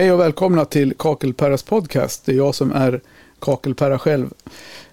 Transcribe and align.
Hej 0.00 0.12
och 0.12 0.20
välkomna 0.20 0.64
till 0.64 0.94
Kakelperras 0.94 1.62
podcast. 1.62 2.24
Det 2.24 2.32
är 2.32 2.36
jag 2.36 2.54
som 2.54 2.72
är 2.72 3.00
Kakelperra 3.38 3.98
själv. 3.98 4.30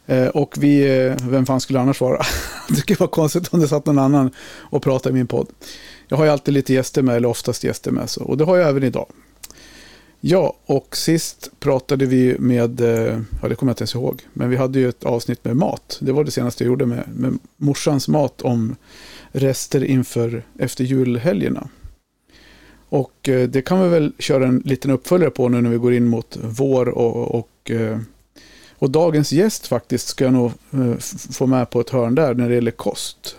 Eh, 0.05 0.27
och 0.27 0.55
vi, 0.59 1.05
eh, 1.05 1.15
vem 1.29 1.45
fan 1.45 1.61
skulle 1.61 1.79
det 1.79 1.83
annars 1.83 2.01
vara? 2.01 2.21
det 2.69 2.75
skulle 2.75 2.97
vara 2.97 3.09
konstigt 3.09 3.47
om 3.47 3.59
det 3.59 3.67
satt 3.67 3.85
någon 3.85 3.99
annan 3.99 4.31
och 4.59 4.83
pratade 4.83 5.09
i 5.09 5.13
min 5.13 5.27
podd. 5.27 5.47
Jag 6.07 6.17
har 6.17 6.25
ju 6.25 6.31
alltid 6.31 6.53
lite 6.53 6.73
gäster 6.73 7.01
med, 7.01 7.15
eller 7.15 7.27
oftast 7.27 7.63
gäster 7.63 7.91
med, 7.91 8.09
så, 8.09 8.23
och 8.23 8.37
det 8.37 8.43
har 8.43 8.57
jag 8.57 8.69
även 8.69 8.83
idag. 8.83 9.05
Ja, 10.19 10.53
och 10.65 10.97
sist 10.97 11.51
pratade 11.59 12.05
vi 12.05 12.35
med, 12.39 12.81
eh, 12.81 13.19
ja 13.41 13.47
det 13.49 13.55
kommer 13.55 13.69
jag 13.69 13.73
inte 13.73 13.81
ens 13.81 13.95
ihåg, 13.95 14.21
men 14.33 14.49
vi 14.49 14.55
hade 14.55 14.79
ju 14.79 14.89
ett 14.89 15.03
avsnitt 15.03 15.45
med 15.45 15.55
mat. 15.55 15.97
Det 16.01 16.11
var 16.11 16.23
det 16.23 16.31
senaste 16.31 16.63
jag 16.63 16.69
gjorde 16.69 16.85
med, 16.85 17.03
med 17.15 17.39
morsans 17.57 18.07
mat 18.07 18.41
om 18.41 18.75
rester 19.31 19.83
inför 19.83 20.43
efter 20.59 20.83
julhelgerna. 20.83 21.69
Och 22.89 23.29
eh, 23.29 23.49
det 23.49 23.61
kan 23.61 23.83
vi 23.83 23.89
väl 23.89 24.13
köra 24.19 24.47
en 24.47 24.61
liten 24.65 24.91
uppföljare 24.91 25.31
på 25.31 25.49
nu 25.49 25.61
när 25.61 25.69
vi 25.69 25.77
går 25.77 25.93
in 25.93 26.07
mot 26.07 26.37
vår 26.41 26.89
och, 26.89 27.35
och, 27.35 27.71
eh, 27.71 27.99
och 28.75 28.89
dagens 28.89 29.31
gäst 29.31 29.67
faktiskt 29.67 30.07
ska 30.07 30.23
jag 30.23 30.33
nog 30.33 30.51
eh, 30.71 30.97
få 31.31 31.47
med 31.47 31.69
på 31.69 31.81
ett 31.81 31.89
hörn 31.89 32.15
där 32.15 32.33
när 32.33 32.49
det 32.49 32.55
gäller 32.55 32.71
kost. 32.71 33.37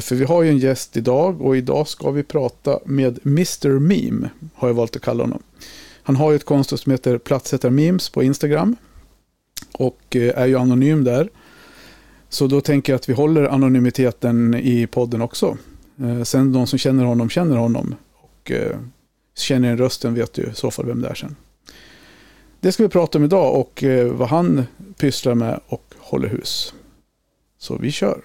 För 0.00 0.14
vi 0.14 0.24
har 0.24 0.42
ju 0.42 0.50
en 0.50 0.58
gäst 0.58 0.96
idag 0.96 1.42
och 1.42 1.56
idag 1.56 1.88
ska 1.88 2.10
vi 2.10 2.22
prata 2.22 2.78
med 2.84 3.18
Mr. 3.26 3.78
Meme, 3.78 4.30
har 4.54 4.68
jag 4.68 4.74
valt 4.74 4.96
att 4.96 5.02
kalla 5.02 5.24
honom. 5.24 5.42
Han 6.02 6.16
har 6.16 6.30
ju 6.30 6.36
ett 6.36 6.44
konto 6.44 6.76
som 6.76 6.92
heter 6.92 7.18
Platsättar 7.18 7.70
Memes 7.70 8.08
på 8.08 8.22
Instagram. 8.22 8.76
Och 9.72 10.16
är 10.16 10.46
ju 10.46 10.58
anonym 10.58 11.04
där. 11.04 11.28
Så 12.28 12.46
då 12.46 12.60
tänker 12.60 12.92
jag 12.92 12.98
att 12.98 13.08
vi 13.08 13.12
håller 13.12 13.44
anonymiteten 13.44 14.54
i 14.54 14.86
podden 14.86 15.22
också. 15.22 15.56
Sen 16.24 16.52
de 16.52 16.66
som 16.66 16.78
känner 16.78 17.04
honom 17.04 17.30
känner 17.30 17.56
honom. 17.56 17.94
Och 18.46 18.52
känner 19.34 19.70
en 19.70 19.78
rösten 19.78 20.14
vet 20.14 20.38
ju 20.38 20.42
i 20.42 20.54
så 20.54 20.70
fall 20.70 20.86
vem 20.86 21.02
det 21.02 21.08
är 21.08 21.14
sen. 21.14 21.36
Det 22.60 22.72
ska 22.72 22.82
vi 22.82 22.88
prata 22.88 23.18
om 23.18 23.24
idag 23.24 23.60
och 23.60 23.84
vad 24.10 24.28
han 24.28 24.66
pysslar 24.98 25.34
med 25.34 25.60
och 25.66 25.94
håller 25.98 26.28
hus. 26.28 26.74
Så 27.58 27.76
vi 27.76 27.92
kör. 27.92 28.20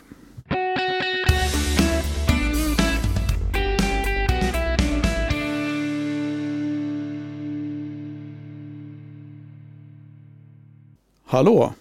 Hallå! 11.26 11.74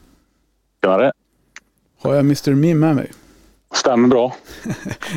Tjenare! 0.85 1.13
Har 1.99 2.15
jag 2.15 2.21
Mr. 2.21 2.55
Meme 2.55 2.75
med 2.75 2.97
mig? 2.97 3.13
Stämmer 3.75 4.09
bra. 4.09 4.37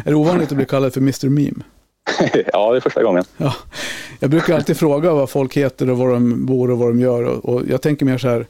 är 0.06 0.10
det 0.10 0.16
ovanligt 0.16 0.52
att 0.52 0.56
bli 0.56 0.66
kallad 0.66 0.94
för 0.94 1.02
Mr. 1.02 1.30
Meme? 1.30 1.64
Ja, 2.54 2.72
det 2.72 2.78
är 2.78 2.80
första 2.80 3.04
gången. 3.04 3.24
Ja. 3.38 3.54
Jag 4.20 4.30
brukar 4.30 4.56
alltid 4.56 4.78
fråga 4.78 5.14
vad 5.14 5.30
folk 5.30 5.58
heter 5.58 5.90
och 5.90 5.98
var 5.98 6.14
de 6.14 6.46
bor 6.46 6.72
och 6.72 6.78
vad 6.78 6.90
de 6.90 7.00
gör. 7.00 7.46
Och, 7.46 7.62
jag 7.68 7.82
tänker 7.82 8.06
mer 8.06 8.18
så 8.18 8.28
här, 8.28 8.48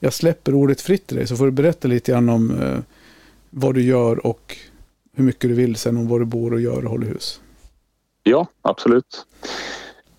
jag 0.00 0.12
släpper 0.12 0.54
ordet 0.54 0.80
fritt 0.80 1.06
till 1.06 1.16
dig 1.16 1.26
så 1.26 1.36
får 1.36 1.44
du 1.44 1.50
berätta 1.50 1.88
lite 1.88 2.12
grann 2.12 2.28
om 2.28 2.62
eh, 2.62 2.78
vad 3.50 3.74
du 3.74 3.82
gör 3.82 4.26
och 4.26 4.56
hur 5.16 5.24
mycket 5.24 5.40
du 5.40 5.54
vill 5.54 5.76
sen 5.76 5.96
om 5.96 6.08
var 6.08 6.18
du 6.18 6.24
bor 6.24 6.52
och 6.52 6.60
gör 6.60 6.84
och 6.84 6.90
håller 6.90 7.06
hus. 7.06 7.40
Ja, 8.22 8.46
absolut. 8.62 9.26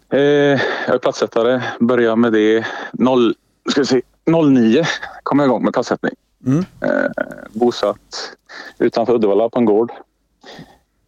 Eh, 0.10 0.20
jag 0.20 0.96
är 0.96 0.98
platssättare, 0.98 1.62
börjar 1.80 2.16
med 2.16 2.34
det 2.34 2.66
0, 2.94 3.34
ska 3.70 3.82
vi 3.82 3.88
se, 3.88 4.02
09 4.26 4.86
kom 5.24 5.40
jag 5.40 5.46
igång 5.46 5.64
med 5.64 5.74
platssättning. 5.74 6.14
Mm. 6.46 6.66
Eh, 6.82 7.12
bosatt 7.54 8.38
utanför 8.78 9.14
Uddevalla 9.14 9.50
på 9.50 9.60
en 9.60 9.66
gård. 9.66 9.92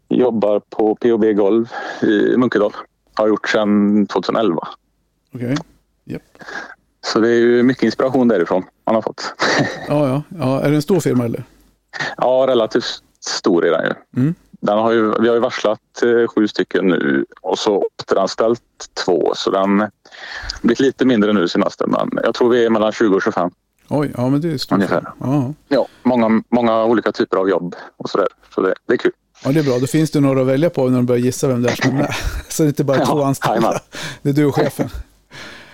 Jobbar 0.09 0.59
på 0.69 0.95
POB 0.95 1.25
Golv 1.35 1.69
i 2.01 2.37
Munkedal. 2.37 2.73
Har 3.13 3.27
gjort 3.27 3.49
sedan 3.49 4.07
2011. 4.07 4.67
Okej. 5.33 5.45
Okay. 5.45 5.57
Yep. 6.05 6.23
Så 7.01 7.19
det 7.19 7.29
är 7.29 7.39
ju 7.39 7.63
mycket 7.63 7.83
inspiration 7.83 8.27
därifrån 8.27 8.63
man 8.85 8.95
har 8.95 9.01
fått. 9.01 9.33
ja, 9.87 10.07
ja, 10.07 10.23
ja. 10.39 10.61
Är 10.61 10.69
det 10.69 10.75
en 10.75 10.81
stor 10.81 10.99
firma 10.99 11.25
eller? 11.25 11.43
Ja, 12.17 12.45
relativt 12.47 13.03
stor 13.19 13.65
är 13.65 13.71
den 13.71 13.85
ju. 13.85 14.21
Mm. 14.21 14.35
Den 14.61 14.77
har 14.77 14.91
ju 14.91 15.13
vi 15.21 15.27
har 15.27 15.35
ju 15.35 15.41
varslat 15.41 16.03
eh, 16.03 16.27
sju 16.27 16.47
stycken 16.47 16.87
nu 16.87 17.25
och 17.41 17.59
så 17.59 17.87
återanställt 17.99 18.61
två. 19.05 19.31
Så 19.35 19.51
den 19.51 19.79
har 19.79 19.91
blivit 20.61 20.79
lite 20.79 21.05
mindre 21.05 21.33
nu 21.33 21.47
senaste. 21.47 21.87
Men 21.87 22.09
jag 22.23 22.35
tror 22.35 22.49
vi 22.49 22.65
är 22.65 22.69
mellan 22.69 22.91
20 22.91 23.15
och 23.15 23.23
25. 23.23 23.51
Oj, 23.89 24.11
ja 24.17 24.29
men 24.29 24.41
det 24.41 24.51
är 24.51 24.57
stort. 24.57 24.75
Ungefär. 24.75 25.05
Ja. 25.19 25.53
ja, 25.67 25.87
många, 26.03 26.43
många 26.49 26.83
olika 26.83 27.11
typer 27.11 27.37
av 27.37 27.49
jobb 27.49 27.75
och 27.97 28.09
sådär. 28.09 28.27
Så 28.55 28.61
det, 28.61 28.73
det 28.85 28.93
är 28.93 28.97
kul. 28.97 29.11
Ja, 29.43 29.51
det 29.51 29.59
är 29.59 29.63
bra. 29.63 29.79
Då 29.79 29.87
finns 29.87 30.11
det 30.11 30.19
några 30.19 30.41
att 30.41 30.47
välja 30.47 30.69
på 30.69 30.89
när 30.89 30.95
de 30.95 31.05
börjar 31.05 31.21
gissa 31.21 31.47
vem 31.47 31.61
det 31.61 31.69
är 31.69 31.75
som 31.75 31.89
är 31.89 31.93
med. 31.93 32.15
Så 32.49 32.63
det 32.63 32.67
är 32.67 32.69
inte 32.69 32.83
bara 32.83 32.97
ja, 32.97 33.05
två 33.05 33.23
anställda. 33.23 33.79
Det 34.21 34.29
är 34.29 34.33
du 34.33 34.45
och 34.45 34.55
chefen. 34.55 34.89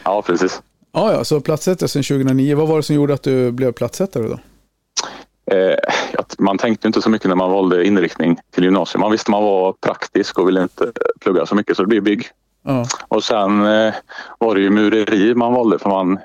Ja, 0.04 0.22
precis. 0.22 0.62
Ja, 0.92 1.14
ja, 1.14 1.24
så 1.24 1.42
platssättare 1.42 1.88
sedan 1.90 2.04
2009. 2.04 2.56
Vad 2.56 2.68
var 2.68 2.78
det 2.78 2.84
som 2.84 2.96
gjorde 2.96 3.14
att 3.14 3.24
du 3.24 3.52
blev 3.52 3.72
platssättare 3.72 4.28
då? 4.28 4.40
Eh, 5.52 5.78
man 6.38 6.58
tänkte 6.58 6.88
inte 6.88 7.02
så 7.02 7.10
mycket 7.10 7.28
när 7.28 7.36
man 7.36 7.52
valde 7.52 7.86
inriktning 7.86 8.38
till 8.52 8.64
gymnasiet. 8.64 9.00
Man 9.00 9.12
visste 9.12 9.32
man 9.32 9.44
var 9.44 9.74
praktisk 9.74 10.40
och 10.40 10.48
ville 10.48 10.64
inte 10.64 10.92
plugga 11.22 11.46
så 11.46 11.56
mycket 11.56 11.78
så 11.78 11.84
det 11.84 11.88
blev 11.88 12.04
bygg. 12.04 12.30
Ja. 12.64 12.86
Och 13.08 13.24
sen 13.24 13.66
eh, 13.66 13.94
var 14.40 14.56
det 14.56 14.62
ju 14.62 14.70
mureri 14.70 15.36
man 15.36 15.54
valde 15.54 15.80
för 15.80 15.90
man 15.90 16.20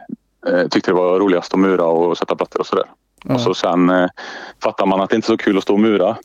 eh, 0.46 0.68
tyckte 0.68 0.90
det 0.90 0.94
var 0.94 1.18
roligast 1.18 1.54
att 1.54 1.60
mura 1.60 1.84
och 1.84 2.18
sätta 2.18 2.36
plattor 2.36 2.60
och 2.60 2.66
sådär. 2.66 2.86
Ja. 3.24 3.34
Och 3.34 3.40
så 3.40 3.54
sen 3.54 3.90
eh, 3.90 4.08
fattar 4.62 4.86
man 4.86 5.00
att 5.00 5.10
det 5.10 5.16
inte 5.16 5.26
är 5.26 5.36
så 5.36 5.36
kul 5.36 5.58
att 5.58 5.62
stå 5.62 5.72
och 5.72 5.80
mura 5.80 6.16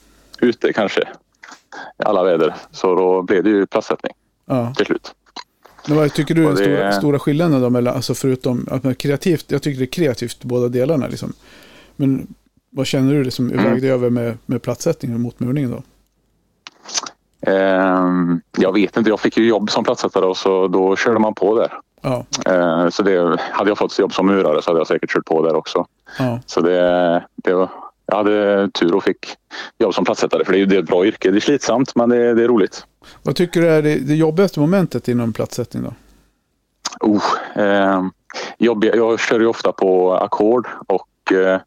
ute 0.42 0.74
kanske 0.74 1.02
i 1.02 2.04
alla 2.06 2.24
väder. 2.24 2.56
Så 2.72 2.96
då 2.96 3.22
blev 3.22 3.44
det 3.44 3.50
ju 3.50 3.66
platssättning 3.66 4.14
ja. 4.46 4.74
till 4.78 4.86
slut. 4.86 5.14
Men 5.88 5.98
vad 5.98 6.14
tycker 6.14 6.36
du 6.36 6.44
är 6.44 6.48
den 6.48 6.58
stora, 6.58 6.92
stora 6.92 7.20
skillnaden 7.20 7.62
då 7.62 7.70
mellan, 7.70 7.96
alltså 7.96 8.14
förutom 8.14 8.68
att 8.72 8.84
man 8.84 8.96
kreativt, 8.96 9.52
jag 9.52 9.62
tycker 9.62 9.80
det 9.80 9.86
är 9.86 9.92
kreativt 9.92 10.44
båda 10.44 10.68
delarna 10.68 11.08
liksom. 11.08 11.34
Men 11.96 12.28
vad 12.70 12.88
känner 12.88 13.14
du 13.14 13.24
liksom 13.24 13.52
mm. 13.52 13.66
vägde 13.66 13.88
över 13.88 14.10
med, 14.10 14.38
med 14.46 14.62
platssättningen 14.62 15.22
mot 15.22 15.40
murningen 15.40 15.72
då? 15.72 15.82
Um, 17.52 18.42
jag 18.58 18.74
vet 18.74 18.98
inte, 18.98 19.10
jag 19.10 19.20
fick 19.20 19.38
ju 19.38 19.48
jobb 19.48 19.70
som 19.70 19.84
platssättare 19.84 20.26
och 20.26 20.38
så 20.38 20.68
då 20.68 20.96
körde 20.96 21.20
man 21.20 21.34
på 21.34 21.60
där. 21.60 21.74
Ja. 22.02 22.26
Uh, 22.50 22.90
så 22.90 23.04
det, 23.04 23.40
hade 23.40 23.70
jag 23.70 23.78
fått 23.78 24.00
jobb 24.00 24.14
som 24.14 24.28
murare 24.28 24.62
så 24.62 24.70
hade 24.70 24.80
jag 24.80 24.88
säkert 24.88 25.12
kört 25.12 25.26
på 25.26 25.48
där 25.48 25.56
också. 25.56 25.86
Ja. 26.20 26.40
Så 26.46 26.62
det, 26.62 27.26
det 27.36 27.68
jag 28.06 28.16
hade 28.16 28.70
tur 28.72 28.96
och 28.96 29.04
fick 29.04 29.36
jobb 29.78 29.94
som 29.94 30.06
platssättare 30.06 30.46
för 30.46 30.52
det 30.54 30.60
är 30.60 30.66
ju 30.66 30.80
ett 30.80 30.86
bra 30.86 31.06
yrke. 31.06 31.32
Det 31.32 31.38
är 31.38 31.40
slitsamt 31.40 31.96
men 31.96 32.10
det, 32.10 32.34
det 32.34 32.44
är 32.44 32.48
roligt. 32.48 32.86
Vad 33.24 33.36
tycker 33.36 33.62
du 33.62 33.70
är 33.70 33.82
det, 33.82 33.96
det 33.96 34.16
jobbigaste 34.16 34.60
momentet 34.60 35.08
inom 35.08 35.34
platssättning 35.34 35.84
då? 35.84 35.94
Oh, 37.00 37.24
eh, 37.64 38.04
jobbiga, 38.58 38.96
jag 38.96 39.20
kör 39.20 39.40
ju 39.40 39.48
ofta 39.48 39.72
på 39.72 40.14
ackord 40.14 40.68
och 40.88 41.34
eh, 41.34 41.60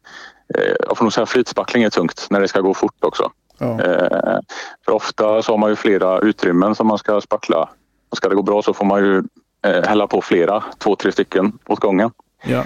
Eh, 0.55 0.75
jag 0.87 0.97
får 0.97 1.05
nog 1.05 1.13
säga 1.13 1.25
flytspackling 1.25 1.83
är 1.83 1.89
tungt 1.89 2.27
när 2.29 2.41
det 2.41 2.47
ska 2.47 2.61
gå 2.61 2.73
fort 2.73 3.03
också. 3.03 3.31
Ja. 3.57 3.81
Eh, 3.81 4.39
för 4.85 4.91
ofta 4.91 5.41
så 5.41 5.53
har 5.53 5.57
man 5.57 5.69
ju 5.69 5.75
flera 5.75 6.19
utrymmen 6.19 6.75
som 6.75 6.87
man 6.87 6.97
ska 6.97 7.21
spackla. 7.21 7.69
Och 8.09 8.17
ska 8.17 8.29
det 8.29 8.35
gå 8.35 8.41
bra 8.41 8.61
så 8.61 8.73
får 8.73 8.85
man 8.85 9.03
ju 9.03 9.23
eh, 9.65 9.83
hälla 9.83 10.07
på 10.07 10.21
flera, 10.21 10.63
två, 10.77 10.95
tre 10.95 11.11
stycken 11.11 11.59
åt 11.67 11.79
gången. 11.79 12.11
Ja. 12.43 12.63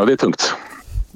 Och 0.00 0.06
det 0.06 0.12
är 0.12 0.16
tungt. 0.16 0.54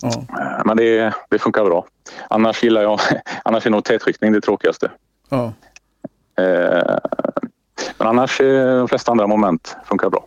Ja. 0.02 0.62
Men 0.64 0.76
det, 0.76 1.14
det 1.30 1.38
funkar 1.38 1.64
bra. 1.64 1.86
Annars 2.28 2.62
gillar 2.62 2.82
jag, 2.82 3.00
annars 3.44 3.66
är 3.66 3.70
nog 3.70 3.84
tätskiktning 3.84 4.32
det 4.32 4.40
tråkigaste. 4.40 4.90
Ja. 5.28 5.52
Men 7.98 8.06
annars 8.06 8.38
de 8.38 8.88
flesta 8.88 9.10
andra 9.10 9.26
moment 9.26 9.76
funkar 9.84 10.10
bra. 10.10 10.26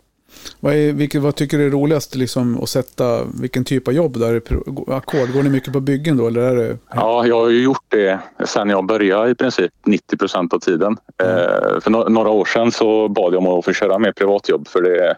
Vad, 0.60 0.74
är, 0.74 0.92
vilket, 0.92 1.22
vad 1.22 1.34
tycker 1.34 1.58
du 1.58 1.66
är 1.66 1.70
roligast 1.70 2.14
liksom, 2.14 2.62
att 2.62 2.68
sätta? 2.68 3.24
Vilken 3.40 3.64
typ 3.64 3.88
av 3.88 3.94
jobb? 3.94 4.18
Där 4.18 4.42
ackord? 4.88 5.32
Går 5.32 5.42
ni 5.42 5.50
mycket 5.50 5.72
på 5.72 5.80
byggen 5.80 6.16
då? 6.16 6.26
Eller 6.26 6.40
är 6.40 6.56
det... 6.56 6.78
Ja, 6.94 7.26
jag 7.26 7.40
har 7.40 7.48
ju 7.48 7.62
gjort 7.62 7.84
det 7.88 8.18
sen 8.44 8.68
jag 8.68 8.86
började 8.86 9.30
i 9.30 9.34
princip 9.34 9.72
90 9.86 10.16
procent 10.16 10.52
av 10.54 10.58
tiden. 10.58 10.96
Mm. 11.18 11.36
Eh, 11.36 11.80
för 11.80 11.90
no 11.90 12.08
några 12.08 12.30
år 12.30 12.44
sedan 12.44 12.72
så 12.72 13.08
bad 13.08 13.34
jag 13.34 13.38
om 13.38 13.58
att 13.58 13.64
få 13.64 13.72
köra 13.72 13.98
mer 13.98 14.12
privatjobb 14.12 14.68
för 14.68 14.82
det, 14.82 15.16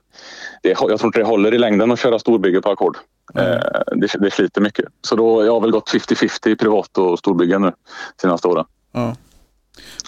det, 0.63 0.69
jag 0.69 0.79
tror 0.79 1.05
inte 1.05 1.19
det 1.19 1.25
håller 1.25 1.55
i 1.55 1.59
längden 1.59 1.93
att 1.93 2.01
köra 2.01 2.19
storbygge 2.19 2.61
på 2.61 2.71
ackord. 2.71 2.97
Mm. 3.35 3.53
Eh, 3.53 3.61
det, 3.87 4.09
det 4.19 4.31
sliter 4.31 4.61
mycket. 4.61 4.85
Så 5.03 5.17
då, 5.17 5.45
jag 5.45 5.53
har 5.53 5.61
väl 5.61 5.71
gått 5.71 5.91
50-50 5.91 6.49
i 6.49 6.57
privat 6.57 6.99
och 6.99 7.19
storbyggen 7.19 7.63
nu 7.63 7.73
senaste 8.21 8.49
åren. 8.49 8.65
Mm. 8.93 9.15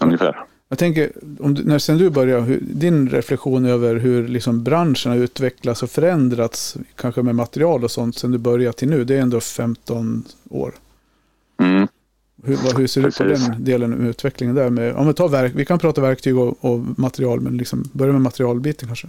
Ungefär. 0.01 0.45
Jag 0.69 0.79
tänker, 0.79 1.13
om 1.41 1.55
du, 1.55 1.65
när 1.65 1.79
sen 1.79 1.99
du 1.99 2.11
började, 2.11 2.43
hur, 2.43 2.61
din 2.61 3.09
reflektion 3.09 3.67
över 3.67 3.95
hur 3.95 4.29
liksom 4.29 4.65
branschen 4.65 5.13
har 5.13 5.19
utvecklats 5.19 5.83
och 5.83 5.91
förändrats, 5.91 6.77
kanske 6.95 7.23
med 7.23 7.35
material 7.35 7.85
och 7.85 7.91
sånt, 7.91 8.19
sen 8.19 8.31
du 8.31 8.39
började 8.39 8.73
till 8.73 8.89
nu, 8.89 9.05
det 9.05 9.17
är 9.17 9.21
ändå 9.21 9.41
15 9.41 10.25
år. 10.51 10.75
Mm. 11.61 11.89
Hur, 12.45 12.79
hur 12.79 12.87
ser 12.87 13.07
ut 13.07 13.19
på 13.19 13.25
den 13.25 13.65
delen 13.65 13.93
av 13.93 14.07
utvecklingen 14.07 14.57
där? 14.57 14.71
Med, 14.71 14.97
om 14.97 15.07
vi, 15.07 15.15
tar 15.15 15.29
verk, 15.29 15.53
vi 15.55 15.65
kan 15.65 15.79
prata 15.79 16.01
verktyg 16.01 16.39
och, 16.39 16.65
och 16.65 16.81
material, 16.99 17.41
men 17.41 17.57
liksom, 17.57 17.85
börja 17.93 18.13
med 18.13 18.23
materialbiten 18.23 18.89
kanske. 18.89 19.09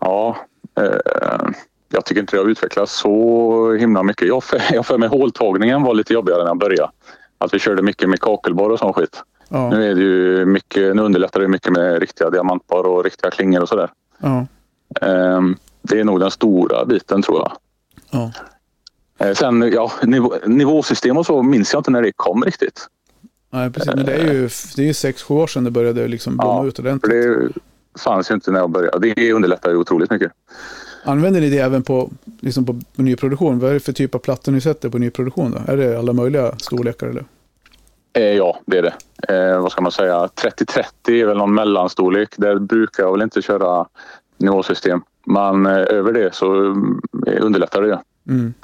Ja, 0.00 0.36
eh, 0.80 1.48
jag 1.94 2.04
tycker 2.04 2.20
inte 2.20 2.36
har 2.38 2.44
utvecklats 2.48 2.92
så 2.92 3.72
himla 3.72 4.02
mycket. 4.02 4.28
Jag 4.28 4.44
för, 4.44 4.62
jag 4.72 4.86
för 4.86 4.98
mig 4.98 5.08
håltagningen 5.08 5.82
var 5.82 5.94
lite 5.94 6.12
jobbigare 6.12 6.38
när 6.42 6.50
jag 6.50 6.58
började. 6.58 6.90
Att 7.38 7.54
vi 7.54 7.58
körde 7.58 7.82
mycket 7.82 8.08
med 8.08 8.20
kakelbar 8.20 8.70
och 8.70 8.78
sån 8.78 8.92
skit. 8.92 9.22
Ja. 9.48 9.70
Nu 9.70 9.90
är 9.90 9.94
det 9.94 10.00
ju 10.00 10.44
mycket, 10.46 10.96
nu 10.96 11.02
underlättar 11.02 11.40
det 11.40 11.48
mycket 11.48 11.72
med 11.72 11.98
riktiga 12.00 12.30
diamantbar 12.30 12.84
och 12.86 13.04
riktiga 13.04 13.30
klingor 13.30 13.62
och 13.62 13.68
sådär. 13.68 13.90
Ja. 14.18 14.46
Ehm, 15.00 15.56
det 15.82 16.00
är 16.00 16.04
nog 16.04 16.20
den 16.20 16.30
stora 16.30 16.84
biten 16.84 17.22
tror 17.22 17.38
jag. 17.38 17.52
Ja. 18.10 18.32
Eh, 19.26 19.34
sen 19.34 19.72
ja, 19.72 19.92
nivå, 20.02 20.34
nivåsystem 20.46 21.16
och 21.16 21.26
så 21.26 21.42
minns 21.42 21.72
jag 21.72 21.80
inte 21.80 21.90
när 21.90 22.02
det 22.02 22.12
kom 22.16 22.44
riktigt. 22.44 22.86
Nej, 23.50 23.70
precis. 23.70 23.94
Men 23.94 24.04
det 24.06 24.12
är 24.14 24.32
ju, 24.32 24.48
det 24.76 24.82
är 24.82 24.86
ju 24.86 24.94
sex, 24.94 25.22
sju 25.22 25.34
år 25.34 25.46
sedan 25.46 25.64
det 25.64 25.70
började 25.70 26.08
liksom 26.08 26.36
blomma 26.36 26.54
Ja, 26.54 26.66
ut 26.66 26.78
ordentligt. 26.78 27.12
det 27.12 27.48
fanns 28.00 28.30
ju 28.30 28.34
inte 28.34 28.50
när 28.50 28.60
jag 28.60 28.70
började. 28.70 29.14
Det 29.14 29.32
underlättar 29.32 29.70
ju 29.70 29.76
otroligt 29.76 30.10
mycket. 30.10 30.32
Använder 31.04 31.40
ni 31.40 31.50
det 31.50 31.58
även 31.58 31.82
på, 31.82 32.10
liksom 32.40 32.66
på 32.66 32.80
nyproduktion? 32.94 33.58
Vad 33.58 33.70
är 33.70 33.74
det 33.74 33.80
för 33.80 33.92
typ 33.92 34.14
av 34.14 34.18
plattor 34.18 34.52
ni 34.52 34.60
sätter 34.60 34.88
på 34.88 34.98
nyproduktion 34.98 35.50
då? 35.50 35.72
Är 35.72 35.76
det 35.76 35.98
alla 35.98 36.12
möjliga 36.12 36.56
storlekar 36.58 37.06
eller? 37.06 37.24
Eh, 38.12 38.22
ja, 38.22 38.58
det 38.66 38.78
är 38.78 38.82
det. 38.82 38.94
Eh, 39.34 39.60
vad 39.62 39.72
ska 39.72 39.82
man 39.82 39.92
säga? 39.92 40.26
30-30 40.26 40.82
är 41.10 41.26
väl 41.26 41.36
någon 41.36 41.54
mellanstorlek. 41.54 42.28
Där 42.36 42.58
brukar 42.58 43.02
jag 43.02 43.12
väl 43.12 43.22
inte 43.22 43.42
köra 43.42 43.86
nivåsystem. 44.38 45.02
Men 45.26 45.66
eh, 45.66 45.72
över 45.72 46.12
det 46.12 46.34
så 46.34 46.54
mm, 46.54 47.00
underlättar 47.40 47.82
det 47.82 47.88
ju 47.88 47.96
Mm. 48.28 48.54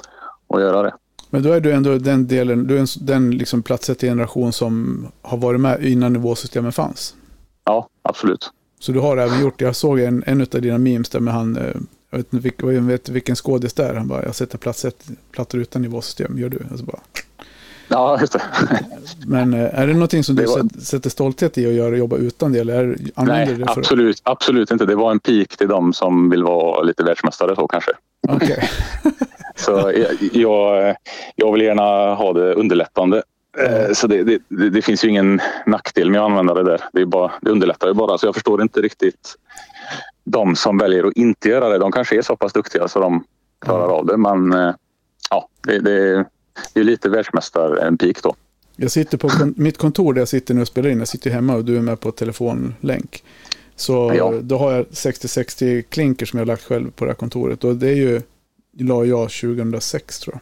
att 0.47 0.61
göra 0.61 0.81
det. 0.81 0.93
Men 1.29 1.43
då 1.43 1.51
är 1.51 1.59
du 1.61 1.71
ändå 1.71 1.97
den 1.97 2.27
delen, 2.27 2.67
du 2.67 2.75
är 2.75 2.79
en, 2.79 2.87
den 3.01 3.31
liksom 3.31 3.63
platset 3.63 4.03
i 4.03 4.07
generation 4.07 4.53
som 4.53 5.05
har 5.21 5.37
varit 5.37 5.59
med 5.61 5.83
innan 5.85 6.13
nivåsystemen 6.13 6.71
fanns. 6.71 7.15
Ja, 7.65 7.87
absolut. 8.01 8.49
Så 8.79 8.91
du 8.91 8.99
har 8.99 9.17
även 9.17 9.41
gjort, 9.41 9.61
jag 9.61 9.75
såg 9.75 9.99
en, 9.99 10.23
en 10.25 10.41
av 10.41 10.47
dina 10.47 10.77
memes 10.77 11.09
där 11.09 11.19
med 11.19 11.33
han, 11.33 11.57
eh, 11.57 11.75
jag 12.11 12.17
vet 12.17 12.33
inte 12.33 12.43
vilk, 12.43 12.55
jag 12.63 12.81
vet 12.81 13.09
vilken 13.09 13.35
skådis 13.35 13.73
det 13.73 13.83
är, 13.83 13.93
han 13.93 14.07
bara, 14.07 14.23
jag 14.25 14.35
sätter 14.35 14.57
plattor 15.31 15.61
utan 15.61 15.81
nivåsystem, 15.81 16.37
gör 16.37 16.49
du? 16.49 16.59
Alltså 16.71 16.85
bara. 16.85 16.99
Ja, 17.87 18.17
just 18.21 18.33
det. 18.33 18.41
Men 19.27 19.53
eh, 19.53 19.79
är 19.79 19.87
det 19.87 19.93
någonting 19.93 20.23
som 20.23 20.35
du 20.35 20.41
Det 20.41 20.47
var- 20.49 20.81
sätter, 20.81 21.09
stolthet 21.09 21.57
i 21.57 21.67
att 21.67 21.73
göra, 21.73 21.97
jobba 21.97 22.15
utan 22.17 22.51
det? 22.53 22.59
Eller 22.59 22.95
använder 23.15 23.45
Nej, 23.45 23.55
du 23.55 23.63
det 23.63 23.73
för 23.73 23.79
absolut, 23.79 24.21
absolut 24.23 24.71
inte. 24.71 24.85
Det 24.85 24.95
var 24.95 25.11
en 25.11 25.19
peak 25.19 25.57
till 25.57 25.67
de 25.67 25.93
som 25.93 26.29
vill 26.29 26.43
vara 26.43 26.81
lite 26.83 27.03
världsmästare 27.03 27.55
så 27.55 27.67
kanske. 27.67 27.91
Okej. 28.27 28.69
Så 29.55 29.71
jag, 29.71 30.29
jag, 30.33 30.95
jag 31.35 31.51
vill 31.53 31.61
gärna 31.61 32.13
ha 32.15 32.33
det 32.33 32.53
underlättande. 32.53 33.23
Eh, 33.59 33.93
Så 33.93 34.07
det, 34.07 34.23
det, 34.23 34.39
det 34.47 34.69
det 34.69 34.81
finns 34.81 35.05
ju 35.05 35.09
ingen 35.09 35.41
nackdel 35.65 36.11
med 36.11 36.21
att 36.21 36.25
använda 36.25 36.53
det 36.53 36.63
där. 36.63 36.81
Det, 36.93 37.01
är 37.01 37.05
bara, 37.05 37.31
det 37.41 37.51
underlättar 37.51 37.87
ju 37.87 37.93
bara. 37.93 38.17
Så 38.17 38.25
jag 38.27 38.33
förstår 38.33 38.61
inte 38.61 38.81
riktigt 38.81 39.35
de 40.23 40.55
som 40.55 40.77
väljer 40.77 41.03
att 41.03 41.13
inte 41.17 41.49
göra 41.49 41.69
det. 41.69 41.77
De 41.77 41.91
kanske 41.91 42.17
är 42.17 42.21
så 42.21 42.35
pass 42.35 42.53
duktiga 42.53 42.87
så 42.87 42.99
de 42.99 43.23
klarar 43.65 43.87
av 43.87 44.05
det. 44.05 44.17
Men 44.17 44.53
eh, 44.53 44.73
ja, 45.29 45.47
det, 45.63 45.79
det, 45.79 46.25
det 46.73 46.79
är 46.79 46.83
lite 46.83 47.09
världsmästare 47.09 47.81
en 47.87 47.97
peak 47.97 48.23
då. 48.23 48.35
Jag 48.75 48.91
sitter 48.91 49.17
på 49.17 49.29
kon- 49.29 49.53
mitt 49.57 49.77
kontor 49.77 50.13
där 50.13 50.21
jag 50.21 50.27
sitter 50.27 50.53
nu 50.53 50.61
och 50.61 50.67
spelar 50.67 50.89
in. 50.89 50.99
Jag 50.99 51.07
sitter 51.07 51.29
hemma 51.29 51.55
och 51.55 51.65
du 51.65 51.77
är 51.77 51.81
med 51.81 51.99
på 51.99 52.11
telefonlänk. 52.11 53.23
Så 53.75 54.13
Ja. 54.17 54.33
då 54.41 54.57
har 54.57 54.71
jag 54.71 54.85
6060 54.91 55.83
klinker 55.89 56.25
som 56.25 56.39
jag 56.39 56.41
har 56.45 56.47
lagt 56.47 56.63
själv 56.63 56.91
på 56.91 57.05
det 57.05 57.11
här 57.11 57.15
kontoret. 57.15 57.63
Och 57.63 57.75
det 57.75 57.87
är 57.89 57.95
ju, 57.95 58.21
la 58.77 59.05
jag 59.05 59.29
2006 59.29 60.19
tror 60.19 60.35
jag. 60.35 60.41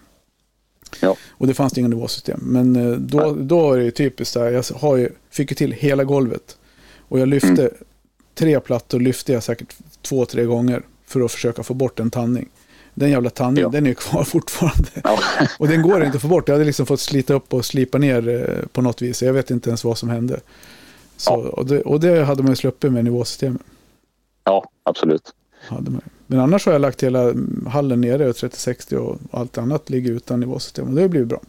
Ja. 1.10 1.16
Och 1.30 1.48
det 1.48 1.54
fanns 1.54 1.74
det 1.74 1.80
inga 1.80 1.88
nivåsystem. 1.90 2.40
Men 2.44 2.76
eh, 2.76 2.92
då, 2.98 3.36
då 3.40 3.74
är 3.74 3.78
det 3.78 3.84
ju 3.84 3.92
typiskt 3.92 4.34
där. 4.34 4.52
Jag 4.52 4.64
har 4.76 4.98
ju, 4.98 5.10
fick 5.32 5.52
ju 5.52 5.56
till 5.56 5.72
hela 5.72 6.04
golvet. 6.04 6.58
Och 7.00 7.20
jag 7.20 7.28
lyfte, 7.28 7.48
Mm. 7.48 7.72
Tre 8.40 8.60
plattor 8.60 9.00
lyfte 9.00 9.34
jag 9.34 9.44
säkert 9.44 9.76
två, 10.02 10.26
tre 10.26 10.44
gånger. 10.46 10.82
För 11.06 11.22
att 11.22 11.32
försöka 11.32 11.64
få 11.64 11.74
bort 11.74 12.00
en 12.00 12.12
tandning. 12.12 12.50
Den 12.94 13.10
jävla 13.12 13.30
tandningen, 13.30 13.68
Ja. 13.72 13.78
den 13.78 13.86
är 13.86 13.90
ju 13.90 13.96
kvar 13.96 14.24
fortfarande. 14.36 14.90
Ja. 15.04 15.20
Och 15.60 15.68
den 15.68 15.82
går 15.82 16.04
inte 16.04 16.16
att 16.16 16.22
få 16.22 16.28
bort. 16.28 16.48
Jag 16.48 16.56
hade 16.56 16.66
liksom 16.66 16.86
fått 16.86 17.00
slita 17.00 17.34
upp 17.34 17.54
och 17.54 17.66
slipa 17.66 17.98
ner 17.98 18.28
eh, 18.30 18.66
på 18.68 18.82
något 18.82 19.02
vis. 19.02 19.24
Jag 19.24 19.34
vet 19.34 19.52
inte 19.52 19.70
ens 19.70 19.84
vad 19.84 19.98
som 19.98 20.10
hände. 20.10 20.40
Så, 21.18 21.32
Ja. 21.32 21.50
och, 21.50 21.66
det, 21.66 21.82
och 21.82 22.00
det 22.00 22.24
hade 22.24 22.44
man 22.44 22.52
ju 22.52 22.56
sluppit 22.56 22.92
med 22.92 23.04
nivåsystemet. 23.04 23.62
ja, 24.44 24.70
absolut. 24.84 25.34
Hade 25.68 25.92
man. 25.92 26.02
Men 26.28 26.40
annars 26.40 26.66
har 26.66 26.74
jag 26.74 26.82
lagt 26.82 27.04
hela 27.04 27.22
mm, 27.22 27.68
hallen 27.72 28.02
nere 28.02 28.30
och 28.30 28.36
3060 28.36 28.96
och 28.98 29.18
allt 29.32 29.58
annat 29.58 29.90
ligger 29.90 30.12
utan 30.12 30.40
nivåsystem. 30.40 30.88
Och 30.88 30.94
det 30.94 31.02
har 31.02 31.08
blivit 31.10 31.28
bra. 31.30 31.42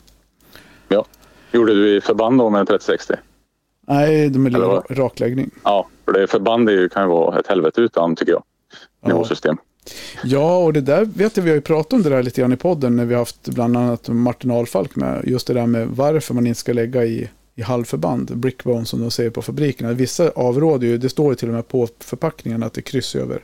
Gjorde 1.52 1.74
du 1.74 1.96
i 1.96 2.00
förband 2.00 2.38
då 2.38 2.50
med 2.50 2.66
3060? 2.66 3.14
Nej, 3.90 4.30
de 4.30 4.46
är 4.46 4.50
Eller 4.50 4.94
rakläggning. 4.94 5.50
Ja, 5.64 5.88
för 6.04 6.12
det 6.12 6.26
förband 6.26 6.68
är 6.68 6.72
ju, 6.72 6.88
kan 6.88 7.02
ju 7.02 7.08
vara 7.08 7.38
ett 7.38 7.46
helvete 7.46 7.80
utan 7.80 8.16
tycker 8.16 8.32
jag. 8.32 8.42
Ja. 9.00 9.08
Nivåsystem. 9.08 9.56
Ja, 10.24 10.58
och 10.58 10.72
det 10.72 10.80
där 10.80 11.04
vet 11.04 11.36
jag, 11.36 11.44
vi 11.44 11.50
har 11.50 11.54
ju 11.54 11.60
pratat 11.60 11.92
om 11.92 12.02
det 12.02 12.08
där 12.10 12.22
lite 12.22 12.40
grann 12.40 12.52
i 12.52 12.56
podden 12.56 12.96
när 12.96 13.04
vi 13.04 13.14
har 13.14 13.18
haft 13.18 13.48
bland 13.48 13.76
annat 13.76 14.08
Martin 14.08 14.50
Alfalk 14.50 14.96
med. 14.96 15.22
Just 15.24 15.46
det 15.46 15.54
där 15.54 15.66
med 15.66 15.88
varför 15.88 16.34
man 16.34 16.46
inte 16.46 16.60
ska 16.60 16.72
lägga 16.72 17.04
i, 17.04 17.30
i 17.54 17.62
halvförband, 17.62 18.36
brickbone 18.36 18.84
som 18.84 19.00
de 19.00 19.10
säger 19.10 19.30
på 19.30 19.42
fabrikerna. 19.42 19.92
Vissa 19.92 20.30
avråder 20.30 20.86
ju, 20.86 20.98
det 20.98 21.08
står 21.08 21.32
ju 21.32 21.36
till 21.36 21.48
och 21.48 21.54
med 21.54 21.68
på 21.68 21.88
förpackningen 21.98 22.62
att 22.62 22.72
det 22.72 22.80
är 22.80 22.82
kryss 22.82 23.16
över. 23.16 23.42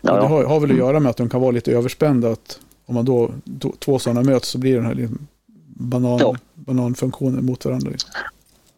Ja, 0.00 0.12
och 0.12 0.18
det 0.18 0.24
ja. 0.24 0.28
har, 0.28 0.44
har 0.44 0.60
väl 0.60 0.70
att 0.70 0.76
göra 0.76 1.00
med 1.00 1.10
att 1.10 1.16
de 1.16 1.28
kan 1.28 1.40
vara 1.40 1.50
lite 1.50 1.72
överspända. 1.72 2.30
Att 2.30 2.60
om 2.86 2.94
man 2.94 3.04
då, 3.04 3.30
då 3.44 3.72
två 3.78 3.98
sådana 3.98 4.22
möts 4.22 4.48
så 4.48 4.58
blir 4.58 4.76
den 4.76 4.86
här 4.86 4.94
liksom 4.94 5.26
banan, 5.66 6.18
Ja. 6.18 6.36
bananfunktionen 6.54 7.44
mot 7.44 7.64
varandra. 7.64 7.90
Liksom. 7.90 8.10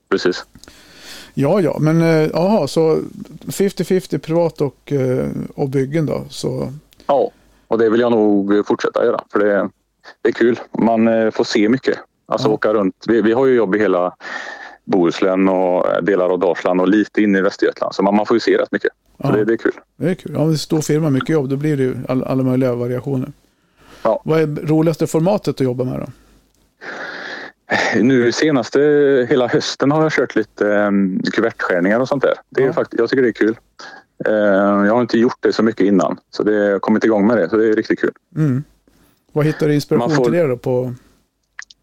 Precis. 0.09 0.45
Ja, 1.35 1.61
ja, 1.61 1.77
men 1.81 2.01
eh, 2.03 2.31
jaha, 2.33 2.67
så 2.69 2.99
50-50 3.47 4.19
privat 4.19 4.61
och, 4.61 4.93
eh, 4.93 5.27
och 5.55 5.69
byggen 5.69 6.07
då. 6.07 6.25
Så 6.31 6.73
Ja, 7.07 7.31
och 7.69 7.79
det 7.79 7.91
vill 7.91 8.01
jag 8.01 8.11
nog 8.13 8.67
fortsätta 8.67 9.05
göra 9.05 9.21
för 9.33 9.39
det, 9.39 9.69
det 10.23 10.29
är 10.29 10.33
kul. 10.33 10.61
Man 10.79 11.09
eh, 11.09 11.31
får 11.31 11.45
se 11.45 11.69
mycket. 11.69 11.99
Alltså 12.27 12.49
Ja. 12.49 12.53
åka 12.55 12.73
runt. 12.75 13.05
Vi, 13.09 13.23
vi 13.23 13.33
har 13.33 13.47
ju 13.47 13.55
jobb 13.55 13.75
i 13.75 13.79
hela 13.79 14.15
Bohuslän 14.85 15.49
och 15.49 15.87
delar 16.05 16.29
av 16.31 16.39
Dalsland 16.39 16.81
och 16.81 16.89
lite 16.89 17.23
in 17.23 17.37
i 17.37 17.41
Västergötland. 17.41 17.95
Så 17.95 18.03
man, 18.03 18.15
man 18.17 18.27
får 18.27 18.37
ju 18.37 18.41
se 18.41 18.59
rätt 18.59 18.73
mycket. 18.73 18.91
Ja. 19.17 19.31
det, 19.31 19.45
det 19.45 19.53
är 19.53 19.57
kul. 19.57 19.73
Det 19.97 20.11
är 20.11 20.15
kul. 20.15 20.33
Ja, 20.35 20.41
om 20.41 20.51
det 20.53 20.59
stor 20.59 20.81
firma, 20.81 21.11
mycket 21.11 21.29
jobb, 21.29 21.49
då 21.49 21.57
blir 21.57 21.77
det 21.77 21.83
ju 21.83 21.97
all, 22.09 22.25
alla 22.25 22.43
möjliga 22.43 22.75
variationer. 22.75 23.33
Ja. 24.03 24.21
Vad 24.25 24.41
är 24.41 24.47
roligaste 24.67 25.07
formatet 25.07 25.55
att 25.55 25.61
jobba 25.61 25.85
med 25.85 26.01
då? 26.01 26.07
Nu 28.03 28.33
senaste 28.33 28.81
hela 29.31 29.47
hösten 29.49 29.91
har 29.91 30.03
jag 30.03 30.13
kört 30.13 30.37
lite 30.37 30.65
um, 30.65 31.23
kuvertskärningar 31.33 32.01
och 32.01 32.09
sånt 32.09 32.23
där. 32.23 32.35
Det 32.51 32.63
är 32.63 32.67
Ja. 32.67 32.73
faktiskt, 32.73 33.01
jag 33.01 33.09
tycker 33.11 33.23
det 33.23 33.29
är 33.29 33.33
kul. 33.33 33.57
Eh, 34.27 34.33
jag 34.87 34.95
har 34.95 35.01
inte 35.01 35.19
gjort 35.19 35.37
det 35.41 35.53
så 35.53 35.63
mycket 35.63 35.87
innan 35.87 36.19
så 36.31 36.43
det 36.43 36.71
har 36.73 36.79
kommit 36.79 37.05
igång 37.05 37.27
med 37.27 37.37
det 37.37 37.49
så 37.51 37.57
det 37.57 37.69
är 37.69 37.73
riktigt 37.73 38.01
kul. 38.01 38.13
Mm. 38.37 38.65
Vad 39.33 39.47
hittar 39.47 39.69
du 39.69 39.75
inspiration 39.75 40.11
får- 40.17 40.25
till 40.25 40.33
det 40.33 40.47
då? 40.47 40.57
På... 40.57 40.95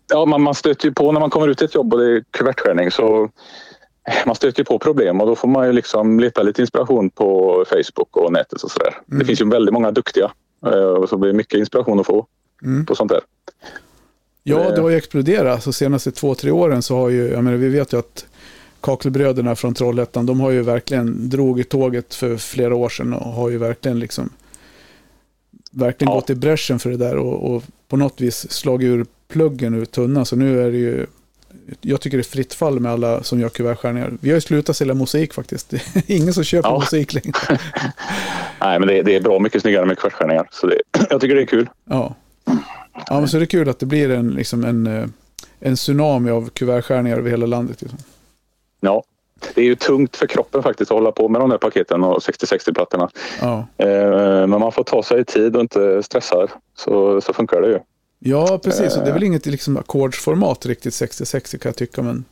Ja, 0.09 0.25
man, 0.25 0.41
man 0.41 0.55
stöter 0.55 0.85
ju 0.87 0.93
på 0.93 1.11
när 1.11 1.19
man 1.19 1.29
kommer 1.29 1.47
ut 1.47 1.57
till 1.57 1.65
ett 1.65 1.75
jobb 1.75 1.93
och 1.93 1.99
det 1.99 2.05
är 2.11 2.23
kuvertskärning 2.31 2.91
så 2.91 3.29
man 4.25 4.35
stöter 4.35 4.59
ju 4.59 4.65
på 4.65 4.79
problem 4.79 5.21
och 5.21 5.27
då 5.27 5.35
får 5.35 5.47
man 5.47 5.65
ju 5.67 5.73
liksom 5.73 6.19
leta 6.19 6.43
lite 6.43 6.61
inspiration 6.61 7.09
på 7.09 7.63
Facebook 7.69 8.17
och 8.17 8.31
nätet 8.33 8.61
och 8.63 8.71
sådär. 8.71 8.97
Mm. 9.07 9.19
Det 9.19 9.25
finns 9.25 9.41
ju 9.41 9.49
väldigt 9.49 9.73
många 9.73 9.91
duktiga 9.91 10.31
eh, 10.65 10.71
och 10.73 11.09
så 11.09 11.17
blir 11.17 11.31
det 11.31 11.37
mycket 11.37 11.59
inspiration 11.59 11.99
att 11.99 12.05
få 12.05 12.27
Mm. 12.63 12.85
på 12.85 12.95
sånt 12.95 13.11
där. 13.11 13.21
Ja, 14.47 14.57
Det- 14.69 14.75
det 14.75 14.81
har 14.81 14.89
ju 14.89 14.95
exploderat. 14.97 15.63
Så 15.63 15.73
senaste 15.73 16.11
två, 16.11 16.35
tre 16.35 16.51
åren 16.51 16.81
så 16.81 16.97
har 16.97 17.09
ju, 17.09 17.27
jag 17.31 17.43
menar, 17.43 17.57
vi 17.57 17.69
vet 17.69 17.93
ju 17.93 17.99
att 17.99 18.25
Kakelbröderna 18.81 19.55
från 19.55 19.73
Trollhättan, 19.73 20.25
de 20.25 20.39
har 20.39 20.51
ju 20.51 20.61
verkligen 20.61 21.29
dragit 21.29 21.69
tåget 21.69 22.15
för 22.15 22.37
flera 22.37 22.75
år 22.75 22.89
sedan 22.89 23.13
och 23.13 23.31
har 23.33 23.49
ju 23.49 23.57
verkligen 23.57 23.99
liksom 23.99 24.29
verkligen 25.71 26.11
Ja. 26.11 26.15
gått 26.15 26.29
i 26.29 26.35
bräschen 26.35 26.79
för 26.79 26.89
det 26.89 26.97
där 26.97 27.15
och, 27.15 27.55
och 27.55 27.63
på 27.87 27.97
något 27.97 28.21
vis 28.21 28.51
slagit 28.51 28.85
ur 28.87 29.05
pluggen 29.27 29.73
ur 29.73 29.85
tunnan. 29.85 30.25
Så 30.25 30.35
nu 30.35 30.61
är 30.67 30.71
det 30.71 30.77
ju, 30.77 31.05
jag 31.81 32.01
tycker 32.01 32.17
det 32.17 32.21
är 32.21 32.23
fritt 32.23 32.53
fall 32.53 32.79
med 32.79 32.91
alla 32.91 33.23
som 33.23 33.39
gör 33.39 33.49
kuvertskärningar. 33.49 34.13
Vi 34.21 34.29
har 34.29 34.35
ju 34.35 34.41
slutat 34.41 34.77
sälja 34.77 34.93
mosaik 34.93 35.33
faktiskt. 35.33 35.69
Det 35.69 35.77
är 35.77 36.03
ingen 36.17 36.33
som 36.33 36.43
köper 36.43 36.69
Ja. 36.69 36.73
mosaik 36.79 37.13
längre. 37.13 37.33
Nej, 38.61 38.79
men 38.79 38.87
det, 38.87 39.01
det 39.01 39.15
är 39.15 39.21
bra 39.21 39.39
mycket 39.39 39.61
snyggare 39.61 39.85
med 39.85 39.97
kuvertskärningar 39.97 40.47
så 40.51 40.67
det, 40.67 40.81
jag 41.09 41.21
tycker 41.21 41.35
det 41.35 41.41
är 41.41 41.45
kul. 41.45 41.69
Ja. 41.89 42.15
Ja, 43.07 43.19
men 43.19 43.27
så 43.27 43.37
är 43.37 43.41
det 43.41 43.47
kul 43.47 43.69
att 43.69 43.79
det 43.79 43.85
blir 43.85 44.11
en, 44.11 44.29
liksom 44.31 44.63
en, 44.63 44.87
eh, 44.87 45.05
en 45.59 45.75
tsunami 45.75 46.31
av 46.31 46.49
kuvertskärningar 46.49 47.17
över 47.17 47.29
hela 47.29 47.45
landet. 47.45 47.81
Liksom. 47.81 47.99
Ja. 48.79 49.03
Det 49.53 49.61
är 49.61 49.65
ju 49.65 49.75
tungt 49.75 50.15
för 50.15 50.27
kroppen 50.27 50.63
faktiskt 50.63 50.91
att 50.91 50.95
hålla 50.95 51.11
på 51.11 51.29
med 51.29 51.41
de 51.41 51.49
där 51.49 51.57
paketen 51.57 52.03
och 52.03 52.19
60-60-plattorna. 52.19 53.09
Ja. 53.41 53.67
Eh, 53.77 54.47
men 54.47 54.59
man 54.59 54.71
får 54.71 54.83
ta 54.83 55.03
sig 55.03 55.25
tid 55.25 55.55
och 55.55 55.61
inte 55.61 56.03
stressa 56.03 56.47
så, 56.77 57.21
så 57.21 57.33
funkar 57.33 57.61
det 57.61 57.67
ju. 57.67 57.79
Ja, 58.19 58.59
precis. 58.63 58.97
Och 58.97 59.03
det 59.03 59.09
är 59.09 59.13
väl 59.13 59.23
inget 59.23 59.45
liksom, 59.45 59.77
ackordsformat 59.77 60.65
riktigt 60.65 60.93
60-60 60.93 61.57
kan 61.57 61.69
jag 61.69 61.75
tycka. 61.75 62.01
Men 62.01 62.25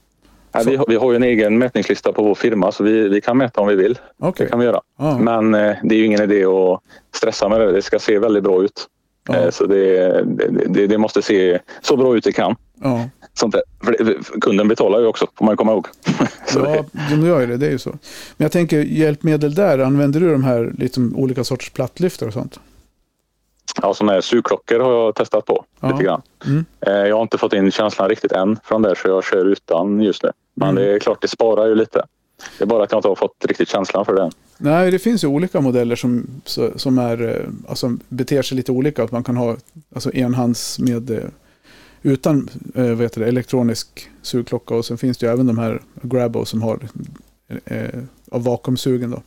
Nej, 0.56 0.66
vi, 0.66 0.76
har, 0.76 0.86
vi 0.88 0.96
har 0.96 1.12
ju 1.12 1.16
en 1.16 1.24
egen 1.24 1.58
mätningslista 1.58 2.14
på 2.14 2.24
vår 2.24 2.36
firma 2.36 2.72
så 2.72 2.84
vi, 2.84 3.10
vi 3.10 3.22
kan 3.22 3.38
mäta 3.38 3.62
om 3.62 3.68
vi 3.68 3.76
vill. 3.76 4.00
okej. 4.20 4.46
Det 4.46 4.50
kan 4.50 4.60
vi 4.60 4.66
göra. 4.66 4.82
Ja. 5.00 5.18
Men 5.18 5.54
eh, 5.54 5.76
det 5.84 5.96
är 5.96 6.00
ju 6.00 6.06
ingen 6.06 6.22
idé 6.22 6.46
att 6.46 6.80
stressa 7.16 7.50
med 7.50 7.60
det. 7.60 7.72
Det 7.72 7.82
ska 7.82 8.00
se 8.00 8.20
väldigt 8.20 8.44
bra 8.44 8.64
ut. 8.64 8.88
Ja. 9.28 9.36
Eh, 9.36 9.50
så 9.50 9.66
det, 9.66 10.22
det, 10.70 10.88
det, 10.88 10.98
måste 10.98 11.22
se 11.22 11.60
så 11.82 11.98
bra 11.98 12.18
ut 12.18 12.24
det 12.24 12.32
kan. 12.32 12.56
Ja, 12.82 13.10
Sånt 13.34 13.54
där. 13.54 13.62
För 13.84 14.24
kunden 14.42 14.68
betalar 14.68 15.00
ju 15.00 15.06
också, 15.06 15.28
får 15.38 15.46
man 15.46 15.58
komma 15.58 15.72
ihåg. 15.72 15.88
ja 16.56 16.60
det, 16.62 16.86
de 17.16 17.26
gör 17.26 17.40
ju 17.42 17.48
det. 17.48 17.58
Det 17.58 17.66
är 17.68 17.72
ju 17.72 17.80
så. 17.80 17.90
Men 17.90 18.46
jag 18.46 18.52
tänker 18.52 18.80
hjälpmedel 18.80 19.54
där. 19.56 19.80
Använder 19.80 20.20
du 20.20 20.32
de 20.32 20.44
här 20.44 20.74
liksom, 20.78 21.16
olika 21.16 21.44
sorters 21.44 21.70
plattlyftar 21.70 22.28
och 22.28 22.34
sånt? 22.34 22.60
ja, 23.82 23.94
såna 23.94 24.12
här 24.12 24.22
sugklockor 24.22 24.80
har 24.80 24.92
jag 24.94 25.16
testat 25.16 25.46
på 25.46 25.66
Ja. 25.80 25.88
lite 25.92 26.04
grann. 26.04 26.22
Mm. 26.46 26.66
Eh, 26.88 26.94
jag 26.94 27.16
har 27.16 27.22
inte 27.22 27.38
fått 27.38 27.54
in 27.54 27.72
känslan 27.72 28.10
riktigt 28.10 28.32
än 28.32 28.58
från 28.64 28.82
där 28.82 28.96
så 28.96 29.08
jag 29.08 29.24
kör 29.24 29.46
utan 29.46 30.02
just 30.02 30.24
nu. 30.24 30.32
Men 30.56 30.70
Mm. 30.70 30.84
det 30.84 30.92
är 30.94 31.00
klart, 31.00 31.22
det 31.22 31.28
sparar 31.28 31.66
ju 31.68 31.76
lite. 31.76 32.06
Det 32.58 32.64
är 32.64 32.68
bara 32.68 32.84
att 32.84 32.92
jag 32.92 33.00
inte 33.00 33.08
har 33.08 33.16
fått 33.16 33.46
riktigt 33.46 33.70
känslan 33.70 34.06
för 34.06 34.16
det. 34.16 34.22
än. 34.24 34.32
Nej, 34.64 34.92
det 34.92 35.00
finns 35.00 35.24
ju 35.24 35.28
olika 35.28 35.62
modeller 35.62 35.96
som, 35.96 36.28
som 36.76 36.98
är, 36.98 37.22
eh, 37.22 37.50
alltså, 37.68 37.98
beter 38.10 38.42
sig 38.42 38.58
lite 38.58 38.72
olika. 38.72 39.04
Att 39.04 39.12
man 39.12 39.24
kan 39.24 39.38
ha 39.38 39.58
alltså, 39.96 40.14
enhands 40.14 40.80
med 40.80 41.12
eh, 41.12 41.24
utan 42.02 42.50
eh, 42.76 43.00
heter 43.00 43.22
det, 43.22 43.28
elektronisk 43.28 44.10
sugklocka. 44.22 44.76
Och 44.76 44.86
sen 44.86 44.98
finns 44.98 45.18
det 45.18 45.26
ju 45.26 45.32
även 45.32 45.48
de 45.48 45.58
här 45.58 45.82
Grabo 46.02 46.46
som 46.46 46.62
har 46.62 46.80
eh, 47.66 48.00
av 48.32 48.44
vakuumsugen. 48.44 49.12
Då. 49.12 49.22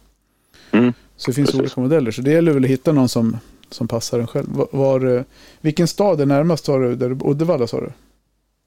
Mm. 0.71 0.93
Så 1.17 1.31
det 1.31 1.35
finns 1.35 1.47
Precis. 1.47 1.61
olika 1.61 1.81
modeller. 1.81 2.11
Så 2.11 2.23
det 2.23 2.31
gäller 2.31 2.53
väl 2.53 2.65
att 2.65 2.71
hitta 2.71 2.93
någon 2.93 3.09
som, 3.09 3.37
som 3.71 3.89
passar 3.89 4.19
en 4.21 4.27
själv. 4.27 4.47
Var, 4.49 4.69
var, 4.71 5.25
vilken 5.61 5.89
stad 5.89 6.21
är 6.21 6.27
närmast? 6.27 6.67
Har 6.67 6.81
du, 6.81 6.95
där, 6.95 7.31
Uddevalla 7.31 7.67
sa 7.67 7.81
du? 7.81 7.93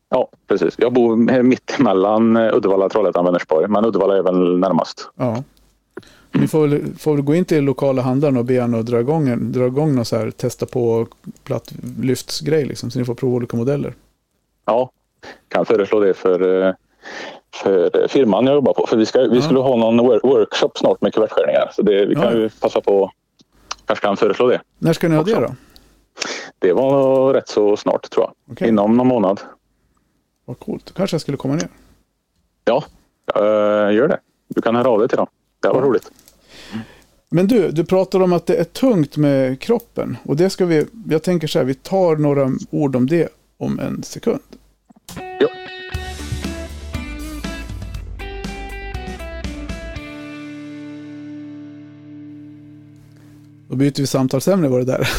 Ja, 0.09 0.29
precis. 0.47 0.75
Jag 0.77 0.93
bor 0.93 1.15
mitt 1.43 1.79
emellan 1.79 2.37
Uddevalla, 2.37 2.89
Trollhättan 2.89 3.25
och 3.25 3.27
Vänersborg. 3.27 3.67
Men 3.67 3.85
Uddevalla 3.85 4.17
är 4.17 4.23
väl 4.23 4.57
närmast. 4.57 5.09
Ja. 5.15 5.43
Ni 6.31 6.47
får 6.47 6.67
väl, 6.67 6.95
får 6.97 7.15
väl 7.15 7.21
gå 7.21 7.35
in 7.35 7.45
till 7.45 7.63
lokala 7.63 8.01
handlaren 8.01 8.37
och 8.37 8.45
be 8.45 8.61
honom 8.61 8.85
dra 8.85 8.99
igång, 8.99 9.51
dra 9.51 9.67
igång 9.67 9.95
någon 9.95 10.05
så 10.05 10.17
här, 10.17 10.31
testa 10.31 10.65
på 10.65 11.07
platt 11.43 11.73
lyftsgrej 12.01 12.65
liksom, 12.65 12.91
så 12.91 12.99
ni 12.99 13.05
får 13.05 13.15
prova 13.15 13.35
olika 13.35 13.57
modeller. 13.57 13.93
Ja, 14.65 14.91
kan 15.47 15.65
föreslå 15.65 15.99
det 15.99 16.13
för, 16.13 16.67
eh, 16.67 16.73
för 17.53 18.07
firman 18.07 18.45
jag 18.45 18.55
jobbar 18.55 18.73
på. 18.73 18.85
För 18.87 18.97
vi, 18.97 19.05
ska, 19.05 19.19
vi 19.19 19.35
ja. 19.35 19.41
skulle 19.41 19.59
ha 19.59 19.75
någon 19.75 19.97
workshop 20.23 20.71
snart 20.75 21.01
med 21.01 21.13
kuvertskärningar. 21.13 21.71
Så 21.75 21.81
det, 21.81 22.05
vi 22.05 22.15
kan 22.15 22.23
ja. 22.23 22.33
ju 22.33 22.49
passa 22.49 22.81
på 22.81 23.11
kanske 23.85 24.05
kan 24.05 24.17
föreslå 24.17 24.47
det. 24.47 24.61
När 24.77 24.93
ska 24.93 25.09
ni 25.09 25.15
ha 25.15 25.23
det 25.23 25.35
då? 25.35 25.55
Det 26.59 26.73
var 26.73 27.33
rätt 27.33 27.49
så 27.49 27.77
snart 27.77 28.09
tror 28.09 28.25
jag. 28.25 28.53
Okay. 28.53 28.67
Inom 28.67 28.97
någon 28.97 29.07
månad. 29.07 29.41
Vad 30.45 30.59
coolt. 30.59 30.93
Kanske 30.95 31.13
jag 31.13 31.21
skulle 31.21 31.37
komma 31.37 31.55
ner. 31.55 31.67
Ja, 32.65 32.83
uh, 33.37 33.95
gör 33.95 34.07
det. 34.07 34.19
Du 34.47 34.61
kan 34.61 34.75
höra 34.75 34.89
av 34.89 34.99
dig 34.99 35.07
till 35.07 35.17
dem. 35.17 35.27
Det 35.59 35.67
var 35.67 35.81
roligt. 35.81 36.11
Men 37.29 37.47
du, 37.47 37.71
du 37.71 37.85
pratar 37.85 38.19
om 38.19 38.33
att 38.33 38.45
det 38.45 38.55
är 38.55 38.63
tungt 38.63 39.17
med 39.17 39.59
kroppen. 39.59 40.17
Och 40.23 40.35
det 40.35 40.49
ska 40.49 40.65
vi, 40.65 40.85
jag 41.09 41.23
tänker 41.23 41.47
så 41.47 41.59
här, 41.59 41.65
vi 41.65 41.73
tar 41.73 42.15
några 42.15 42.51
ord 42.69 42.95
om 42.95 43.07
det 43.07 43.29
om 43.57 43.79
en 43.79 44.03
sekund. 44.03 44.39
Ja. 45.39 45.49
Då 53.69 53.75
byter 53.75 54.01
vi 54.01 54.07
samtalsämne 54.07 54.67
var 54.67 54.79
det 54.79 54.85
där. 54.85 55.09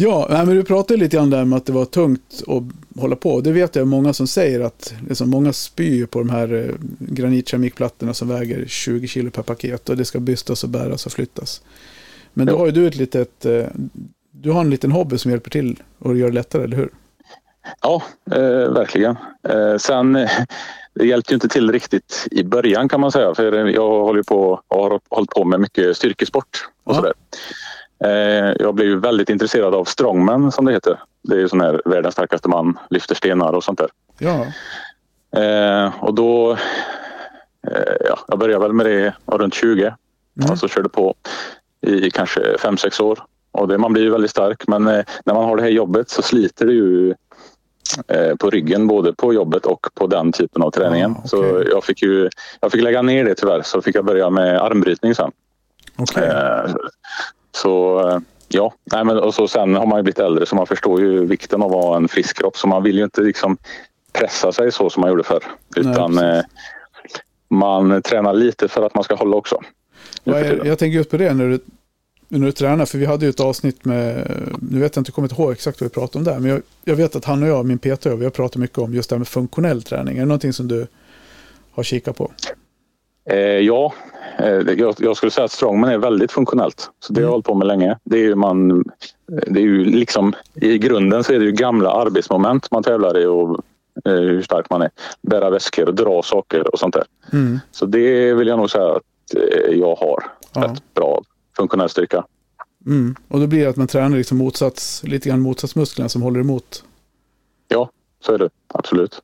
Ja, 0.00 0.26
men 0.28 0.56
du 0.56 0.64
pratade 0.64 1.00
lite 1.00 1.16
grann 1.16 1.30
där 1.30 1.42
om 1.42 1.52
att 1.52 1.66
det 1.66 1.72
var 1.72 1.84
tungt 1.84 2.42
att 2.46 3.00
hålla 3.00 3.16
på. 3.16 3.40
Det 3.40 3.52
vet 3.52 3.76
jag 3.76 3.88
många 3.88 4.12
som 4.12 4.26
säger 4.26 4.60
att 4.60 4.94
liksom, 5.08 5.30
många 5.30 5.52
spyr 5.52 6.06
på 6.06 6.18
de 6.18 6.30
här 6.30 6.54
eh, 6.54 6.74
granitkeramikplattorna 6.98 8.14
som 8.14 8.28
väger 8.28 8.64
20 8.66 9.08
kilo 9.08 9.30
per 9.30 9.42
paket 9.42 9.88
och 9.88 9.96
det 9.96 10.04
ska 10.04 10.20
bystas 10.20 10.64
och 10.64 10.70
bäras 10.70 11.06
och 11.06 11.12
flyttas. 11.12 11.62
Men 12.32 12.46
då 12.46 12.58
har 12.58 12.66
ju 12.66 12.72
du 12.72 12.86
ett 12.86 12.96
litet, 12.96 13.46
eh, 13.46 13.66
du 14.30 14.50
har 14.50 14.60
en 14.60 14.70
liten 14.70 14.92
hobby 14.92 15.18
som 15.18 15.30
hjälper 15.30 15.50
till 15.50 15.82
och 15.98 16.16
gör 16.16 16.28
det 16.28 16.34
lättare, 16.34 16.64
eller 16.64 16.76
hur? 16.76 16.90
Ja, 17.82 18.02
eh, 18.30 18.72
verkligen. 18.72 19.16
Eh, 19.48 19.76
sen, 19.76 20.12
det 20.94 21.06
hjälpte 21.06 21.32
ju 21.32 21.34
inte 21.34 21.48
till 21.48 21.72
riktigt 21.72 22.28
i 22.30 22.44
början 22.44 22.88
kan 22.88 23.00
man 23.00 23.12
säga. 23.12 23.34
För 23.34 23.66
jag 23.66 23.90
håller 23.90 24.22
på 24.22 24.62
och 24.68 24.76
har 24.76 25.00
hållit 25.08 25.30
på 25.30 25.44
med 25.44 25.60
mycket 25.60 25.96
styrkesport 25.96 26.68
och 26.84 26.94
sådär. 26.94 27.12
Eh, 28.04 28.52
jag 28.58 28.74
blev 28.74 28.88
ju 28.88 29.00
väldigt 29.00 29.30
intresserad 29.30 29.74
av 29.74 29.84
strongman 29.84 30.52
som 30.52 30.64
det 30.64 30.72
heter. 30.72 31.00
Det 31.22 31.34
är 31.34 31.38
ju 31.38 31.48
sån 31.48 31.60
här 31.60 31.82
världens 31.84 32.14
starkaste 32.14 32.48
man, 32.48 32.78
lyfter 32.90 33.14
stenar 33.14 33.52
och 33.52 33.64
sånt 33.64 33.78
där. 33.78 33.88
Ja. 34.18 34.46
Eh, 35.42 36.04
och 36.04 36.14
då, 36.14 36.52
eh, 37.68 37.96
ja, 38.08 38.18
jag 38.28 38.38
började 38.38 38.62
väl 38.62 38.72
med 38.72 38.86
det 38.86 39.14
runt 39.26 39.54
20. 39.54 39.94
Mm. 40.40 40.50
Och 40.50 40.58
så 40.58 40.68
körde 40.68 40.88
på 40.88 41.14
i 41.80 42.10
kanske 42.10 42.56
5-6 42.58 43.02
år. 43.02 43.18
Och 43.52 43.68
det, 43.68 43.78
man 43.78 43.92
blir 43.92 44.02
ju 44.02 44.10
väldigt 44.10 44.30
stark 44.30 44.68
men 44.68 44.84
när 44.84 45.34
man 45.34 45.44
har 45.44 45.56
det 45.56 45.62
här 45.62 45.70
jobbet 45.70 46.10
så 46.10 46.22
sliter 46.22 46.66
det 46.66 46.72
ju 46.72 47.14
på 48.38 48.50
ryggen 48.50 48.86
både 48.86 49.12
på 49.12 49.34
jobbet 49.34 49.66
och 49.66 49.86
på 49.94 50.06
den 50.06 50.32
typen 50.32 50.62
av 50.62 50.70
träningen. 50.70 51.10
Ah, 51.10 51.18
okay. 51.18 51.28
Så 51.28 51.64
jag 51.70 51.84
fick, 51.84 52.02
ju, 52.02 52.28
jag 52.60 52.72
fick 52.72 52.82
lägga 52.82 53.02
ner 53.02 53.24
det 53.24 53.34
tyvärr 53.34 53.62
så 53.62 53.82
fick 53.82 53.96
jag 53.96 54.04
börja 54.04 54.30
med 54.30 54.62
armbrytning 54.62 55.14
sen. 55.14 55.30
Okay. 55.98 56.28
Eh, 57.58 57.62
så 57.62 58.22
ja, 58.48 58.74
Nej, 58.92 59.04
men, 59.04 59.18
och 59.18 59.34
så 59.34 59.48
sen 59.48 59.74
har 59.74 59.86
man 59.86 59.98
ju 59.98 60.02
blivit 60.02 60.18
äldre 60.18 60.46
så 60.46 60.56
man 60.56 60.66
förstår 60.66 61.00
ju 61.00 61.26
vikten 61.26 61.62
av 61.62 61.76
att 61.76 61.84
ha 61.84 61.96
en 61.96 62.08
frisk 62.08 62.36
kropp 62.38 62.56
så 62.56 62.68
man 62.68 62.82
vill 62.82 62.98
ju 62.98 63.04
inte 63.04 63.20
liksom 63.20 63.56
pressa 64.12 64.52
sig 64.52 64.72
så 64.72 64.90
som 64.90 65.00
man 65.00 65.10
gjorde 65.10 65.24
förr. 65.24 65.44
Utan 65.76 66.14
Nej, 66.14 66.42
man 67.50 68.02
tränar 68.02 68.34
lite 68.34 68.68
för 68.68 68.86
att 68.86 68.94
man 68.94 69.04
ska 69.04 69.14
hålla 69.14 69.36
också. 69.36 69.60
Jag, 70.24 70.66
jag 70.66 70.78
tänker 70.78 70.96
just 70.96 71.10
på 71.10 71.16
det 71.16 71.34
när 71.34 71.48
du 71.48 71.60
när 72.28 72.46
du 72.46 72.52
tränar, 72.52 72.86
för 72.86 72.98
vi 72.98 73.06
hade 73.06 73.24
ju 73.26 73.30
ett 73.30 73.40
avsnitt 73.40 73.84
med, 73.84 74.30
nu 74.70 74.80
vet 74.80 74.96
jag 74.96 75.00
inte, 75.00 75.08
jag 75.08 75.14
kommer 75.14 75.28
inte 75.28 75.42
ihåg 75.42 75.52
exakt 75.52 75.80
vad 75.80 75.90
vi 75.90 75.94
pratade 75.94 76.18
om 76.18 76.24
där, 76.24 76.38
men 76.38 76.50
jag, 76.50 76.62
jag 76.84 76.96
vet 76.96 77.16
att 77.16 77.24
han 77.24 77.42
och 77.42 77.48
jag, 77.48 77.66
min 77.66 77.78
PT, 77.78 78.06
vi 78.06 78.24
har 78.24 78.30
pratat 78.30 78.56
mycket 78.56 78.78
om 78.78 78.94
just 78.94 79.10
det 79.10 79.14
här 79.14 79.18
med 79.18 79.28
funktionell 79.28 79.82
träning. 79.82 80.16
Är 80.16 80.20
det 80.20 80.26
någonting 80.26 80.52
som 80.52 80.68
du 80.68 80.86
har 81.70 81.82
kikat 81.82 82.16
på? 82.16 82.32
Eh, 83.30 83.38
ja, 83.38 83.84
eh, 83.86 84.17
jag, 84.38 84.94
jag, 84.98 85.16
skulle 85.16 85.30
säga 85.30 85.44
att 85.44 85.52
strongman 85.52 85.90
är 85.90 85.98
väldigt 85.98 86.32
funktionellt. 86.32 86.90
Så 87.00 87.12
det 87.12 87.20
har 87.20 87.22
jag 87.22 87.28
mm. 87.28 87.32
hållit 87.32 87.46
på 87.46 87.54
med 87.54 87.66
länge. 87.66 87.98
Det 88.04 88.26
är 88.26 88.34
man, 88.34 88.84
det 89.26 89.60
är 89.60 89.64
ju 89.64 89.84
liksom, 89.84 90.34
I 90.54 90.78
grunden 90.78 91.24
så 91.24 91.32
är 91.32 91.38
det 91.38 91.44
ju 91.44 91.52
gamla 91.52 91.90
arbetsmoment 91.90 92.70
man 92.70 92.82
tävlar 92.82 93.18
i 93.18 93.26
och 93.26 93.60
eh, 94.04 94.12
hur 94.12 94.42
stark 94.42 94.70
man 94.70 94.82
är. 94.82 94.90
Bära 95.22 95.50
väskor, 95.50 95.86
dra 95.86 96.22
saker 96.22 96.72
och 96.72 96.78
sånt 96.78 96.94
där. 96.94 97.04
Mm. 97.32 97.58
Så 97.70 97.86
det 97.86 98.34
vill 98.34 98.48
jag 98.48 98.58
nog 98.58 98.70
säga 98.70 98.92
att 98.92 99.34
eh, 99.36 99.74
jag 99.74 99.94
har 99.94 100.24
ja. 100.54 100.64
rätt 100.64 100.94
bra 100.94 101.22
funktionell 101.56 101.88
styrka. 101.88 102.24
Mm. 102.86 103.14
Och 103.28 103.40
då 103.40 103.46
blir 103.46 103.64
det 103.64 103.70
att 103.70 103.76
man 103.76 103.86
tränar 103.86 104.16
liksom 104.16 104.38
motsats, 104.38 105.02
lite 105.04 105.28
grann 105.28 105.40
motsatsmusklerna 105.40 106.08
som 106.08 106.22
håller 106.22 106.40
emot. 106.40 106.84
Ja, 107.68 107.90
så 108.20 108.32
är 108.32 108.38
det. 108.38 108.50
Absolut. 108.74 109.22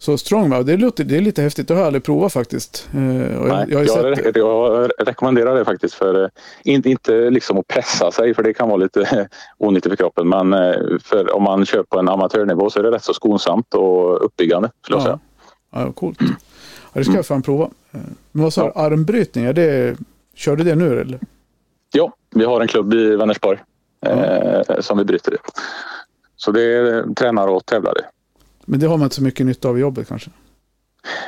Så 0.00 0.18
strongman, 0.18 0.66
det, 0.66 0.76
låter, 0.76 1.04
det 1.04 1.16
är 1.16 1.20
lite 1.20 1.42
häftigt. 1.42 1.68
Det 1.68 1.74
har 1.74 1.80
jag 1.80 1.86
aldrig 1.86 2.04
provat 2.04 2.32
faktiskt. 2.32 2.88
Eh, 2.94 3.32
jag, 3.32 3.48
Nej, 3.48 3.66
jag, 3.68 3.86
jag, 3.86 4.16
sett... 4.16 4.36
jag, 4.36 4.90
rekommenderar 4.98 5.54
det 5.54 5.64
faktiskt. 5.64 5.94
för 5.94 6.22
eh, 6.22 6.28
Inte, 6.64 6.90
inte 6.90 7.30
liksom 7.30 7.58
att 7.58 7.66
pressa 7.66 8.10
sig, 8.10 8.34
för 8.34 8.42
det 8.42 8.54
kan 8.54 8.68
vara 8.68 8.76
lite 8.76 9.28
onyttigt 9.58 9.92
för 9.92 9.96
kroppen. 9.96 10.28
Men 10.28 10.52
eh, 10.52 10.74
för 11.02 11.36
om 11.36 11.42
man 11.42 11.66
kör 11.66 11.82
på 11.82 11.98
en 11.98 12.08
amatörnivå 12.08 12.70
så 12.70 12.78
är 12.78 12.82
det 12.82 12.90
rätt 12.90 13.04
så 13.04 13.14
skonsamt 13.14 13.74
och 13.74 14.24
uppbyggande. 14.24 14.70
Skulle 14.82 14.96
jag 14.96 15.02
säga. 15.02 15.18
Ja, 15.72 15.92
coolt. 15.92 16.18
Ja, 16.20 16.26
det 16.92 17.04
ska 17.04 17.14
jag 17.14 17.26
fan 17.26 17.42
prova. 17.42 17.70
Men 18.32 18.44
vad 18.44 18.52
sa 18.52 18.62
du, 18.62 18.72
ja. 18.74 18.80
armbrytning, 18.80 19.44
är 19.44 19.52
det 19.52 19.96
Kör 20.38 20.56
du 20.56 20.64
det 20.64 20.74
nu 20.74 21.00
eller? 21.00 21.18
Ja, 21.92 22.12
vi 22.30 22.44
har 22.44 22.60
en 22.60 22.68
klubb 22.68 22.94
i 22.94 23.16
Vänersborg 23.16 23.58
eh, 24.06 24.80
som 24.80 24.98
vi 24.98 25.04
bryter 25.04 25.34
i. 25.34 25.36
Så 26.36 26.50
det 26.50 26.62
är 26.62 27.14
tränare 27.14 27.50
och 27.50 27.66
tävlare. 27.66 28.00
Men 28.68 28.80
det 28.80 28.86
har 28.86 28.96
man 28.96 29.04
inte 29.04 29.16
så 29.16 29.22
mycket 29.22 29.46
nytta 29.46 29.68
av 29.68 29.78
i 29.78 29.80
jobbet 29.80 30.08
kanske? 30.08 30.30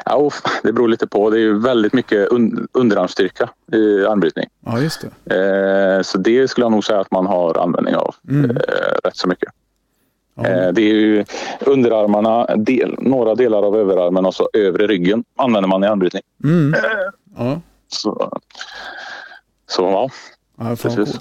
Ja, 0.04 0.30
det 0.62 0.72
beror 0.72 0.88
lite 0.88 1.06
på. 1.06 1.30
Det 1.30 1.36
är 1.36 1.40
ju 1.40 1.58
väldigt 1.58 1.92
mycket 1.92 2.32
un 2.32 2.68
underarmsstyrka 2.72 3.50
i 3.72 4.04
armbrytning. 4.04 4.46
Ja, 4.66 4.80
just 4.80 5.04
det. 5.24 5.96
Eh, 5.96 6.02
så 6.02 6.18
det 6.18 6.48
skulle 6.48 6.64
jag 6.64 6.72
nog 6.72 6.84
säga 6.84 7.00
att 7.00 7.10
man 7.10 7.26
har 7.26 7.58
användning 7.58 7.94
av 7.94 8.14
mm. 8.28 8.50
eh, 8.50 8.56
rätt 9.04 9.16
så 9.16 9.28
mycket. 9.28 9.52
Ja. 10.34 10.46
Eh, 10.46 10.72
det 10.72 10.82
är 10.82 10.94
ju 10.94 11.24
underarmarna, 11.60 12.56
del, 12.56 12.94
några 12.98 13.34
delar 13.34 13.62
av 13.62 13.76
överarmen 13.76 14.26
och 14.26 14.34
så 14.34 14.48
övre 14.52 14.86
ryggen 14.86 15.24
använder 15.36 15.68
man 15.68 15.84
i 15.84 15.86
armbrytning. 15.86 16.22
Mm. 16.44 16.74
Ja. 17.36 17.60
Så, 17.88 18.40
så 19.66 19.82
ja, 19.82 20.10
ja 20.58 20.76
precis. 20.76 21.18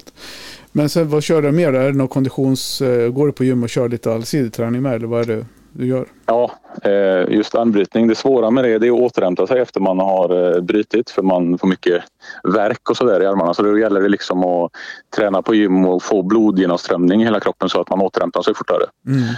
Men 0.72 0.88
sen 0.88 1.08
vad 1.08 1.22
kör 1.22 1.42
du 1.42 1.52
mer? 1.52 1.72
Är 1.72 1.92
det 1.92 1.98
någon 1.98 2.08
konditions... 2.08 2.80
Eh, 2.80 3.10
går 3.10 3.26
du 3.26 3.32
på 3.32 3.44
gym 3.44 3.62
och 3.62 3.68
kör 3.68 3.88
lite 3.88 4.12
allsidig 4.12 4.52
träning 4.52 4.82
med 4.82 4.94
eller 4.94 5.06
vad 5.06 5.20
är 5.20 5.36
det 5.36 5.46
du 5.72 5.86
gör? 5.86 6.06
Ja, 6.26 6.50
eh, 6.82 7.34
just 7.34 7.54
armbrytning. 7.54 8.08
Det 8.08 8.14
svåra 8.14 8.50
med 8.50 8.64
det, 8.64 8.78
det 8.78 8.86
är 8.86 8.92
att 8.92 9.00
återhämta 9.00 9.46
sig 9.46 9.60
efter 9.60 9.80
man 9.80 9.98
har 9.98 10.54
eh, 10.54 10.60
brutit 10.60 11.10
för 11.10 11.22
man 11.22 11.58
får 11.58 11.68
mycket 11.68 12.02
verk 12.42 12.90
och 12.90 12.96
sådär 12.96 13.22
i 13.22 13.26
armarna. 13.26 13.54
Så 13.54 13.62
då 13.62 13.78
gäller 13.78 14.00
det 14.00 14.08
liksom 14.08 14.44
att 14.44 14.72
träna 15.16 15.42
på 15.42 15.54
gym 15.54 15.84
och 15.84 16.02
få 16.02 16.22
blodgenomströmning 16.22 17.22
i 17.22 17.24
hela 17.24 17.40
kroppen 17.40 17.68
så 17.68 17.80
att 17.80 17.90
man 17.90 18.00
återhämtar 18.00 18.42
sig 18.42 18.54
fortare. 18.54 18.84
Mm. 19.06 19.34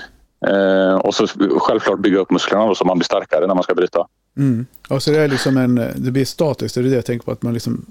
Och 1.01 1.15
så 1.15 1.27
självklart 1.59 1.99
bygga 1.99 2.19
upp 2.19 2.31
musklerna 2.31 2.67
då, 2.67 2.75
så 2.75 2.85
man 2.85 2.99
blir 2.99 3.05
starkare 3.05 3.47
när 3.47 3.55
man 3.55 3.63
ska 3.63 3.75
bryta. 3.75 4.07
Mm. 4.37 4.67
Och 4.89 5.03
så 5.03 5.11
det 5.11 5.19
är 5.19 5.29
liksom 5.29 5.57
en, 5.57 5.75
det 5.75 6.11
blir 6.11 6.25
statiskt, 6.25 6.77
är 6.77 6.83
det 6.83 6.89
det 6.89 6.95
jag 6.95 7.07
tänker 7.07 7.25
på? 7.25 7.33
Att 7.33 7.43
man 7.43 7.53
liksom... 7.53 7.87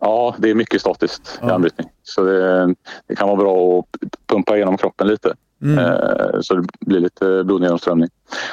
Ja, 0.00 0.34
det 0.38 0.50
är 0.50 0.54
mycket 0.54 0.80
statiskt 0.80 1.38
ja. 1.42 1.48
i 1.48 1.52
anbrytning. 1.52 1.88
Så 2.02 2.24
det, 2.24 2.74
det, 3.06 3.16
kan 3.16 3.28
vara 3.28 3.36
bra 3.36 3.78
att 3.78 3.86
pumpa 4.26 4.56
igenom 4.56 4.76
kroppen 4.76 5.06
lite. 5.06 5.34
Mm. 5.62 5.78
Eh, 5.78 6.40
så 6.40 6.54
det 6.54 6.66
blir 6.80 7.00
lite 7.00 7.44
blodgenomströmning. 7.44 8.08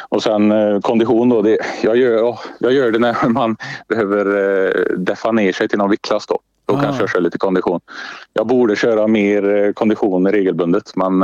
Och 0.10 0.24
sen 0.24 0.52
eh, 0.52 0.80
kondition 0.80 1.30
då. 1.30 1.42
Det, 1.42 1.58
jag, 1.84 1.98
gör, 1.98 2.40
jag 2.60 2.74
gör 2.74 2.92
det 2.92 3.00
när 3.00 3.28
man 3.30 3.58
behöver 3.88 4.26
eh, 4.66 4.98
deffa 4.98 5.32
ner 5.32 5.52
sig 5.52 5.68
till 5.68 5.78
någon 5.78 5.90
viktklass 5.90 6.28
då. 6.28 6.40
Då 6.66 6.76
ah. 6.76 6.82
kanske 6.82 7.04
jag 7.04 7.10
kör 7.10 7.22
lite 7.22 7.38
kondition. 7.38 7.80
Jag 8.34 8.48
borde 8.48 8.76
köra 8.76 9.08
mer 9.08 9.74
kondition 9.74 10.28
regelbundet 10.28 10.96
men 10.96 11.20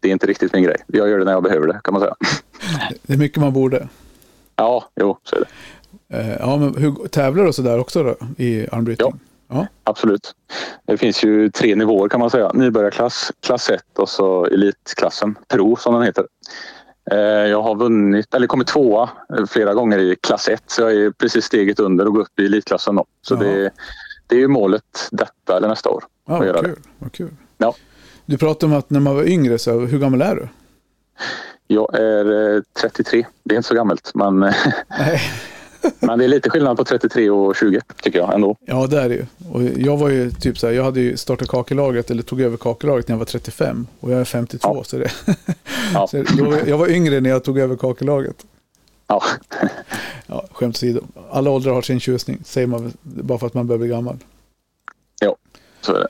det 0.00 0.08
är 0.08 0.12
inte 0.12 0.26
riktigt 0.26 0.52
min 0.52 0.62
grej. 0.62 0.76
Jag 0.86 1.08
gör 1.08 1.18
det 1.18 1.24
när 1.24 1.32
jag 1.32 1.42
behöver 1.42 1.66
det 1.66 1.80
kan 1.84 1.94
man 1.94 2.00
säga. 2.02 2.14
Det 3.02 3.12
är 3.12 3.18
mycket 3.18 3.38
man 3.38 3.52
borde. 3.52 3.88
Ja, 4.56 4.88
jo, 5.00 5.18
så 5.24 5.36
är 5.36 5.40
det. 5.40 5.46
Ja, 6.40 6.56
men 6.56 6.74
hur, 6.76 7.08
tävlar 7.08 7.44
du 7.44 7.52
så 7.52 7.62
där 7.62 7.78
också 7.78 8.02
då, 8.02 8.16
i 8.36 8.66
armbrytning? 8.72 9.12
Ja, 9.12 9.27
ja, 9.48 9.66
absolut. 9.84 10.34
Det 10.86 10.96
finns 10.96 11.24
ju 11.24 11.50
tre 11.50 11.74
nivåer 11.74 12.08
kan 12.08 12.20
man 12.20 12.30
säga. 12.30 12.50
Nybörjarklass, 12.54 13.32
klass 13.40 13.70
1 13.70 13.82
och 13.98 14.08
så 14.08 14.44
elitklassen, 14.44 15.38
pro 15.48 15.76
som 15.76 15.94
den 15.94 16.02
heter. 16.02 16.24
Eh, 17.10 17.18
jag 17.18 17.62
har 17.62 17.74
vunnit, 17.74 18.34
eller 18.34 18.46
kommit 18.46 18.66
tvåa 18.66 19.10
flera 19.48 19.74
gånger 19.74 19.98
i 19.98 20.16
klass 20.20 20.48
1 20.48 20.62
så 20.66 20.82
jag 20.82 20.92
är 20.92 21.10
precis 21.10 21.44
steget 21.44 21.80
under 21.80 22.06
och 22.06 22.12
går 22.12 22.20
upp 22.20 22.40
i 22.40 22.46
elitklassen 22.46 22.96
då. 22.96 23.04
Så 23.22 23.34
det, 23.34 23.70
det 24.26 24.36
är 24.36 24.40
ju 24.40 24.48
målet 24.48 25.08
detta 25.10 25.56
eller 25.56 25.68
nästa 25.68 25.90
år. 25.90 26.04
Ja, 26.26 26.38
vad 26.38 26.64
kul. 26.64 26.78
Vad 26.98 27.12
kul. 27.12 27.30
Ja. 27.58 27.74
Du 28.26 28.38
pratade 28.38 28.72
om 28.72 28.78
att 28.78 28.90
när 28.90 29.00
man 29.00 29.16
var 29.16 29.24
yngre, 29.24 29.58
så 29.58 29.80
hur 29.80 29.98
gammal 29.98 30.22
är 30.22 30.34
du? 30.34 30.48
Jag 31.66 31.94
är 31.94 32.62
33. 32.80 33.20
Eh, 33.20 33.26
det 33.44 33.54
är 33.54 33.56
inte 33.56 33.68
så 33.68 33.74
gammalt, 33.74 34.10
men, 34.14 34.40
men 36.00 36.18
det 36.18 36.24
är 36.24 36.28
lite 36.28 36.50
skillnad 36.50 36.76
på 36.76 36.84
33 36.84 37.30
och 37.30 37.56
20 37.56 37.80
tycker 38.02 38.18
jag 38.18 38.34
ändå. 38.34 38.56
Ja, 38.60 38.86
det 38.86 39.00
är 39.00 39.08
det 39.08 39.14
ju. 39.14 39.26
Och 39.52 39.62
jag 39.62 39.96
var 39.96 40.08
ju 40.08 40.30
typ 40.30 40.58
så 40.58 40.66
här, 40.66 40.74
jag 40.74 40.84
hade 40.84 41.00
ju 41.00 41.16
startat 41.16 41.48
kakelaget 41.48 42.10
eller 42.10 42.22
tog 42.22 42.40
över 42.40 42.56
kakelaget 42.56 43.08
när 43.08 43.14
jag 43.14 43.18
var 43.18 43.26
35 43.26 43.86
och 44.00 44.12
jag 44.12 44.20
är 44.20 44.24
52. 44.24 44.76
Ja. 44.76 44.84
Så 44.84 44.98
det, 44.98 45.10
ja. 45.94 46.06
så 46.10 46.24
då, 46.38 46.56
jag 46.66 46.78
var 46.78 46.88
yngre 46.88 47.20
när 47.20 47.30
jag 47.30 47.44
tog 47.44 47.58
över 47.58 47.76
kakelaget. 47.76 48.46
Ja. 49.06 49.22
ja, 50.26 50.44
skämt 50.52 50.76
åsido. 50.76 51.00
Alla 51.30 51.50
åldrar 51.50 51.72
har 51.72 51.82
sin 51.82 52.00
tjusning, 52.00 52.38
säger 52.44 52.66
man 52.66 52.92
bara 53.02 53.38
för 53.38 53.46
att 53.46 53.54
man 53.54 53.66
börjar 53.66 53.78
bli 53.78 53.88
gammal. 53.88 54.16
Ja, 55.20 55.36
så 55.80 55.94
är 55.94 56.00
det. 56.00 56.08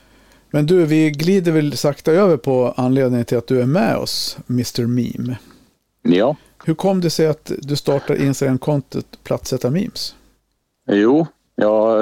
Men 0.51 0.65
du, 0.65 0.85
vi 0.85 1.11
glider 1.11 1.51
väl 1.51 1.77
sakta 1.77 2.11
över 2.11 2.37
på 2.37 2.73
anledningen 2.77 3.25
till 3.25 3.37
att 3.37 3.47
du 3.47 3.61
är 3.61 3.65
med 3.65 3.97
oss, 3.97 4.37
Mr 4.49 4.87
Meme. 4.87 5.37
Ja. 6.01 6.35
Hur 6.63 6.73
kom 6.73 7.01
det 7.01 7.09
sig 7.09 7.27
att 7.27 7.51
du 7.57 7.75
startade 7.75 8.23
Instagram-kontot 8.23 9.23
Plattsätta 9.23 9.69
Memes? 9.69 10.15
Jo, 10.91 11.27
jag 11.55 12.01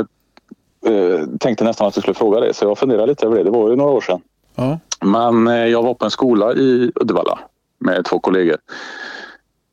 eh, 0.85 1.25
tänkte 1.39 1.63
nästan 1.63 1.87
att 1.87 1.93
du 1.93 2.01
skulle 2.01 2.13
fråga 2.13 2.39
det, 2.39 2.53
så 2.53 2.65
jag 2.65 2.77
funderade 2.77 3.07
lite 3.07 3.25
över 3.25 3.37
det. 3.37 3.43
Det 3.43 3.49
var 3.49 3.69
ju 3.69 3.75
några 3.75 3.91
år 3.91 4.01
sedan. 4.01 4.21
Ja. 4.55 4.79
Men 5.01 5.47
eh, 5.47 5.65
jag 5.65 5.83
var 5.83 5.93
på 5.93 6.05
en 6.05 6.11
skola 6.11 6.53
i 6.53 6.91
Uddevalla 6.95 7.39
med 7.79 8.05
två 8.05 8.19
kollegor 8.19 8.57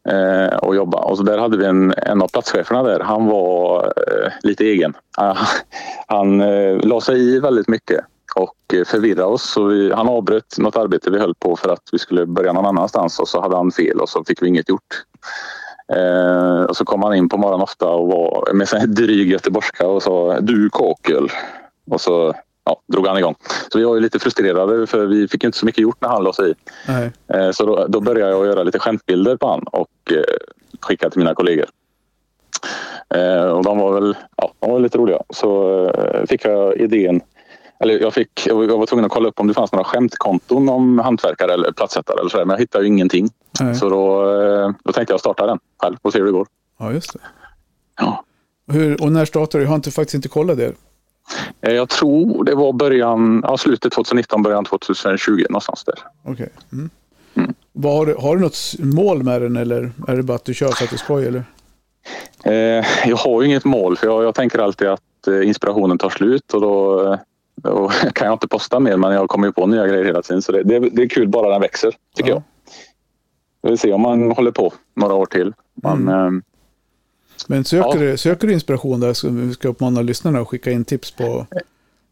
eh, 0.08 0.56
och 0.56 0.76
jobba. 0.76 0.98
Och 0.98 1.16
så 1.16 1.22
där 1.22 1.38
hade 1.38 1.56
vi 1.56 1.64
en, 1.64 1.94
en 1.96 2.22
av 2.22 2.28
platscheferna 2.28 2.82
där. 2.82 3.00
Han 3.00 3.26
var 3.26 3.84
eh, 3.84 4.32
lite 4.42 4.64
egen. 4.64 4.96
han 6.06 6.40
eh, 6.40 6.76
la 6.76 7.00
sig 7.00 7.20
i 7.20 7.40
väldigt 7.40 7.68
mycket 7.68 8.04
och 8.34 8.74
eh, 8.74 8.84
förvirra 8.84 9.26
oss. 9.26 9.42
Så 9.52 9.64
vi, 9.64 9.92
han 9.92 10.08
avbröt 10.08 10.58
något 10.58 10.76
arbete 10.76 11.10
vi 11.10 11.18
höll 11.18 11.34
på 11.34 11.56
för 11.56 11.68
att 11.68 11.82
vi 11.92 11.98
skulle 11.98 12.26
börja 12.26 12.52
någon 12.52 12.66
annanstans 12.66 13.18
och 13.18 13.28
så 13.28 13.40
hade 13.40 13.56
han 13.56 13.70
fel 13.70 14.00
och 14.00 14.08
så 14.08 14.24
fick 14.24 14.42
vi 14.42 14.48
inget 14.48 14.68
gjort. 14.68 15.04
Eh, 15.92 16.62
och 16.62 16.76
så 16.76 16.84
kom 16.84 17.02
han 17.02 17.14
in 17.14 17.28
på 17.28 17.36
morgonen 17.36 17.62
ofta 17.62 17.88
och 17.88 18.08
var 18.08 18.52
med 18.52 18.74
en 18.74 18.94
dryg 18.94 19.30
göteborgska 19.30 19.86
och 19.86 20.02
sa 20.02 20.40
du 20.40 20.70
kakel. 20.70 21.28
Och 21.90 22.00
så 22.00 22.34
ja, 22.64 22.80
drog 22.86 23.06
han 23.06 23.18
igång. 23.18 23.34
Så 23.72 23.78
vi 23.78 23.84
var 23.84 23.94
ju 23.94 24.00
lite 24.00 24.18
frustrerade 24.18 24.86
för 24.86 25.06
vi 25.06 25.28
fick 25.28 25.44
inte 25.44 25.58
så 25.58 25.66
mycket 25.66 25.82
gjort 25.82 26.00
när 26.00 26.08
han 26.08 26.24
la 26.24 26.32
sig 26.32 26.50
i. 26.50 26.54
Eh, 27.28 27.50
så 27.50 27.66
då, 27.66 27.86
då, 27.88 28.00
började 28.00 28.32
jag 28.32 28.46
göra 28.46 28.62
lite 28.62 28.78
skämtbilder 28.78 29.36
på 29.36 29.48
han 29.48 29.62
och 29.62 30.12
eh, 30.12 30.22
skicka 30.80 31.10
till 31.10 31.18
mina 31.18 31.34
kollegor. 31.34 31.66
Eh, 33.14 33.44
och 33.44 33.64
de 33.64 33.78
var 33.78 33.92
väl 34.00 34.16
ja, 34.36 34.52
de 34.58 34.70
var 34.70 34.80
lite 34.80 34.98
roliga. 34.98 35.22
Så 35.30 35.84
eh, 35.88 36.26
fick 36.26 36.44
jag 36.44 36.76
idén 36.76 37.20
eller 37.80 38.00
jag, 38.00 38.14
fick, 38.14 38.46
jag 38.46 38.78
var 38.78 38.86
tvungen 38.86 39.04
att 39.04 39.12
kolla 39.12 39.28
upp 39.28 39.40
om 39.40 39.46
det 39.46 39.54
fanns 39.54 39.72
några 39.72 39.84
skämtkonton 39.84 40.68
om 40.68 40.98
hantverkare 40.98 41.52
eller 41.52 41.72
platssättare 41.72 42.20
eller 42.20 42.30
så 42.30 42.36
där, 42.36 42.44
men 42.44 42.54
jag 42.54 42.60
hittade 42.60 42.84
ju 42.84 42.88
ingenting. 42.88 43.30
Nej. 43.60 43.74
Så 43.74 43.88
då, 43.88 44.30
eh, 44.42 44.70
då 44.84 44.92
tänkte 44.92 45.12
jag 45.12 45.20
starta 45.20 45.46
den 45.46 45.58
själv 45.82 45.96
och 46.02 46.12
se 46.12 46.18
hur 46.18 46.26
det 46.26 46.32
går. 46.32 46.46
Ja, 46.78 46.92
just 46.92 47.12
det. 47.12 47.18
Ja. 47.96 48.24
Hur, 48.72 49.02
och 49.02 49.12
när 49.12 49.24
startade 49.24 49.58
du? 49.58 49.64
Jag 49.64 49.70
har 49.70 49.76
inte, 49.76 49.90
faktiskt 49.90 50.14
inte 50.14 50.28
kollat 50.28 50.56
det. 50.56 50.72
Eh, 51.60 51.72
jag 51.72 51.88
tror 51.88 52.44
det 52.44 52.54
var 52.54 52.72
början, 52.72 53.40
ja, 53.46 53.56
slutet 53.56 53.92
2019, 53.92 54.42
början 54.42 54.64
2020 54.64 55.44
någonstans 55.50 55.84
där. 55.84 55.98
Okej. 56.22 56.32
Okay. 56.32 56.48
Mm. 56.72 56.90
Mm. 57.34 57.54
Har, 57.82 58.22
har, 58.22 58.36
du 58.36 58.42
något 58.42 58.74
mål 58.78 59.22
med 59.22 59.42
den 59.42 59.56
eller 59.56 59.92
är 60.08 60.16
det 60.16 60.22
bara 60.22 60.34
att 60.34 60.44
du 60.44 60.54
kör 60.54 60.68
för 60.68 60.84
att 60.84 60.90
det 60.90 60.96
är 60.96 60.98
skoj? 60.98 61.26
Eller? 61.26 61.44
Eh, 62.44 62.84
jag 63.06 63.16
har 63.16 63.42
ju 63.42 63.48
inget 63.48 63.64
mål 63.64 63.96
för 63.96 64.06
jag, 64.06 64.24
jag 64.24 64.34
tänker 64.34 64.58
alltid 64.58 64.88
att 64.88 65.26
eh, 65.28 65.48
inspirationen 65.48 65.98
tar 65.98 66.10
slut 66.10 66.54
och 66.54 66.60
då 66.60 67.18
och 67.62 67.92
kan 68.12 68.26
jag 68.26 68.34
inte 68.34 68.48
posta 68.48 68.80
mer 68.80 68.96
men 68.96 69.12
jag 69.12 69.28
kommer 69.28 69.46
ju 69.46 69.52
på 69.52 69.66
nya 69.66 69.86
grejer 69.86 70.04
hela 70.04 70.22
tiden. 70.22 70.42
Så 70.42 70.52
det, 70.52 70.62
det, 70.62 70.78
det 70.78 71.02
är 71.02 71.08
kul 71.08 71.28
bara 71.28 71.50
den 71.50 71.60
växer 71.60 71.96
tycker 72.16 72.30
ja. 72.30 72.34
jag. 72.34 72.42
Vi 73.62 73.68
vill 73.68 73.78
se 73.78 73.92
om 73.92 74.00
man 74.00 74.32
håller 74.32 74.50
på 74.50 74.72
några 74.94 75.14
år 75.14 75.26
till. 75.26 75.52
Man, 75.82 76.08
mm. 76.08 76.36
eh, 76.36 76.42
men 77.48 77.64
söker, 77.64 78.04
ja. 78.04 78.10
du, 78.10 78.16
söker 78.16 78.46
du 78.46 78.52
inspiration 78.52 79.00
där? 79.00 79.12
Ska, 79.12 79.28
vi 79.28 79.52
ska 79.52 79.68
uppmana 79.68 80.02
lyssnarna 80.02 80.40
att 80.40 80.48
skicka 80.48 80.70
in 80.70 80.84
tips 80.84 81.10
på? 81.10 81.46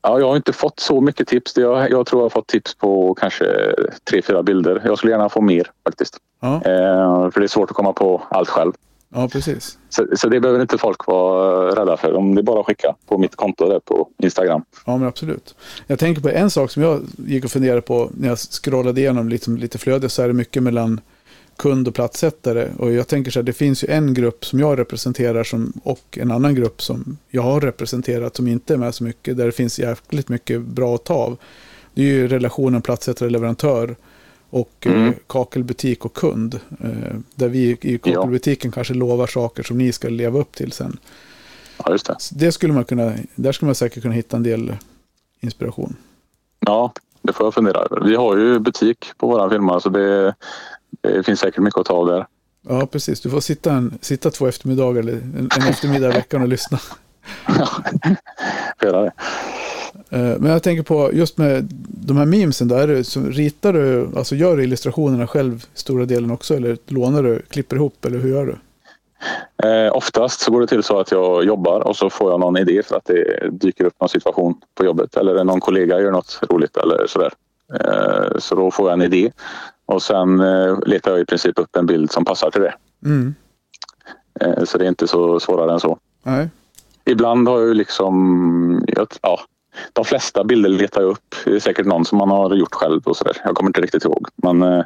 Ja, 0.02 0.20
jag 0.20 0.28
har 0.28 0.36
inte 0.36 0.52
fått 0.52 0.80
så 0.80 1.00
mycket 1.00 1.28
tips. 1.28 1.56
Jag, 1.56 1.90
jag 1.90 2.06
tror 2.06 2.20
jag 2.20 2.24
har 2.24 2.30
fått 2.30 2.46
tips 2.46 2.74
på 2.74 3.14
kanske 3.14 3.74
tre, 4.10 4.22
fyra 4.22 4.42
bilder. 4.42 4.82
Jag 4.84 4.98
skulle 4.98 5.12
gärna 5.12 5.28
få 5.28 5.40
mer 5.40 5.70
faktiskt. 5.84 6.16
Ja. 6.40 6.54
Eh, 6.54 7.30
för 7.30 7.40
det 7.40 7.46
är 7.46 7.48
svårt 7.48 7.70
att 7.70 7.76
komma 7.76 7.92
på 7.92 8.22
allt 8.28 8.48
själv. 8.48 8.72
Ja, 9.14 9.28
precis. 9.28 9.78
Så, 9.88 10.06
så, 10.16 10.28
det 10.28 10.40
behöver 10.40 10.60
inte 10.60 10.78
folk 10.78 11.06
vara 11.06 11.80
rädda 11.80 11.96
för. 11.96 12.14
Om 12.14 12.34
det 12.34 12.40
är 12.40 12.42
bara 12.42 12.60
att 12.60 12.66
skicka 12.66 12.94
på 13.06 13.18
mitt 13.18 13.36
konto 13.36 13.68
där 13.68 13.80
på 13.80 14.08
Instagram. 14.22 14.64
Ja, 14.86 14.96
men 14.96 15.08
absolut. 15.08 15.54
Jag 15.86 15.98
tänker 15.98 16.22
på 16.22 16.28
en 16.28 16.50
sak 16.50 16.70
som 16.70 16.82
jag 16.82 17.00
gick 17.26 17.44
och 17.44 17.50
funderade 17.50 17.80
på 17.80 18.10
när 18.14 18.28
jag 18.28 18.38
scrollade 18.38 19.00
igenom 19.00 19.28
liksom 19.28 19.56
lite 19.56 19.78
flöde 19.78 20.08
så 20.08 20.22
är 20.22 20.28
det 20.28 20.34
mycket 20.34 20.62
mellan 20.62 21.00
kund 21.56 21.88
och 21.88 21.94
platssättare. 21.94 22.68
Och 22.78 22.92
jag 22.92 23.08
tänker 23.08 23.30
så 23.30 23.38
här, 23.38 23.44
det 23.44 23.52
finns 23.52 23.84
ju 23.84 23.88
en 23.88 24.14
grupp 24.14 24.44
som 24.44 24.58
jag 24.58 24.78
representerar 24.78 25.44
som, 25.44 25.72
och 25.84 26.18
en 26.20 26.30
annan 26.30 26.54
grupp 26.54 26.82
som 26.82 27.18
jag 27.30 27.42
har 27.42 27.60
representerat 27.60 28.36
som 28.36 28.48
inte 28.48 28.74
är 28.74 28.78
med 28.78 28.94
så 28.94 29.04
mycket, 29.04 29.36
där 29.36 29.46
det 29.46 29.52
finns 29.52 29.78
jäkligt 29.78 30.28
mycket 30.28 30.60
bra 30.60 30.94
att 30.94 31.04
ta 31.04 31.14
av. 31.14 31.36
Det 31.94 32.02
är 32.02 32.06
ju 32.06 32.28
relationen 32.28 32.82
platssättare-leverantör 32.82 33.96
och 34.52 34.86
eh, 34.86 34.92
mm. 34.92 35.14
kakelbutik 35.26 36.04
och 36.04 36.14
kund. 36.14 36.60
Eh, 36.80 37.16
där 37.34 37.48
vi 37.48 37.78
i 37.80 37.98
kakelbutiken 37.98 38.70
ja. 38.70 38.74
kanske 38.74 38.94
lovar 38.94 39.26
saker 39.26 39.62
som 39.62 39.78
ni 39.78 39.92
ska 39.92 40.08
leva 40.08 40.38
upp 40.38 40.52
till 40.52 40.72
sen. 40.72 40.98
Ja, 41.84 41.92
just 41.92 42.06
det. 42.06 42.16
det 42.32 42.52
skulle 42.52 42.72
man 42.72 42.84
kunna, 42.84 43.12
där 43.34 43.52
skulle 43.52 43.66
man 43.66 43.74
säkert 43.74 44.02
kunna 44.02 44.14
hitta 44.14 44.36
en 44.36 44.42
del 44.42 44.76
inspiration. 45.40 45.96
Ja, 46.60 46.92
det 47.22 47.32
får 47.32 47.46
jag 47.46 47.54
fundera 47.54 47.78
över. 47.78 48.00
Vi 48.00 48.14
har 48.14 48.36
ju 48.36 48.58
butik 48.58 49.06
på 49.16 49.26
vår 49.26 49.50
firma 49.50 49.80
så 49.80 49.88
det, 49.88 50.34
det, 51.00 51.22
finns 51.22 51.40
säkert 51.40 51.62
mycket 51.62 51.80
att 51.80 51.86
ta 51.86 51.94
av 51.94 52.06
där. 52.06 52.26
Ja, 52.68 52.86
precis. 52.86 53.20
Du 53.20 53.30
får 53.30 53.40
sitta, 53.40 53.72
en, 53.72 53.98
sitta 54.00 54.30
två 54.30 54.46
eftermiddagar 54.46 55.00
eller 55.00 55.12
en, 55.12 55.48
en 55.58 55.68
eftermiddag 55.68 56.08
i 56.08 56.12
veckan 56.12 56.42
och 56.42 56.48
lyssna. 56.48 56.78
Ja, 57.46 57.68
får 58.78 58.88
göra 58.88 59.02
det. 59.02 59.12
Eh, 60.12 60.38
men 60.38 60.50
jag 60.50 60.62
tänker 60.62 60.82
på 60.82 61.10
just 61.12 61.38
med 61.38 61.68
de 61.88 62.16
här 62.16 62.26
memesen, 62.26 62.68
där 62.68 63.02
så 63.02 63.20
ritar 63.20 63.72
du, 63.72 64.08
alltså 64.16 64.34
gör 64.34 64.56
du 64.56 64.64
illustrationerna 64.64 65.26
själv 65.26 65.66
stora 65.74 66.04
delen 66.04 66.30
också 66.30 66.56
eller 66.56 66.76
lånar 66.86 67.22
du, 67.22 67.42
klipper 67.48 67.76
ihop 67.76 68.04
eller 68.04 68.18
hur 68.18 68.30
gör 68.30 68.46
du? 68.46 68.56
Eh, 69.68 69.96
oftast 69.96 70.40
så 70.40 70.52
går 70.52 70.60
det 70.60 70.66
till 70.66 70.82
så 70.82 71.00
att 71.00 71.10
jag 71.10 71.44
jobbar 71.44 71.80
och 71.80 71.96
så 71.96 72.10
får 72.10 72.30
jag 72.30 72.40
någon 72.40 72.56
idé 72.56 72.82
för 72.82 72.96
att 72.96 73.04
det 73.04 73.48
dyker 73.50 73.84
upp 73.84 74.00
någon 74.00 74.08
situation 74.08 74.60
på 74.74 74.84
jobbet 74.84 75.16
eller 75.16 75.44
någon 75.44 75.60
kollega 75.60 76.00
gör 76.00 76.10
något 76.10 76.40
roligt 76.50 76.76
eller 76.76 77.06
sådär. 77.06 77.32
Eh, 77.80 78.38
så 78.38 78.54
då 78.54 78.70
får 78.70 78.90
jag 78.90 78.92
en 78.92 79.02
idé 79.02 79.32
och 79.86 80.02
sen 80.02 80.40
eh, 80.40 80.78
letar 80.86 81.10
jag 81.10 81.20
i 81.20 81.24
princip 81.24 81.58
upp 81.58 81.76
en 81.76 81.86
bild 81.86 82.12
som 82.12 82.24
passar 82.24 82.50
till 82.50 82.62
det. 82.62 82.74
Mm. 83.04 83.34
Eh, 84.40 84.64
så 84.64 84.78
det 84.78 84.84
är 84.84 84.88
inte 84.88 85.08
så 85.08 85.40
svårare 85.40 85.72
än 85.72 85.80
så. 85.80 85.98
Nej. 86.22 86.48
Ibland 87.04 87.48
har 87.48 87.58
jag 87.58 87.68
ju 87.68 87.74
liksom, 87.74 88.84
ja, 89.22 89.40
de 89.92 90.04
flesta 90.04 90.44
bilder 90.44 90.70
letar 90.70 91.00
jag 91.00 91.10
upp. 91.10 91.34
Det 91.44 91.54
är 91.54 91.60
säkert 91.60 91.86
någon 91.86 92.04
som 92.04 92.18
man 92.18 92.30
har 92.30 92.54
gjort 92.54 92.74
själv 92.74 93.02
och 93.04 93.16
sådär. 93.16 93.36
Jag 93.44 93.54
kommer 93.54 93.68
inte 93.68 93.80
riktigt 93.80 94.04
ihåg. 94.04 94.28
Men 94.36 94.62
eh, 94.62 94.84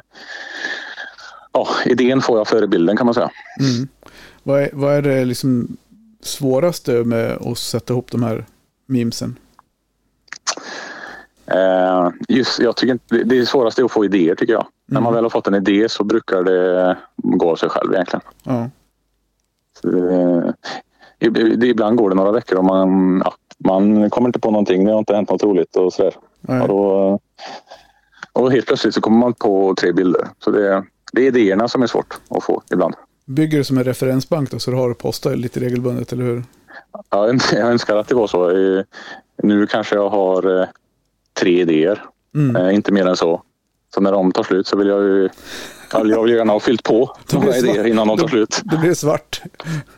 ja, 1.51 1.67
idén 1.85 2.21
får 2.21 2.37
jag 2.37 2.47
före 2.47 2.67
bilden 2.67 2.97
kan 2.97 3.05
man 3.05 3.13
säga. 3.13 3.29
Mm. 3.59 3.87
Vad, 4.43 4.61
är, 4.61 4.69
vad 4.73 4.93
är 4.93 5.01
det 5.01 5.25
liksom 5.25 5.77
svåraste 6.21 6.91
med 6.91 7.31
att 7.31 7.57
sätta 7.57 7.93
ihop 7.93 8.11
de 8.11 8.23
här 8.23 8.45
memesen? 8.85 9.35
Eh, 11.45 12.09
just, 12.27 12.59
jag 12.59 12.75
tycker 12.75 12.93
inte, 12.93 13.23
det 13.23 13.45
svåraste 13.45 13.81
är 13.81 13.85
att 13.85 13.91
få 13.91 14.05
idéer 14.05 14.35
tycker 14.35 14.53
jag. 14.53 14.61
Mm. 14.61 14.71
När 14.85 15.01
man 15.01 15.07
mm. 15.07 15.15
väl 15.15 15.25
har 15.25 15.29
fått 15.29 15.47
en 15.47 15.55
idé 15.55 15.89
så 15.89 16.03
brukar 16.03 16.43
det 16.43 16.97
gå 17.15 17.51
av 17.51 17.55
sig 17.55 17.69
själv 17.69 17.93
egentligen. 17.93 18.21
Ja. 18.43 18.69
Så, 19.81 20.09
eh, 20.09 20.51
ibland 21.69 21.97
går 21.97 22.09
det 22.09 22.15
några 22.15 22.31
veckor 22.31 22.57
och 22.57 22.65
man, 22.65 23.21
ja, 23.25 23.33
man 23.65 24.09
kommer 24.09 24.29
inte 24.29 24.39
på 24.39 24.51
någonting. 24.51 24.85
Det 24.85 24.91
har 24.91 24.99
inte 24.99 25.15
hänt 25.15 25.29
något 25.29 25.43
roligt 25.43 25.75
och 25.75 25.93
sådär. 25.93 26.13
Och, 26.61 26.67
då, 26.67 27.19
och 28.33 28.51
helt 28.51 28.67
plötsligt 28.67 28.93
så 28.93 29.01
kommer 29.01 29.17
man 29.17 29.33
på 29.33 29.75
tre 29.75 29.91
bilder. 29.91 30.27
Så 30.39 30.51
det, 30.51 30.83
det 31.13 31.21
är 31.21 31.27
idéerna 31.27 31.67
som 31.67 31.83
är 31.83 31.87
svårt 31.87 32.13
att 32.29 32.43
få 32.43 32.61
ibland. 32.71 32.95
Bygger 33.25 33.57
du 33.57 33.63
som 33.63 33.77
en 33.77 33.83
referensbank 33.83 34.51
då 34.51 34.59
så 34.59 34.71
du 34.71 34.77
har 34.77 34.91
att 34.91 34.97
posta 34.97 35.29
lite 35.29 35.59
regelbundet, 35.59 36.13
eller 36.13 36.23
hur? 36.23 36.43
Ja, 37.09 37.27
jag 37.51 37.69
önskar 37.69 37.95
att 37.95 38.07
det 38.07 38.15
var 38.15 38.27
så. 38.27 38.51
Nu 39.43 39.67
kanske 39.67 39.95
jag 39.95 40.09
har 40.09 40.59
eh, 40.61 40.67
tre 41.33 41.61
idéer. 41.61 42.03
Mm. 42.35 42.55
Eh, 42.55 42.75
inte 42.75 42.91
mer 42.91 43.05
än 43.05 43.15
så. 43.17 43.41
Så 43.93 44.01
när 44.01 44.11
de 44.11 44.31
tar 44.31 44.43
slut 44.43 44.67
så 44.67 44.77
vill 44.77 44.87
jag 44.87 45.03
ju 45.03 45.29
jag 45.91 46.23
vill 46.23 46.33
gärna 46.33 46.53
ha 46.53 46.59
fyllt 46.59 46.83
på 46.83 47.15
några 47.33 47.57
idéer 47.57 47.87
innan 47.87 48.07
de 48.07 48.17
tar 48.17 48.27
slut. 48.27 48.61
Det 48.63 48.77
blir 48.77 48.93
svart. 48.93 49.41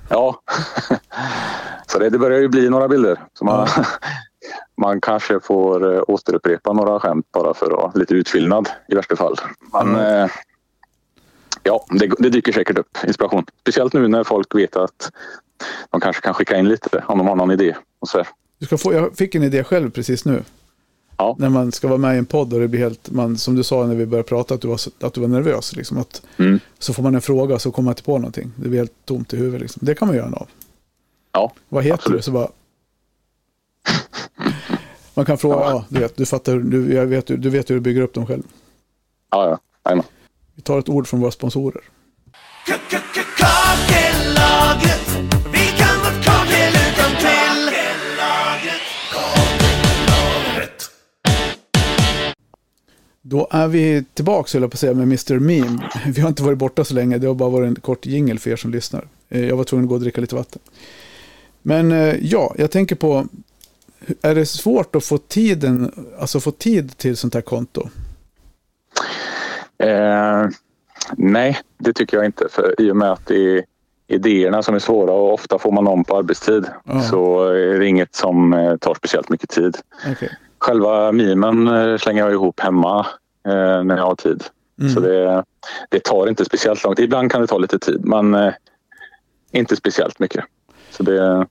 Ja. 0.10 0.42
Så 1.88 2.00
det, 2.00 2.10
det 2.10 2.18
börjar 2.18 2.40
ju 2.40 2.48
bli 2.48 2.70
några 2.70 2.88
bilder. 2.88 3.20
Så 3.34 3.46
man, 3.46 3.68
ja. 3.76 3.86
man 4.82 5.02
kanske 5.02 5.40
får 5.40 5.96
eh, 5.96 6.02
återupprepa 6.08 6.74
några 6.74 7.00
skämt 7.00 7.26
bara 7.32 7.54
för 7.54 7.86
att 7.86 7.98
lite 7.98 8.14
utfyllnad 8.14 8.70
i 8.88 8.96
värsta 8.96 9.16
fall. 9.16 9.36
Men 9.74 9.96
mm. 9.96 10.30
ja, 11.64 11.86
det, 11.90 12.12
det, 12.20 12.30
dyker 12.30 12.52
säkert 12.52 12.78
upp 12.78 12.98
inspiration. 13.08 13.46
Speciellt 13.62 13.94
nu 13.94 14.08
när 14.08 14.24
folk 14.24 14.56
vet 14.56 14.76
att 14.76 15.12
de 15.90 16.02
kanske 16.02 16.22
kan 16.22 16.34
skicka 16.34 16.58
in 16.58 16.68
lite 16.68 17.04
om 17.08 17.18
de 17.18 17.28
har 17.28 17.36
någon 17.36 17.52
idé. 17.52 17.76
Och 18.00 18.10
så. 18.10 18.24
Du 18.60 18.66
ska 18.66 18.78
få, 18.78 18.94
jag 18.94 19.18
fick 19.18 19.36
en 19.36 19.44
idé 19.44 19.64
själv 19.64 19.92
precis 19.92 20.26
nu. 20.26 20.44
Ja. 21.20 21.36
När 21.40 21.50
man 21.50 21.72
ska 21.72 21.88
vara 21.88 21.98
med 21.98 22.16
i 22.16 22.18
en 22.18 22.26
podd 22.26 22.54
och 22.54 22.60
det 22.60 22.68
blir 22.68 22.80
helt, 22.80 23.12
man, 23.12 23.38
som 23.38 23.56
du 23.56 23.64
sa 23.64 23.86
när 23.86 23.96
vi 23.96 24.06
började 24.06 24.30
prata, 24.30 24.54
att 24.54 24.62
du 24.62 24.68
var, 24.68 24.80
att 25.02 25.14
du 25.14 25.22
var 25.22 25.28
nervös. 25.28 25.76
Liksom, 25.76 25.98
att, 25.98 26.22
mm. 26.38 26.60
Så 26.80 26.94
får 26.94 27.04
man 27.04 27.16
en 27.16 27.22
fråga 27.22 27.56
och 27.56 27.62
så 27.62 27.72
kommer 27.72 27.86
man 27.86 27.92
inte 27.92 28.04
på 28.04 28.18
någonting. 28.18 28.52
Det 28.56 28.70
blir 28.70 28.80
helt 28.80 29.06
tomt 29.06 29.34
i 29.34 29.38
huvudet. 29.38 29.62
Liksom. 29.62 29.80
Det 29.86 29.96
kan 29.96 30.08
man 30.08 30.18
göra 30.18 30.36
av. 30.36 30.48
Ja, 31.32 31.54
Vad 31.70 31.84
heter 31.84 31.94
absolut. 31.94 32.20
du? 32.20 32.24
Så 32.24 32.32
bara... 32.32 32.50
Man 35.14 35.26
kan 35.26 35.38
fråga, 35.38 35.56
ja, 35.56 35.86
du 35.90 36.00
vet, 36.00 36.18
du 36.18 36.26
fattar, 36.26 36.56
du, 36.56 36.94
jag 36.94 37.06
vet, 37.06 37.28
du 37.28 37.50
vet 37.50 37.70
hur 37.70 37.76
du 37.76 37.82
bygger 37.82 38.02
upp 38.02 38.14
dem 38.14 38.26
själv. 38.26 38.44
Ja, 39.32 39.50
ja. 39.50 39.60
Jajamän. 39.86 40.06
Vi 40.56 40.62
tar 40.62 40.80
ett 40.80 40.90
ord 40.90 41.08
från 41.08 41.20
våra 41.20 41.32
sponsorer. 41.32 41.82
Kakellaget, 42.66 42.99
Då 53.30 53.48
är 53.52 53.68
vi 53.68 54.04
tillbaka, 54.14 54.50
höll 54.54 54.62
jag 54.62 54.72
på 54.72 54.76
att 54.76 54.80
säga, 54.80 54.94
med 54.94 55.04
Mr. 55.04 55.40
Meme. 55.40 55.90
Vi 56.08 56.22
har 56.22 56.30
inte 56.30 56.44
varit 56.44 56.58
borta 56.58 56.84
så 56.84 56.94
länge, 56.94 57.18
det 57.18 57.28
har 57.28 57.34
bara 57.36 57.50
varit 57.50 57.68
en 57.68 57.76
kort 57.76 58.06
jingel 58.06 58.40
för 58.40 58.50
er 58.50 58.56
som 58.56 58.72
lyssnar. 58.72 59.08
Eh, 59.30 59.46
Jag 59.46 59.56
var 59.58 59.64
tvungen 59.64 59.86
att 59.86 59.90
gå 59.90 59.96
och 59.96 60.02
dricka 60.02 60.22
lite 60.22 60.36
vatten. 60.36 60.62
Men 61.62 61.92
eh, 61.92 62.16
ja, 62.22 62.56
jag 62.58 62.72
tänker 62.72 62.96
på, 62.96 63.28
är 64.22 64.36
det 64.36 64.46
svårt 64.46 64.96
att 64.96 65.04
få 65.06 65.18
tiden, 65.18 65.92
alltså 66.20 66.40
få 66.40 66.52
tid 66.52 66.98
till 66.98 67.18
sånt 67.18 67.34
här 67.34 67.42
konto? 67.42 67.90
Eh, 69.84 70.48
nej, 71.18 71.58
det 71.78 71.94
tycker 71.94 72.18
jag 72.18 72.26
inte. 72.26 72.48
För 72.52 72.82
I 72.82 72.92
och 72.92 72.98
med 72.98 73.12
att 73.12 73.26
det 73.28 73.36
är 73.58 73.64
idéerna 74.08 74.64
som 74.64 74.76
är 74.76 74.80
svåra 74.80 75.12
och 75.14 75.34
ofta 75.34 75.60
får 75.60 75.72
man 75.72 75.88
om 75.88 76.04
på 76.04 76.18
arbetstid 76.18 76.66
Ja. 76.84 77.02
så 77.02 77.44
är 77.48 77.80
det 77.80 77.88
inget 77.88 78.16
som 78.16 78.54
eh, 78.54 78.76
tar 78.78 78.94
speciellt 78.96 79.30
mycket 79.30 79.50
tid. 79.50 79.78
Okej. 80.12 80.30
Själva 80.60 81.12
mimen 81.12 81.68
eh, 81.68 81.98
slänger 81.98 82.22
jag 82.24 82.32
ihop 82.32 82.60
hemma 82.60 83.00
eh, 83.48 83.84
när 83.84 83.98
jag 83.98 84.04
har 84.06 84.16
tid. 84.16 84.44
Mm. 84.82 84.94
Så 84.94 85.00
det, 85.00 85.44
det 85.90 86.04
tar 86.04 86.28
inte 86.30 86.46
speciellt 86.46 86.84
lång 86.84 86.96
tid. 86.96 87.06
Ibland 87.06 87.32
kan 87.32 87.42
det 87.42 87.48
ta 87.48 87.58
lite 87.58 87.80
tid 87.80 88.06
men 88.06 88.34
eh, 88.34 88.54
inte 89.52 89.76
speciellt 89.76 90.20
mycket. 90.20 90.46
Så 90.92 91.04
det, 91.04 91.46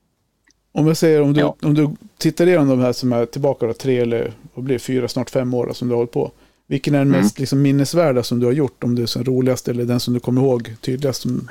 Om 0.73 0.87
jag 0.87 0.97
säger, 0.97 1.23
om 1.23 1.33
du, 1.33 1.41
Ja. 1.41 1.57
om 1.63 1.75
du 1.75 1.89
tittar 2.19 2.47
igenom 2.47 2.69
de 2.69 2.81
här 2.81 2.93
som 2.93 3.13
är 3.13 3.27
tillbaka 3.27 3.67
då, 3.67 3.73
tre 3.73 3.99
eller 3.99 4.33
vad 4.55 4.65
blir 4.65 4.75
det, 4.75 4.79
fyra, 4.79 5.09
snart 5.09 5.31
fem 5.31 5.55
år 5.55 5.67
då, 5.67 5.75
som 5.75 5.89
du 5.89 5.95
har 5.95 5.97
hållit 5.99 6.13
på. 6.13 6.31
Vilken 6.67 6.95
är 6.95 6.99
den 6.99 7.09
Mm. 7.09 7.21
mest 7.21 7.39
liksom, 7.39 7.63
minnesvärda 7.63 8.23
som 8.23 8.41
du 8.41 8.47
har 8.47 8.53
gjort? 8.53 8.85
Om 8.85 8.95
du 8.95 9.03
är 9.03 9.11
den 9.19 9.25
roligaste 9.25 9.71
eller 9.71 9.85
den 9.85 10.01
som 10.01 10.15
du 10.15 10.21
kommer 10.21 10.43
ihåg 10.43 10.75
tydligast? 10.81 11.23
Som, 11.23 11.49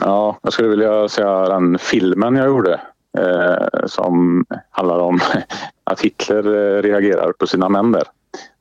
Ja, 0.00 0.38
jag 0.42 0.52
skulle 0.52 0.68
vilja 0.68 1.08
säga 1.08 1.48
den 1.48 1.78
filmen 1.78 2.36
jag 2.36 2.46
gjorde 2.46 2.80
som 3.86 4.44
handlar 4.70 4.98
om 4.98 5.20
att 5.84 6.00
Hitler 6.00 6.46
eh, 6.46 6.82
reagerar 6.82 7.32
på 7.32 7.46
sina 7.46 7.68
män 7.68 7.92
där. 7.92 8.04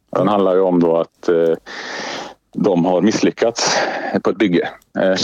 Den 0.09 0.27
handlar 0.27 0.55
ju 0.55 0.61
om 0.61 0.79
då 0.79 0.97
att 0.97 1.29
eh, 1.29 1.55
de 2.53 2.85
har 2.85 3.01
misslyckats 3.01 3.77
på 4.23 4.29
ett 4.29 4.37
bygge 4.37 4.69
eh, 4.99 5.15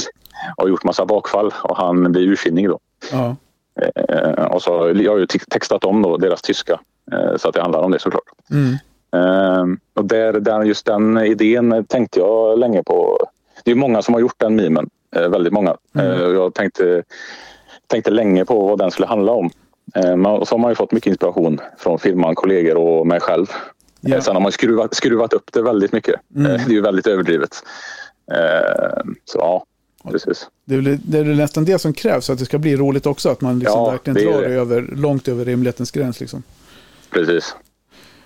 och 0.58 0.70
gjort 0.70 0.84
massa 0.84 1.06
bakfall 1.06 1.54
och 1.64 1.78
han 1.78 2.12
blir 2.12 2.28
ursinnig 2.28 2.70
då. 2.70 2.80
ja. 3.12 3.36
Eh, 3.82 4.46
och 4.46 4.62
så 4.62 4.94
jag 4.96 5.12
har 5.12 5.20
ju 5.20 5.26
te- 5.26 5.46
textat 5.50 5.84
om 5.86 6.02
då 6.02 6.18
deras 6.18 6.42
tyska 6.42 6.80
eh, 7.12 7.38
så 7.38 7.50
att 7.50 7.56
det 7.56 7.62
handlar 7.62 7.82
om 7.82 7.92
det 7.92 8.00
såklart. 8.00 8.24
Mm. 8.52 8.74
Eh, 9.12 9.78
och 9.94 10.06
där, 10.06 10.34
där, 10.34 10.64
just 10.64 10.86
den 10.86 11.18
idén 11.18 11.86
tänkte 11.86 12.20
jag 12.20 12.60
länge 12.60 12.84
på. 12.84 13.28
Det 13.64 13.72
är 13.72 13.76
många 13.76 14.02
som 14.02 14.14
har 14.14 14.22
gjort 14.22 14.40
den 14.40 14.56
memen. 14.56 14.90
Eh, 15.16 15.30
väldigt 15.30 15.54
många. 15.54 15.78
Mm. 15.96 16.12
Eh, 16.12 16.22
jag 16.22 16.54
tänkte, 16.54 17.04
tänkte 17.88 18.12
länge 18.12 18.46
på 18.46 18.68
vad 18.68 18.78
den 18.80 18.92
skulle 18.92 19.08
handla 19.08 19.32
om. 19.32 19.50
Eh, 19.96 20.44
så 20.44 20.56
har 20.56 20.58
man 20.58 20.72
ju 20.72 20.76
fått 20.76 20.92
mycket 20.92 21.10
inspiration 21.10 21.60
från 21.78 22.00
firman, 22.00 22.36
kollegor 22.36 22.78
och 22.78 23.08
mig 23.08 23.20
själv. 23.20 23.46
Ja. 24.02 24.16
Eh, 24.16 24.22
sen 24.22 24.36
har 24.36 24.42
man 24.42 24.52
skruvat, 24.52 24.96
skruvat 24.96 25.34
upp 25.34 25.54
det 25.54 25.62
väldigt 25.62 25.92
mycket. 25.92 26.16
Mm. 26.36 26.52
Eh, 26.52 26.58
det 26.68 26.72
är 26.72 26.76
ju 26.76 26.82
väldigt 26.82 27.08
överdrivet. 27.08 27.50
Så 29.26 29.38
ja, 29.40 29.66
precis. 30.12 30.50
Det 30.66 30.76
är, 30.76 30.82
väl, 30.82 30.98
det 31.04 31.18
är 31.18 31.24
väl 31.24 31.38
nästan 31.38 31.66
det 31.66 31.80
som 31.80 31.94
krävs 31.94 32.26
för 32.26 32.34
att 32.34 32.40
det 32.40 32.46
ska 32.46 32.58
bli 32.58 32.76
roligt 32.76 33.06
också. 33.06 33.30
Att 33.30 33.42
man 33.42 33.60
liksom 33.60 33.80
Ja, 33.80 33.92
verkligen 33.92 34.32
drar 34.32 34.42
det. 34.42 34.48
över, 34.56 34.90
långt 34.96 35.28
över 35.28 35.46
rimlighetens 35.46 35.92
gräns. 35.92 36.20
Liksom. 36.20 36.44
precis. 37.10 37.56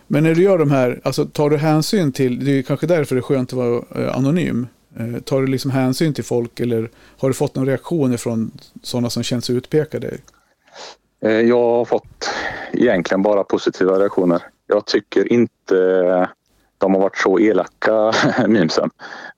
Men 0.08 0.24
när 0.24 0.36
du 0.36 0.44
gör 0.44 0.58
de 0.58 0.72
här, 0.72 1.02
alltså 1.04 1.26
tar 1.26 1.50
du 1.50 1.58
hänsyn 1.58 2.12
till, 2.12 2.46
det 2.46 2.52
är 2.52 2.62
kanske 2.62 2.88
därför 2.88 3.16
det 3.16 3.20
är 3.20 3.24
skönt 3.24 3.50
att 3.54 3.58
vara 3.58 4.12
anonym. 4.14 4.68
Eh, 5.00 5.20
tar 5.22 5.42
du 5.42 5.48
liksom 5.48 5.72
hänsyn 5.72 6.14
till 6.14 6.24
folk 6.24 6.60
eller 6.60 6.90
har 7.18 7.30
du 7.30 7.34
fått 7.34 7.56
någon 7.56 7.66
reaktion 7.66 8.18
från 8.18 8.52
sådana 8.84 9.10
som 9.10 9.24
känns 9.24 9.50
utpekade? 9.50 10.18
Eh, 11.26 11.32
Jag 11.32 11.58
har 11.78 11.86
fått 11.86 12.30
egentligen 12.74 13.22
bara 13.22 13.44
positiva 13.44 14.00
reaktioner. 14.00 14.42
Jag 14.68 14.86
tycker 14.86 15.34
inte 15.34 16.28
de 16.78 16.94
har 16.94 17.02
varit 17.02 17.18
så 17.18 17.40
elaka, 17.40 18.12
memesen. 18.48 18.90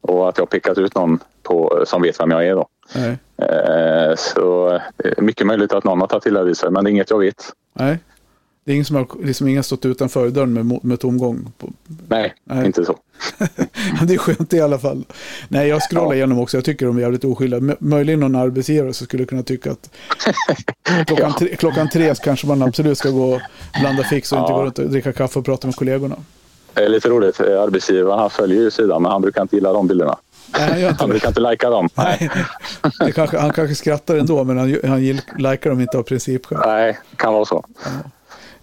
Och 0.01 0.29
att 0.29 0.37
jag 0.37 0.41
har 0.41 0.47
pekat 0.47 0.77
ut 0.77 0.95
någon 0.95 1.19
på, 1.43 1.83
som 1.87 2.01
vet 2.01 2.19
vem 2.19 2.31
jag 2.31 2.47
är 2.47 2.55
då. 2.55 2.67
Nej. 2.95 3.17
Eh, 3.37 4.15
Så 4.17 4.79
mycket 5.17 5.47
möjligt 5.47 5.73
att 5.73 5.83
någon 5.83 5.99
har 6.01 6.07
tagit 6.07 6.25
illa 6.25 6.43
vid 6.43 6.57
sig, 6.57 6.71
men 6.71 6.83
det 6.83 6.89
är 6.89 6.91
inget 6.91 7.09
jag 7.09 7.19
vet. 7.19 7.51
Nej. 7.73 7.97
Det 8.65 8.71
är 8.71 8.73
ingen 8.73 8.86
som 8.86 8.95
har 8.95 9.08
liksom 9.23 9.47
ingen 9.47 9.63
stått 9.63 9.86
utanför 9.86 10.30
dörren 10.30 10.54
med, 10.54 10.80
med 10.84 10.99
tomgång. 10.99 11.52
På, 11.58 11.69
Nej, 12.08 12.34
Nej. 12.43 12.65
inte 12.65 12.86
så. 12.86 12.97
det 14.06 14.13
är 14.13 14.17
skönt 14.17 14.54
i 14.54 14.62
alla 14.62 14.80
fall. 14.80 15.06
Nej, 15.47 15.67
jag 15.67 15.82
scrollar 15.82 16.08
Ja. 16.08 16.15
igenom 16.15 16.39
också. 16.39 16.58
Jag 16.58 16.65
tycker 16.65 16.86
de 16.86 16.97
är 16.97 17.02
jävligt 17.02 17.23
oskyldiga. 17.26 17.58
M- 17.58 17.76
möjligen 17.80 18.19
någon 18.19 18.36
arbetsgivare 18.36 18.93
som 18.93 19.06
skulle 19.08 19.26
kunna 19.26 19.43
tycka 19.43 19.71
att 19.71 19.89
klockan, 21.08 21.34
tre, 21.34 21.56
klockan 21.56 21.89
tre 21.89 22.15
så 22.15 22.23
kanske 22.23 22.47
man 22.47 22.62
absolut 22.62 22.97
ska 22.97 23.10
gå 23.10 23.34
och 23.34 23.41
blanda 23.82 24.04
fix 24.04 24.32
och 24.32 24.39
inte 24.39 24.52
Ja. 24.52 24.58
gå 24.58 24.63
runt 24.63 24.80
och 24.80 24.89
dricka 24.89 25.13
kaffe 25.13 25.39
och 25.39 25.45
prata 25.45 25.67
med 25.67 25.76
kollegorna. 25.76 26.15
Det 26.73 26.82
är 26.86 26.89
lite 26.89 27.10
roligt. 27.10 27.39
Arbetsgivaren 27.39 28.19
han 28.19 28.30
följer 28.30 28.62
ju 28.62 28.71
sidan, 28.71 29.02
men 29.02 29.12
han 29.12 29.21
brukar 29.21 29.41
inte 29.41 29.56
gilla 29.56 29.73
de 29.73 29.88
bilderna. 29.88 30.17
Nej, 30.60 30.82
han 30.82 30.89
inte 30.91 31.04
det. 31.04 31.08
brukar 31.10 31.28
inte 31.28 31.39
lajka 31.41 31.69
dem. 31.69 31.89
Nej. 31.95 32.30
Det 32.99 33.12
kanske, 33.12 33.38
han 33.38 33.54
kanske 33.54 33.76
skrattar 33.76 34.15
ändå, 34.15 34.43
men 34.43 34.58
han, 34.58 34.78
han 34.84 35.02
likar 35.38 35.69
dem 35.69 35.82
inte 35.82 35.97
av 35.97 36.04
principskäl. 36.04 36.58
Nej, 36.65 36.99
kan 37.15 37.34
vara 37.34 37.45
så. 37.45 37.65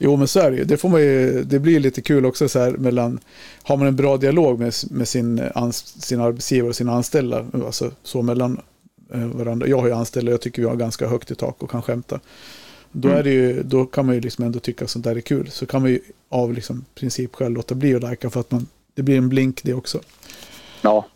Jo, 0.03 0.17
men 0.17 0.29
så 0.29 0.41
är 0.41 0.51
det 0.51 0.57
ju. 0.57 0.65
Det, 0.65 0.77
får 0.77 0.89
man 0.89 1.01
ju, 1.01 1.45
det 1.45 1.59
blir 1.59 1.81
lite 1.81 2.03
kul 2.03 2.27
också 2.27 2.49
så 2.49 2.59
här 2.59 2.71
mellan, 2.71 3.21
har 3.63 3.77
man 3.77 3.87
en 3.87 3.97
bra 3.97 4.17
dialog 4.17 4.59
med, 4.59 4.75
med 4.91 5.09
sin, 5.09 5.43
ans, 5.55 6.03
sin 6.03 6.21
arbetsgivare 6.21 6.69
och 6.69 6.77
sina 6.77 6.93
anställda, 6.93 7.47
alltså 7.53 7.91
så 8.03 8.23
mellan 8.23 8.61
eh, 9.13 9.27
varandra. 9.27 9.67
Jag 9.67 9.79
har 9.79 9.87
ju 9.87 9.93
anställda, 9.93 10.31
jag 10.31 10.41
tycker 10.41 10.63
vi 10.63 10.69
har 10.69 10.77
ganska 10.77 11.07
högt 11.07 11.31
i 11.31 11.35
tak 11.35 11.63
och 11.63 11.71
kan 11.71 11.83
skämta. 11.83 12.21
Då, 12.93 13.09
är 13.09 13.23
det 13.23 13.31
ju, 13.31 13.63
då 13.63 13.87
kan 13.87 14.07
man 14.07 14.15
ju 14.15 14.21
liksom 14.21 14.45
ändå 14.45 14.59
tycka 14.59 14.85
att 14.85 14.91
sånt 14.91 15.05
där 15.05 15.17
är 15.17 15.21
kul. 15.21 15.51
Så 15.51 15.67
kan 15.67 15.83
man 15.83 15.91
ju 15.91 16.01
av 16.29 16.55
liksom 16.55 16.85
principskäl 16.95 17.53
låta 17.53 17.75
bli 17.75 17.95
att 17.95 18.03
lajka 18.03 18.31
för 18.31 18.41
att 18.41 18.51
man, 18.51 18.67
det 18.95 19.03
blir 19.03 19.19
en 19.19 19.29
blink 19.29 19.63
det 19.63 19.75
också. 19.75 20.01
Ja, 20.83 21.07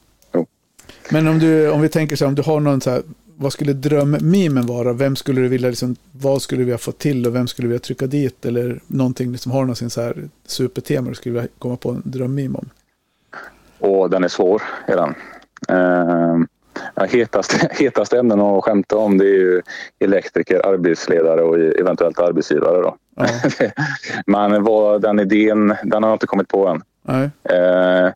Men 1.11 1.29
om, 1.29 1.39
du, 1.39 1.71
om 1.71 1.81
vi 1.81 1.89
tänker 1.89 2.17
så 2.17 2.25
här, 2.25 2.29
om 2.29 2.35
du 2.35 2.43
har 2.43 2.61
någon 2.61 2.81
så 2.81 2.91
här, 2.91 3.03
vad 3.37 3.53
skulle 3.53 3.73
drömmimen 3.73 4.67
vara? 4.67 4.93
Vem 4.93 5.17
skulle 5.17 5.41
du 5.41 5.49
vilja, 5.49 5.69
liksom, 5.69 5.97
vad 6.13 6.43
skulle 6.43 6.59
vi 6.59 6.65
vilja 6.65 6.79
få 6.79 6.93
till 6.93 7.27
och 7.27 7.35
vem 7.35 7.47
skulle 7.47 7.69
vi 7.69 7.73
vilja 7.73 7.85
trycka 7.85 8.07
dit? 8.07 8.47
Eller 8.47 8.81
någonting, 8.87 9.33
liksom, 9.33 9.53
har 9.53 9.61
någonsin 9.61 9.91
så 9.91 10.01
här 10.01 10.29
supertema 10.47 11.09
du 11.09 11.15
skulle 11.15 11.35
vilja 11.35 11.49
komma 11.59 11.77
på 11.77 11.91
en 11.91 12.03
drömmim 12.05 12.57
om? 12.57 12.69
och 13.85 14.11
den 14.11 14.25
är 14.25 14.29
svår. 14.29 14.63
Är 14.87 14.97
den. 14.97 15.15
Eh, 15.69 16.37
ja, 16.95 17.05
hetaste, 17.05 17.69
hetaste 17.83 18.19
ämnen 18.19 18.41
att 18.41 18.65
skämta 18.65 18.97
om 18.97 19.19
det 19.19 19.25
är 19.25 19.39
ju 19.39 19.63
elektriker, 19.99 20.67
arbetsledare 20.67 21.43
och 21.43 21.59
eventuellt 21.59 22.19
arbetsgivare. 22.19 22.83
Då. 22.83 22.97
Ja, 23.17 23.27
Men 24.27 24.65
vad, 24.65 25.03
den 25.03 25.21
idén, 25.21 25.75
den 25.85 26.03
har 26.03 26.11
jag 26.11 26.15
inte 26.15 26.27
kommit 26.27 26.49
på 26.49 26.67
än. 26.67 26.83
nej. 27.03 27.31
Eh, 27.59 28.13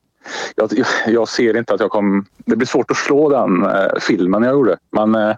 jag, 0.55 0.71
jag 1.07 1.29
ser 1.29 1.57
inte 1.57 1.75
att 1.75 1.81
jag 1.81 1.91
kommer... 1.91 2.25
Det 2.37 2.57
blir 2.57 2.67
svårt 2.67 2.91
att 2.91 2.97
slå 2.97 3.29
den 3.29 3.65
eh, 3.65 4.01
filmen 4.01 4.43
jag 4.43 4.53
gjorde. 4.53 4.77
Men 4.91 5.15
eh, 5.15 5.37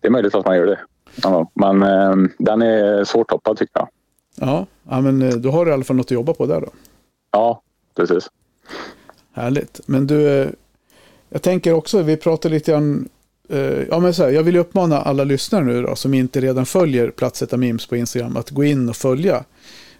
det 0.00 0.08
är 0.08 0.10
möjligt 0.10 0.34
att 0.34 0.46
man 0.46 0.56
gör 0.56 0.66
det. 0.66 0.78
Ja, 1.22 1.50
men 1.54 1.82
eh, 1.82 2.30
den 2.38 2.62
är 2.62 3.04
svårtoppad 3.04 3.56
tycker 3.56 3.80
jag. 3.80 3.88
Ja, 4.36 4.66
ja, 4.88 5.00
men 5.00 5.22
eh, 5.22 5.34
då 5.34 5.50
har 5.50 5.64
du 5.64 5.70
i 5.70 5.74
alla 5.74 5.84
fall 5.84 5.96
något 5.96 6.06
att 6.06 6.10
jobba 6.10 6.32
på 6.32 6.46
där 6.46 6.60
då. 6.60 6.68
Ja, 7.30 7.62
precis. 7.96 8.30
Härligt. 9.32 9.80
Men 9.86 10.06
du, 10.06 10.28
eh, 10.28 10.48
jag 11.28 11.42
tänker 11.42 11.72
också, 11.72 12.02
vi 12.02 12.16
pratar 12.16 12.50
lite 12.50 12.72
grann, 12.72 13.08
eh, 13.48 13.82
ja 13.90 13.98
men 13.98 14.14
så 14.14 14.22
här, 14.22 14.30
jag 14.30 14.42
vill 14.42 14.56
uppmana 14.56 15.00
alla 15.00 15.24
lyssnare 15.24 15.64
nu 15.64 15.82
då, 15.82 15.96
som 15.96 16.14
inte 16.14 16.40
redan 16.40 16.66
följer 16.66 17.10
Platssätta 17.10 17.56
Memes 17.56 17.86
på 17.86 17.96
Instagram, 17.96 18.36
att 18.36 18.50
gå 18.50 18.64
in 18.64 18.88
och 18.88 18.96
följa. 18.96 19.44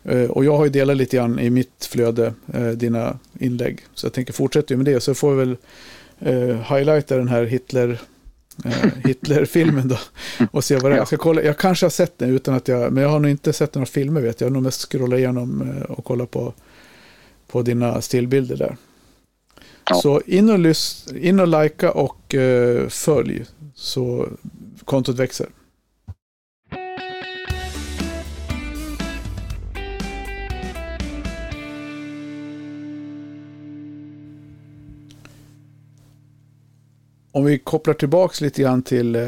Eh, 0.05 0.31
och 0.31 0.45
jag 0.45 0.57
har 0.57 0.65
ju 0.65 0.71
delat 0.71 0.97
lite 0.97 1.17
grann 1.17 1.39
i 1.39 1.51
mitt 1.51 1.85
flöde, 1.91 2.35
eh, 2.55 2.69
dina 2.69 3.19
inlägg. 3.39 3.81
Så 3.95 4.07
jag 4.07 4.13
tänker 4.13 4.33
fortsätta 4.33 4.77
med 4.77 4.87
det, 4.87 5.01
så 5.01 5.15
får 5.15 5.35
vi 5.35 5.37
väl 5.37 5.57
eh, 6.19 6.75
highlighta 6.75 7.17
den 7.17 7.29
här 7.29 7.45
Hitler, 7.45 8.01
Hitler-filmen 9.05 9.89
då. 9.89 9.99
Och 10.51 10.65
se 10.65 10.77
vad 10.77 10.91
det 10.91 10.95
är. 10.95 10.99
Jag, 10.99 11.07
ska 11.07 11.17
kolla, 11.17 11.43
jag 11.43 11.59
kanske 11.59 11.87
har 11.87 11.91
sett 11.91 12.19
den 12.19 12.31
utan 12.31 12.55
att 12.55 12.69
jag, 12.69 12.93
men 12.93 13.03
jag 13.03 13.11
har 13.11 13.21
nog 13.21 13.31
inte 13.31 13.53
sett 13.53 13.75
några 13.75 13.87
filmer 13.87 14.21
vet 14.21 14.41
jag. 14.41 14.47
Jag 14.47 14.51
har 14.51 14.55
nog 14.55 14.63
mest 14.63 14.91
scrollat 14.91 15.19
igenom 15.19 15.83
och 15.89 16.05
kollat 16.05 16.31
på, 16.31 16.55
på 17.47 17.63
dina 17.63 18.01
stillbilder 18.01 18.57
där. 18.57 18.77
Ja. 19.91 19.95
Så 19.95 20.21
in 20.27 20.51
och, 20.51 20.59
lys, 20.59 21.07
in 21.21 21.41
och 21.41 21.49
likea 21.49 21.91
och 21.91 22.35
följ 22.89 23.45
så 23.75 24.29
kontot 24.85 25.19
växer. 25.19 25.47
Om 37.35 37.45
vi 37.45 37.59
kopplar 37.59 37.95
tillbaka 37.95 38.45
lite 38.45 38.63
grann 38.63 38.83
till 38.83 39.17
eh, 39.17 39.25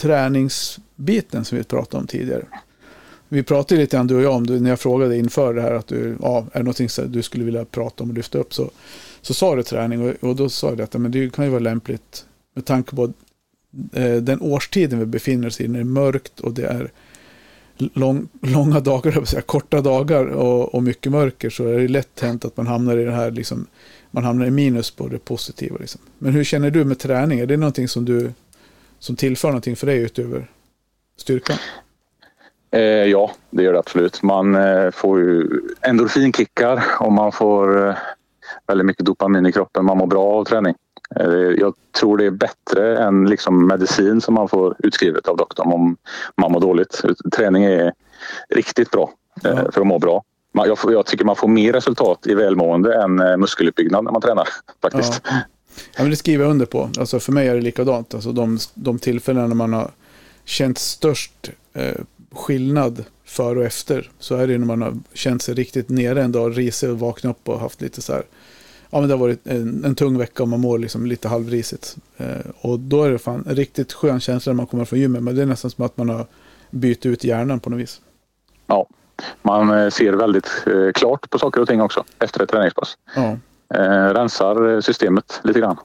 träningsbiten 0.00 1.44
som 1.44 1.58
vi 1.58 1.64
pratade 1.64 2.00
om 2.00 2.06
tidigare. 2.06 2.44
Vi 3.28 3.42
pratade 3.42 3.80
lite 3.80 3.96
grann 3.96 4.06
du 4.06 4.16
och 4.16 4.22
jag 4.22 4.34
om, 4.34 4.46
du, 4.46 4.60
när 4.60 4.70
jag 4.70 4.80
frågade 4.80 5.16
inför 5.16 5.54
det 5.54 5.62
här 5.62 5.72
att 5.72 5.86
du, 5.86 6.16
ja, 6.22 6.46
är 6.52 6.58
det 6.58 6.64
någonting 6.64 6.88
som 6.88 7.12
du 7.12 7.22
skulle 7.22 7.44
vilja 7.44 7.64
prata 7.64 8.04
om 8.04 8.10
och 8.10 8.16
lyfta 8.16 8.38
upp 8.38 8.54
så, 8.54 8.70
så 9.20 9.34
sa 9.34 9.56
du 9.56 9.62
träning 9.62 10.08
och, 10.08 10.28
och 10.28 10.36
då 10.36 10.48
sa 10.48 10.68
jag 10.68 10.80
att 10.80 10.92
men 10.94 11.10
det 11.10 11.32
kan 11.32 11.44
ju 11.44 11.50
vara 11.50 11.60
lämpligt 11.60 12.24
med 12.54 12.64
tanke 12.64 12.96
på 12.96 13.12
eh, 13.92 14.16
den 14.16 14.40
årstiden 14.40 14.98
vi 14.98 15.06
befinner 15.06 15.48
oss 15.48 15.60
i, 15.60 15.68
när 15.68 15.74
det 15.74 15.82
är 15.82 15.84
mörkt 15.84 16.40
och 16.40 16.52
det 16.52 16.66
är 16.66 16.90
lång, 17.76 18.28
långa 18.42 18.80
dagar, 18.80 19.24
säga, 19.24 19.42
korta 19.42 19.80
dagar 19.80 20.26
och, 20.26 20.74
och 20.74 20.82
mycket 20.82 21.12
mörker 21.12 21.50
så 21.50 21.68
är 21.68 21.78
det 21.78 21.88
lätt 21.88 22.20
hänt 22.20 22.44
att 22.44 22.56
man 22.56 22.66
hamnar 22.66 22.96
i 22.96 23.04
det 23.04 23.12
här 23.12 23.30
liksom, 23.30 23.66
man 24.10 24.24
hamnar 24.24 24.46
i 24.46 24.50
minus 24.50 24.90
på 24.90 25.08
det 25.08 25.18
positiva. 25.18 25.76
Liksom. 25.80 26.00
Men 26.18 26.32
hur 26.32 26.44
känner 26.44 26.70
du 26.70 26.84
med 26.84 26.98
träning? 26.98 27.40
Är 27.40 27.46
det 27.46 27.56
någonting 27.56 27.88
som 27.88 28.04
du 28.04 28.32
som 28.98 29.16
tillför 29.16 29.48
någonting 29.48 29.76
för 29.76 29.86
dig 29.86 29.98
utöver 29.98 30.50
styrkan? 31.16 31.56
Eh, 32.70 32.80
ja, 32.82 33.30
det 33.50 33.62
gör 33.62 33.72
det 33.72 33.78
absolut. 33.78 34.22
Man 34.22 34.54
eh, 34.54 34.90
får 34.90 35.20
ju 35.20 35.60
endorfinkickar 35.80 36.84
och 37.00 37.12
man 37.12 37.32
får 37.32 37.88
eh, 37.88 37.94
väldigt 38.66 38.86
mycket 38.86 39.06
dopamin 39.06 39.46
i 39.46 39.52
kroppen. 39.52 39.84
Man 39.84 39.98
mår 39.98 40.06
bra 40.06 40.24
av 40.24 40.44
träning. 40.44 40.74
Eh, 41.16 41.26
jag 41.58 41.74
tror 42.00 42.18
det 42.18 42.26
är 42.26 42.30
bättre 42.30 42.98
än 42.98 43.26
liksom 43.26 43.66
medicin 43.66 44.20
som 44.20 44.34
man 44.34 44.48
får 44.48 44.76
utskrivet 44.78 45.28
av 45.28 45.36
doktorn 45.36 45.72
om 45.72 45.96
man 46.36 46.52
mår 46.52 46.60
dåligt. 46.60 47.02
Träning 47.32 47.64
är 47.64 47.92
riktigt 48.54 48.90
bra 48.90 49.10
eh, 49.44 49.50
ja. 49.50 49.72
för 49.72 49.80
att 49.80 49.86
må 49.86 49.98
bra 49.98 50.22
jag, 50.52 50.78
jag, 50.82 51.06
tycker 51.06 51.24
man 51.24 51.36
får 51.36 51.48
mer 51.48 51.72
resultat 51.72 52.26
i 52.26 52.34
välmående 52.34 53.02
än 53.02 53.20
eh, 53.20 53.36
muskeluppbyggnad 53.36 54.04
när 54.04 54.12
man 54.12 54.22
tränar. 54.22 54.48
faktiskt. 54.82 55.20
Ja. 55.24 55.30
ja 55.96 56.02
men 56.02 56.10
det 56.10 56.16
skriver 56.16 56.44
jag 56.44 56.50
under 56.50 56.66
på. 56.66 56.90
Alltså 56.98 57.20
för 57.20 57.32
mig 57.32 57.48
är 57.48 57.54
det 57.54 57.60
likadant. 57.60 58.14
Alltså 58.14 58.32
de, 58.32 58.58
de 58.74 58.98
tillfällen 58.98 59.48
när 59.48 59.56
man 59.56 59.72
har 59.72 59.90
känt 60.44 60.78
störst 60.78 61.50
eh, 61.72 61.94
skillnad 62.32 63.04
före 63.24 63.58
och 63.58 63.64
efter 63.64 64.10
så 64.18 64.36
är 64.36 64.46
det 64.46 64.58
när 64.58 64.66
man 64.66 64.82
har 64.82 64.94
känt 65.14 65.42
sig 65.42 65.54
riktigt 65.54 65.88
nere 65.88 66.22
en 66.22 66.32
dag, 66.32 66.58
risig 66.58 66.90
och 66.90 66.98
vaknat 66.98 67.36
upp 67.36 67.48
och 67.48 67.60
haft 67.60 67.80
lite 67.80 68.02
så 68.02 68.12
här 68.12 68.22
ja 68.90 69.00
men 69.00 69.08
det 69.08 69.14
har 69.14 69.20
varit 69.20 69.46
en, 69.46 69.84
en 69.84 69.94
tung 69.94 70.18
vecka 70.18 70.42
och 70.42 70.48
man 70.48 70.60
mår 70.60 70.78
liksom 70.78 71.06
lite 71.06 71.28
halvrisigt. 71.28 71.96
Eh, 72.16 72.50
och 72.60 72.78
då 72.78 73.04
är 73.04 73.10
det 73.10 73.18
fan 73.18 73.44
en 73.48 73.56
riktigt 73.56 73.92
skön 73.92 74.20
känsla 74.20 74.52
när 74.52 74.56
man 74.56 74.66
kommer 74.66 74.84
från 74.84 74.98
gymmet. 74.98 75.22
Men 75.22 75.34
det 75.34 75.42
är 75.42 75.46
nästan 75.46 75.70
som 75.70 75.84
att 75.84 75.96
man 75.96 76.08
har 76.08 76.26
bytt 76.70 77.06
ut 77.06 77.24
hjärnan 77.24 77.60
på 77.60 77.70
något 77.70 77.80
vis. 77.80 78.00
Ja, 78.66 78.86
man 79.42 79.70
eh, 79.70 79.90
ser 79.90 80.12
väldigt 80.12 80.64
eh, 80.66 80.92
klart 80.94 81.30
på 81.30 81.38
saker 81.38 81.60
och 81.60 81.68
ting 81.68 81.80
också 81.80 82.04
efter 82.18 82.42
ett 82.42 82.48
träningspass. 82.48 82.98
Ja. 83.16 83.36
Eh, 83.74 84.14
rensar 84.14 84.80
systemet 84.80 85.40
lite 85.44 85.60
grann. 85.60 85.76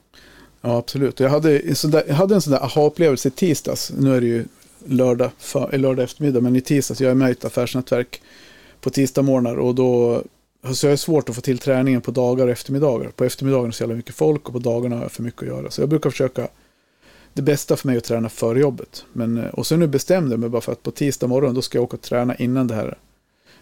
Ja, 0.60 0.76
absolut. 0.76 1.20
Jag 1.20 1.30
hade, 1.30 1.58
där, 1.84 2.04
jag 2.08 2.14
hade 2.14 2.34
en 2.34 2.40
sån 2.40 2.52
där 2.52 2.64
aha-upplevelse 2.64 3.28
i 3.28 3.30
tisdags. 3.30 3.92
Nu 3.98 4.16
är 4.16 4.20
det 4.20 4.26
ju 4.26 4.44
lördag, 4.84 5.30
för, 5.38 5.78
lördag 5.78 6.04
eftermiddag, 6.04 6.40
men 6.40 6.56
i 6.56 6.60
tisdags. 6.60 7.00
Jag 7.00 7.10
är 7.10 7.14
med 7.14 7.28
i 7.28 7.32
ett 7.32 7.44
affärsnätverk 7.44 8.22
på 8.80 8.90
tisdagsmorgnar 8.90 9.56
och 9.56 9.74
då 9.74 10.22
så 10.74 10.86
jag 10.86 10.92
är 10.92 10.96
svårt 10.96 11.28
att 11.28 11.34
få 11.34 11.40
till 11.40 11.58
träningen 11.58 12.00
på 12.00 12.10
dagar 12.10 12.46
och 12.46 12.52
eftermiddagar. 12.52 13.08
På 13.08 13.24
eftermiddagen 13.24 13.64
är 13.64 13.68
det 13.68 13.72
så 13.72 13.82
jävla 13.82 13.96
mycket 13.96 14.14
folk 14.14 14.46
och 14.46 14.52
på 14.52 14.58
dagarna 14.58 14.96
har 14.96 15.02
jag 15.02 15.12
för 15.12 15.22
mycket 15.22 15.42
att 15.42 15.48
göra. 15.48 15.70
Så 15.70 15.82
jag 15.82 15.88
brukar 15.88 16.10
försöka 16.10 16.48
det 17.32 17.42
bästa 17.42 17.76
för 17.76 17.88
mig 17.88 17.96
att 17.96 18.04
träna 18.04 18.28
före 18.28 18.60
jobbet. 18.60 19.04
Men, 19.12 19.50
och 19.50 19.66
så 19.66 19.76
nu 19.76 19.86
bestämde 19.86 20.32
jag 20.32 20.40
mig 20.40 20.48
bara 20.48 20.60
för 20.60 20.72
att 20.72 20.82
på 20.82 20.90
tisdag 20.90 21.26
morgon 21.26 21.54
då 21.54 21.62
ska 21.62 21.78
jag 21.78 21.82
åka 21.84 21.96
och 21.96 22.02
träna 22.02 22.36
innan 22.36 22.66
det 22.66 22.74
här 22.74 22.98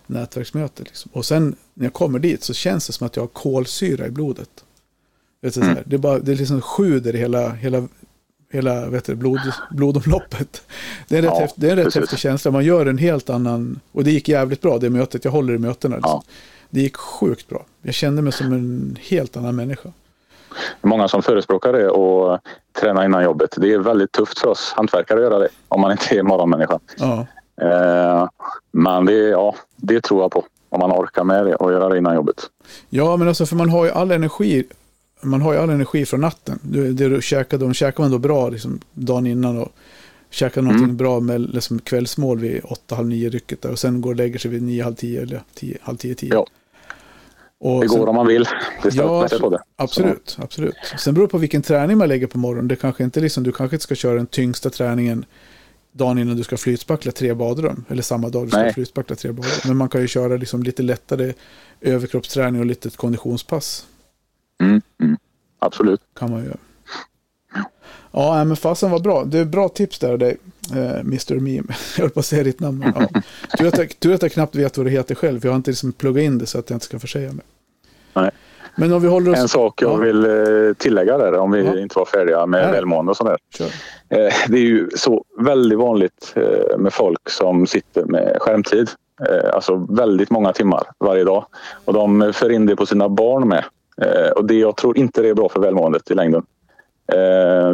nätverksmöte. 0.06 0.82
Liksom. 0.82 1.10
Och 1.14 1.24
sen 1.24 1.56
när 1.74 1.86
jag 1.86 1.92
kommer 1.92 2.18
dit 2.18 2.42
så 2.42 2.54
känns 2.54 2.86
det 2.86 2.92
som 2.92 3.06
att 3.06 3.16
jag 3.16 3.22
har 3.22 3.28
kolsyra 3.28 4.06
i 4.06 4.10
blodet. 4.10 4.64
Vet 5.42 5.54
du, 5.54 5.60
mm. 5.60 5.78
Det, 5.84 5.96
är 5.96 5.98
bara, 5.98 6.18
det 6.18 6.32
är 6.32 6.36
liksom 6.36 6.60
sjuder 6.60 7.14
i 7.14 7.18
hela, 7.18 7.50
hela, 7.50 7.88
hela 8.52 8.88
vet 8.88 9.04
du, 9.04 9.14
blod, 9.14 9.40
blodomloppet. 9.70 10.62
Det 11.08 11.14
är 11.14 11.18
en 11.18 11.24
rätt, 11.24 11.34
ja, 11.34 11.40
häftig, 11.40 11.60
det 11.60 11.66
är 11.66 11.76
en 11.76 11.84
rätt 11.84 11.94
häftig 11.94 12.18
känsla. 12.18 12.50
Man 12.50 12.64
gör 12.64 12.86
en 12.86 12.98
helt 12.98 13.30
annan, 13.30 13.80
och 13.92 14.04
det 14.04 14.10
gick 14.10 14.28
jävligt 14.28 14.60
bra 14.60 14.78
det 14.78 14.90
mötet. 14.90 15.24
Jag 15.24 15.32
håller 15.32 15.54
i 15.54 15.58
mötena. 15.58 15.96
Liksom. 15.96 16.22
Ja. 16.26 16.34
Det 16.70 16.80
gick 16.80 16.96
sjukt 16.96 17.48
bra. 17.48 17.64
Jag 17.82 17.94
kände 17.94 18.22
mig 18.22 18.32
som 18.32 18.52
en 18.52 18.98
helt 19.00 19.36
annan 19.36 19.56
människa. 19.56 19.92
Många 20.82 21.08
som 21.08 21.22
förespråkar 21.22 21.72
det 21.72 21.88
och 21.88 22.40
träna 22.80 23.04
innan 23.04 23.24
jobbet. 23.24 23.54
Det 23.56 23.72
är 23.72 23.78
väldigt 23.78 24.12
tufft 24.12 24.38
för 24.38 24.48
oss 24.48 24.72
hantverkare 24.76 25.18
att 25.18 25.24
göra 25.24 25.38
det 25.38 25.48
om 25.68 25.80
man 25.80 25.92
inte 25.92 26.18
är 26.18 26.22
morgonmänniska. 26.22 26.78
Ja. 26.96 27.26
Eh, 27.62 28.28
men 28.74 29.04
det, 29.04 29.12
ja, 29.12 29.54
det 29.76 30.00
tror 30.00 30.22
jag 30.22 30.30
på. 30.30 30.44
Om 30.68 30.80
man 30.80 30.92
orkar 30.92 31.24
med 31.24 31.46
det 31.46 31.54
och 31.54 31.72
göra 31.72 31.88
det 31.88 31.98
innan 31.98 32.14
jobbet. 32.14 32.36
Ja, 32.88 33.16
men 33.16 33.28
alltså 33.28 33.46
för 33.46 33.56
man 33.56 33.68
har 33.68 33.84
ju 33.84 33.90
all 33.90 34.10
energi. 34.10 34.64
Man 35.20 35.42
har 35.42 35.52
ju 35.52 35.58
all 35.58 35.70
energi 35.70 36.06
från 36.06 36.20
natten. 36.20 36.58
Det, 36.62 36.92
det 36.92 37.08
du 37.08 37.22
käkade, 37.22 37.64
de 37.64 37.74
käkar 37.74 38.02
man 38.02 38.10
då 38.10 38.18
bra 38.18 38.48
liksom, 38.48 38.80
dagen 38.92 39.26
innan 39.26 39.58
och 39.58 39.68
käkar 40.30 40.62
någonting 40.62 40.84
mm. 40.84 40.96
bra 40.96 41.20
med 41.20 41.40
liksom, 41.40 41.78
kvällsmål 41.78 42.38
vid 42.38 42.60
åtta, 42.64 42.94
halv 42.94 43.08
nio 43.08 43.28
rycket 43.28 43.62
där 43.62 43.70
och 43.70 43.78
sen 43.78 44.00
går 44.00 44.10
och 44.10 44.16
lägger 44.16 44.38
sig 44.38 44.50
vid 44.50 44.62
nio, 44.62 44.84
halv 44.84 44.94
tio 44.94 45.22
eller 45.22 45.42
tio, 45.54 45.78
halv 45.82 45.96
tio, 45.96 46.14
tio. 46.14 46.34
Ja. 46.34 46.46
Och 47.60 47.80
det 47.80 47.86
går 47.86 47.96
sen, 47.96 48.08
om 48.08 48.14
man 48.14 48.26
vill. 48.26 48.44
Det 48.82 48.94
ja, 48.94 49.28
på 49.40 49.50
det. 49.50 49.62
Absolut, 49.76 50.22
så. 50.24 50.42
absolut. 50.42 50.74
Sen 50.98 51.14
beror 51.14 51.26
det 51.26 51.30
på 51.30 51.38
vilken 51.38 51.62
träning 51.62 51.98
man 51.98 52.08
lägger 52.08 52.26
på 52.26 52.38
morgonen. 52.38 52.68
Det 52.68 52.76
kanske 52.76 53.04
inte 53.04 53.20
liksom, 53.20 53.42
du 53.42 53.52
kanske 53.52 53.76
inte 53.76 53.84
ska 53.84 53.94
köra 53.94 54.14
den 54.14 54.26
tyngsta 54.26 54.70
träningen 54.70 55.24
dagen 55.96 56.18
innan 56.18 56.36
du 56.36 56.42
ska 56.42 56.56
flytspackla 56.56 57.12
tre 57.12 57.34
badrum. 57.34 57.84
Eller 57.88 58.02
samma 58.02 58.28
dag 58.28 58.46
du 58.46 58.50
ska 58.50 58.58
Nej. 58.60 58.74
flytspackla 58.74 59.16
tre 59.16 59.32
badrum. 59.32 59.52
Men 59.66 59.76
man 59.76 59.88
kan 59.88 60.00
ju 60.00 60.08
köra 60.08 60.36
liksom 60.36 60.62
lite 60.62 60.82
lättare 60.82 61.32
överkroppsträning 61.80 62.60
och 62.60 62.66
lite 62.66 62.90
konditionspass. 62.90 63.86
Mm, 64.60 64.82
mm, 65.00 65.16
absolut. 65.58 66.00
Kan 66.14 66.30
man 66.30 66.44
göra. 66.44 66.56
Ja, 68.10 68.44
men 68.44 68.56
fasen 68.56 68.90
var 68.90 69.00
bra. 69.00 69.24
Det 69.24 69.38
är 69.38 69.44
bra 69.44 69.68
tips 69.68 69.98
där 69.98 70.12
av 70.12 70.18
dig, 70.18 70.36
eh, 70.72 71.00
Mr. 71.00 71.34
Meme. 71.34 71.74
Jag 71.96 72.02
höll 72.02 72.10
på 72.10 72.20
att 72.20 72.26
säga 72.26 72.42
ditt 72.44 72.60
namn. 72.60 72.92
Ja. 72.94 73.08
Tur, 73.58 73.68
att 73.68 73.78
jag, 73.78 74.00
tur 74.00 74.14
att 74.14 74.22
jag 74.22 74.32
knappt 74.32 74.54
vet 74.54 74.76
vad 74.76 74.86
det 74.86 74.90
heter 74.90 75.14
själv. 75.14 75.40
Jag 75.44 75.52
har 75.52 75.56
inte 75.56 75.70
liksom 75.70 75.92
pluggat 75.92 76.22
in 76.22 76.38
det 76.38 76.46
så 76.46 76.58
att 76.58 76.70
jag 76.70 76.76
inte 76.76 76.86
ska 76.86 76.98
försäga 76.98 77.32
mig. 77.32 77.44
Nej. 78.14 78.30
Men 78.76 78.92
om 78.92 79.02
vi 79.02 79.08
håller 79.08 79.32
oss... 79.32 79.38
En 79.38 79.48
sak 79.48 79.82
jag 79.82 79.92
ja. 79.92 79.96
vill 79.96 80.24
eh, 80.24 80.74
tillägga 80.76 81.18
där, 81.18 81.38
om 81.38 81.50
vi 81.50 81.64
ja. 81.64 81.78
inte 81.78 81.98
var 81.98 82.04
färdiga 82.04 82.46
med 82.46 82.72
välmående 82.72 83.10
och 83.10 83.16
sådär. 83.16 83.36
Sure. 83.56 83.70
Det 84.48 84.56
är 84.56 84.62
ju 84.62 84.90
så 84.96 85.24
väldigt 85.38 85.78
vanligt 85.78 86.34
eh, 86.36 86.78
med 86.78 86.92
folk 86.92 87.30
som 87.30 87.66
sitter 87.66 88.04
med 88.04 88.36
skärmtid. 88.40 88.90
Eh, 89.28 89.54
alltså 89.54 89.86
väldigt 89.90 90.30
många 90.30 90.52
timmar 90.52 90.82
varje 90.98 91.24
dag. 91.24 91.46
Och 91.84 91.92
de 91.92 92.32
för 92.32 92.50
in 92.50 92.66
det 92.66 92.76
på 92.76 92.86
sina 92.86 93.08
barn 93.08 93.48
med. 93.48 93.64
Och 94.36 94.44
det, 94.44 94.54
jag 94.54 94.76
tror 94.76 94.98
inte 94.98 95.22
det 95.22 95.28
är 95.28 95.34
bra 95.34 95.48
för 95.48 95.60
välmåendet 95.60 96.10
i 96.10 96.14
längden. 96.14 96.42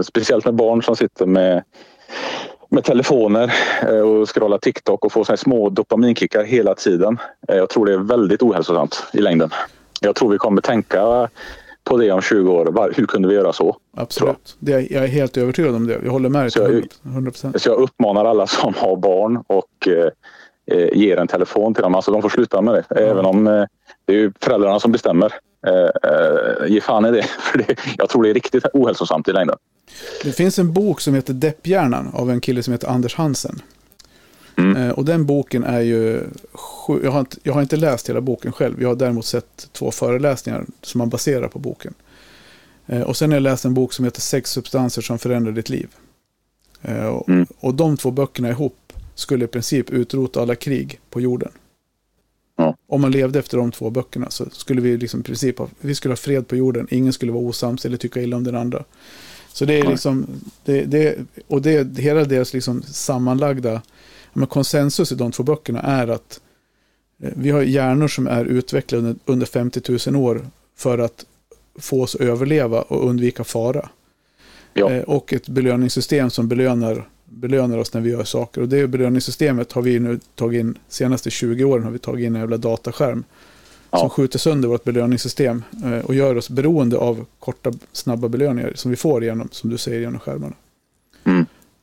Speciellt 0.05 0.45
med 0.45 0.55
barn 0.55 0.83
som 0.83 0.97
sitter 0.97 1.27
med 1.27 1.63
med 2.69 2.85
telefoner 2.85 3.53
och 4.05 4.35
scrollar 4.35 4.59
TikTok 4.59 5.05
och 5.05 5.13
får 5.13 5.25
så 5.25 5.37
små 5.37 5.69
dopaminkickar 5.69 6.45
hela 6.45 6.75
tiden. 6.75 7.19
Jag 7.49 7.69
tror 7.69 7.87
det 7.87 7.93
är 7.93 7.99
väldigt 7.99 8.43
ohälsosamt 8.43 9.05
i 9.13 9.21
längden 9.21 9.51
jag 10.01 10.17
tror 10.17 10.33
vi 10.33 10.39
kommer 10.39 10.63
tänka 10.63 11.29
på 11.85 11.97
det 11.97 12.13
om 12.13 12.21
20 12.23 12.53
år. 12.53 12.93
Hur 12.97 13.07
kunde 13.07 13.29
vi 13.29 13.35
göra 13.35 13.53
så? 13.53 13.77
Absolut. 13.97 14.57
Det 14.59 14.73
är, 14.73 14.93
jag 14.93 15.05
är 15.05 15.09
helt 15.09 15.37
övertygad 15.37 15.75
om 15.75 15.87
det. 15.87 16.01
Jag 16.05 16.13
håller 16.13 16.29
med 16.29 16.43
dig 16.43 16.51
till 16.51 16.89
100%. 17.03 17.59
Så 17.59 17.69
jag 17.69 17.79
uppmanar 17.79 18.25
alla 18.25 18.47
som 18.47 18.75
har 18.75 18.97
barn 18.97 19.45
och 19.47 19.89
eh, 19.89 20.09
eh, 20.77 20.89
ger 20.93 21.17
en 21.17 21.29
telefon 21.29 21.75
till 21.75 21.83
dem. 21.83 21.95
Alltså 21.95 22.13
de 22.13 22.23
får 22.23 22.29
sluta 22.29 22.63
med 22.63 22.75
det. 22.75 22.85
Mm. 22.91 23.11
Även 23.11 23.25
om 23.25 23.47
eh, 23.47 23.65
det 24.05 24.15
är 24.15 24.33
föräldrarna 24.41 24.81
som 24.81 24.93
bestämmer. 24.93 25.33
Eh, 25.67 26.11
eh, 26.11 26.73
ge 26.73 26.81
fan 26.81 27.07
i 27.07 27.11
det. 27.11 27.23
För 27.41 27.59
det, 27.59 27.77
jag 27.99 28.09
tror 28.09 28.23
det 28.23 28.31
är 28.31 28.35
riktigt 28.35 28.65
ohälsosamt 28.73 29.29
i 29.29 29.33
längden. 29.33 29.57
Det 30.25 30.33
finns 30.33 30.59
en 30.59 30.73
bok 30.73 31.01
som 31.01 31.15
heter 31.15 31.33
Depphjärnan 31.33 32.11
av 32.15 32.31
en 32.31 32.41
kille 32.41 32.63
som 32.63 32.73
heter 32.73 32.89
Anders 32.89 33.15
Hansen. 33.15 33.63
Mm. 34.61 34.77
Eh, 34.77 34.90
och 34.90 35.05
den 35.05 35.27
boken 35.27 35.64
är 35.64 35.81
ju, 35.81 36.23
jag 37.03 37.11
har, 37.11 37.20
inte, 37.20 37.37
jag 37.42 37.53
har 37.53 37.62
inte 37.62 37.77
läst 37.77 38.09
hela 38.09 38.20
boken 38.20 38.53
själv, 38.53 38.83
jag 38.83 38.88
har 38.88 38.96
däremot 38.96 39.27
sett 39.27 39.68
två 39.73 39.90
föreläsningar 39.90 40.64
som 40.83 40.99
man 40.99 41.09
baserar 41.09 41.49
på 41.49 41.59
boken. 41.59 41.94
Eh, 42.87 43.03
och 43.03 43.16
sen 43.16 43.31
har 43.31 43.37
jag 43.37 43.42
läst 43.42 43.64
en 43.64 43.75
bok 43.75 43.92
som 43.92 44.05
heter 44.05 44.20
Sex 44.20 44.51
substanser 44.51 45.03
som 45.03 45.18
förändrar 45.18 45.53
ditt 45.53 45.68
liv. 45.68 45.88
Eh, 46.83 47.20
mm. 47.29 47.46
Och 47.61 47.75
de 47.75 47.96
två 47.96 48.11
böckerna 48.11 48.51
ihop 48.51 48.92
skulle 49.14 49.44
i 49.44 49.49
princip 49.49 49.90
utrota 49.90 50.42
alla 50.42 50.55
krig 50.55 51.01
på 51.11 51.20
jorden. 51.20 51.51
Ja. 52.57 52.77
Om 52.87 53.01
man 53.01 53.11
levde 53.11 53.38
efter 53.38 53.57
de 53.57 53.73
två 53.73 53.90
böckerna 53.90 54.31
så 54.31 54.46
skulle 54.53 54.81
vi 54.81 54.96
liksom 54.96 55.20
i 55.20 55.23
princip 55.23 55.59
ha, 55.59 55.68
vi 55.81 55.94
skulle 55.94 56.12
ha 56.12 56.16
fred 56.16 56.49
på 56.49 56.57
jorden. 56.57 56.87
Ingen 56.90 57.12
skulle 57.12 57.33
vara 57.33 57.44
osams 57.44 57.85
eller 57.85 57.96
tycka 57.96 58.23
illa 58.23 58.37
om 58.37 58.44
den 58.44 58.57
andra. 58.57 58.85
Så 59.53 59.64
det 59.64 59.81
är 59.81 59.87
liksom, 59.87 60.27
det, 60.64 60.85
det, 60.85 61.18
och 61.46 61.62
det, 61.62 61.99
hela 61.99 62.25
deras 62.25 62.53
liksom 62.53 62.83
sammanlagda 62.83 63.83
men 64.33 64.47
konsensus 64.47 65.12
i 65.12 65.14
de 65.14 65.33
två 65.33 65.43
böckerna 65.43 65.81
är 65.81 66.09
att 66.09 66.40
eh, 67.23 67.31
vi 67.37 67.51
har 67.51 67.62
hjärnor 67.62 68.09
som 68.09 68.27
är 68.27 68.45
utvecklade 68.45 68.99
under, 69.03 69.16
under 69.25 69.47
50 69.47 70.11
000 70.11 70.16
år 70.25 70.47
för 70.77 70.99
att 70.99 71.25
få 71.79 72.03
oss 72.03 72.14
att 72.14 72.21
överleva 72.21 72.83
och 72.83 73.09
undvika 73.09 73.45
fara. 73.45 73.88
Ja. 74.75 74.90
Eh, 74.90 75.03
Och 75.03 75.33
ett 75.33 75.49
belöningssystem 75.49 76.31
som 76.31 76.49
belönar, 76.49 77.09
belönar 77.25 77.79
oss 77.79 77.95
när 77.95 78.01
vi 78.01 78.11
gör 78.11 78.25
saker. 78.25 78.61
Och 78.61 78.69
det 78.69 78.87
belöningssystemet 78.87 79.73
har 79.73 79.83
vi 79.83 79.99
nu 79.99 80.21
tagit 80.35 80.61
in, 80.61 80.79
senaste 80.88 81.31
20 81.31 81.64
åren 81.64 81.85
har 81.85 81.90
vi 81.90 81.99
tagit 81.99 82.27
in 82.27 82.35
en 82.35 82.40
jävla 82.40 82.57
dataskärm. 82.57 83.25
Ja. 83.90 83.99
Som 83.99 84.11
skjuter 84.11 84.38
sönder 84.38 84.69
vårt 84.69 84.85
belöningssystem 84.85 85.62
eh, 85.85 85.99
och 85.99 86.14
gör 86.14 86.37
oss 86.37 86.51
beroende 86.51 86.97
av 86.97 87.27
korta, 87.38 87.73
snabba 87.93 88.29
belöningar 88.29 88.73
som 88.75 88.90
vi 88.90 88.97
får 88.97 89.25
genom, 89.25 89.49
som 89.53 89.71
du 89.71 89.79
säger, 89.79 90.01
genom 90.01 90.21
skärmarna. 90.21 90.55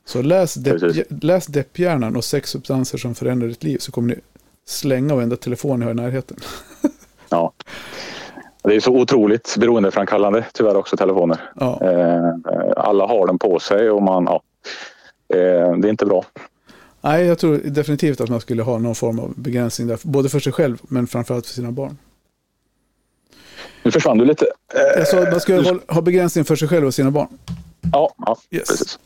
Så 0.08 0.22
läs, 0.22 0.54
depp, 0.54 0.80
Precis. 0.80 1.06
läs 1.22 1.46
Depphjärnan 1.46 2.16
och 2.16 2.24
sex 2.26 2.50
substanser 2.50 2.98
som 2.98 3.16
förändrar 3.16 3.48
ditt 3.48 3.64
liv 3.64 3.78
så 3.78 3.92
kommer 3.92 4.16
ni 4.16 4.22
slänga 4.66 5.16
varenda 5.16 5.36
telefon 5.36 5.80
ni 5.80 5.86
har 5.86 5.92
i 5.92 5.96
närheten. 5.96 6.38
Ja. 7.30 7.54
Det 8.64 8.76
är 8.76 8.80
så 8.80 8.92
otroligt 8.92 9.56
beroendeframkallande 9.60 10.46
tyvärr 10.54 10.76
också 10.76 10.98
telefoner. 10.98 11.52
Ja, 11.56 11.80
Eh, 11.92 12.34
alla 12.78 13.08
har 13.08 13.28
den 13.28 13.40
på 13.40 13.60
sig 13.60 13.90
och 13.90 14.04
man, 14.04 14.24
ja. 14.26 14.42
Eh, 15.38 15.78
det 15.78 15.88
är 15.88 15.90
inte 15.90 16.06
bra. 16.06 16.26
Nej, 17.02 17.26
jag 17.26 17.40
tror 17.40 17.58
definitivt 17.58 18.22
att 18.22 18.30
man 18.30 18.42
skulle 18.42 18.64
ha 18.64 18.78
någon 18.78 18.96
form 18.96 19.20
av 19.20 19.34
begränsning 19.36 19.88
där, 19.88 20.00
både 20.04 20.30
för 20.30 20.40
sig 20.40 20.54
själv 20.54 20.78
men 20.82 21.08
framförallt 21.08 21.46
för 21.48 21.54
sina 21.54 21.72
barn. 21.72 21.98
Nu 23.84 23.92
försvann 23.92 24.18
du 24.18 24.26
lite. 24.26 24.46
Eh, 24.74 24.82
Jag 25.00 25.08
sa 25.08 25.20
att 25.20 25.32
man 25.32 25.40
ska 25.40 25.62
ha- 25.62 25.80
ha 25.88 26.02
begränsning 26.02 26.46
för 26.46 26.56
sig 26.56 26.68
själv 26.68 26.88
och 26.88 26.94
sina 26.94 27.12
barn. 27.12 27.28
ja, 27.94 28.14
ja 28.26 28.38
Yes. 28.52 28.68
precis. 28.68 29.00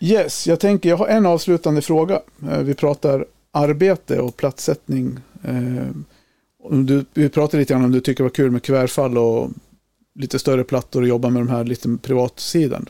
Yes, 0.00 0.46
jag 0.46 0.60
tänker, 0.60 0.88
jag 0.88 0.96
har 0.96 1.06
en 1.06 1.26
avslutande 1.26 1.82
fråga. 1.82 2.20
Eh, 2.50 2.58
Vi 2.58 2.74
pratar 2.74 3.24
arbete 3.52 4.20
och 4.20 4.36
platssättning. 4.36 5.18
Eh, 5.44 5.86
Du, 6.70 7.04
vi 7.14 7.28
pratade 7.28 7.58
lite 7.58 7.72
grann 7.74 7.84
om 7.84 7.92
du 7.92 8.00
tycker 8.00 8.24
det 8.24 8.28
var 8.28 8.34
kul 8.34 8.50
med 8.50 8.62
kuvertfall 8.62 9.18
och 9.18 9.50
lite 10.14 10.38
större 10.38 10.64
plattor 10.64 11.02
och 11.02 11.08
jobba 11.08 11.30
med 11.30 11.40
de 11.42 11.48
här 11.48 11.64
lite 11.64 11.96
privatsidan. 12.02 12.86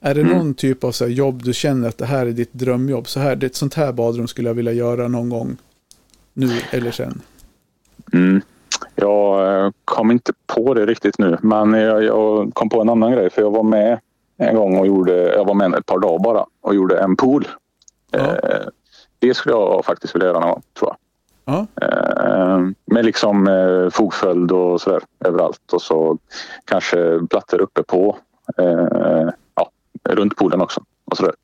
Är 0.00 0.14
det 0.14 0.20
Mm. 0.20 0.32
någon 0.38 0.54
typ 0.54 0.84
av 0.84 0.92
så 0.92 1.04
här 1.04 1.12
jobb 1.12 1.42
du 1.44 1.52
känner 1.52 1.88
att 1.88 1.98
det 1.98 2.06
här 2.06 2.26
är 2.26 2.30
ditt 2.32 2.52
drömjobb? 2.52 3.08
Så 3.08 3.20
här, 3.20 3.36
det 3.36 3.46
är 3.46 3.48
ett 3.48 3.54
sånt 3.56 3.74
här 3.74 3.92
badrum 3.92 4.28
skulle 4.28 4.48
jag 4.48 4.54
vilja 4.54 4.72
göra 4.72 5.08
någon 5.08 5.28
gång 5.28 5.56
nu 6.34 6.50
eller 6.70 6.90
sen. 6.90 7.20
Mm. 8.12 8.40
Jag 8.94 9.64
eh, 9.64 9.70
kom 9.84 10.10
inte 10.10 10.32
på 10.46 10.74
det 10.74 10.86
riktigt 10.86 11.18
nu, 11.18 11.38
men 11.42 11.72
jag, 11.72 12.04
jag 12.04 12.54
kom 12.54 12.68
på 12.68 12.80
en 12.80 12.88
annan 12.88 13.12
grej. 13.12 13.30
För 13.30 13.42
jag 13.42 13.50
var 13.50 13.62
med 13.62 13.98
en 14.38 14.56
gång 14.56 14.78
och 14.78 14.86
gjorde, 14.86 15.34
jag 15.34 15.44
var 15.44 15.54
med 15.54 15.74
ett 15.74 15.86
par 15.86 15.98
dagar 15.98 16.18
bara 16.18 16.46
och 16.60 16.74
gjorde 16.74 16.98
en 16.98 17.16
pool. 17.16 17.48
Ja. 18.10 18.18
Eh, 18.18 18.66
det 19.18 19.34
skulle 19.34 19.54
jag 19.54 19.84
faktiskt 19.84 20.14
vilja 20.14 20.28
göra 20.28 20.40
någon 20.40 20.50
gång, 20.50 20.62
tror 20.78 20.90
jag. 20.90 20.96
Ja, 21.54 21.66
Eh, 21.82 22.58
med 22.86 23.04
liksom 23.04 23.48
eh, 23.48 23.90
fogsköld 23.90 24.52
och 24.52 24.80
sådär 24.80 25.02
överallt 25.24 25.72
och 25.72 25.82
så 25.82 26.18
kanske 26.64 27.20
plattor 27.30 27.60
uppe 27.60 27.82
på. 27.82 28.16
Eh, 28.58 29.28
ja, 29.54 29.70
runt 30.04 30.36
poolen 30.36 30.60
också 30.60 30.82
och 31.04 31.16
sådär. 31.16 31.34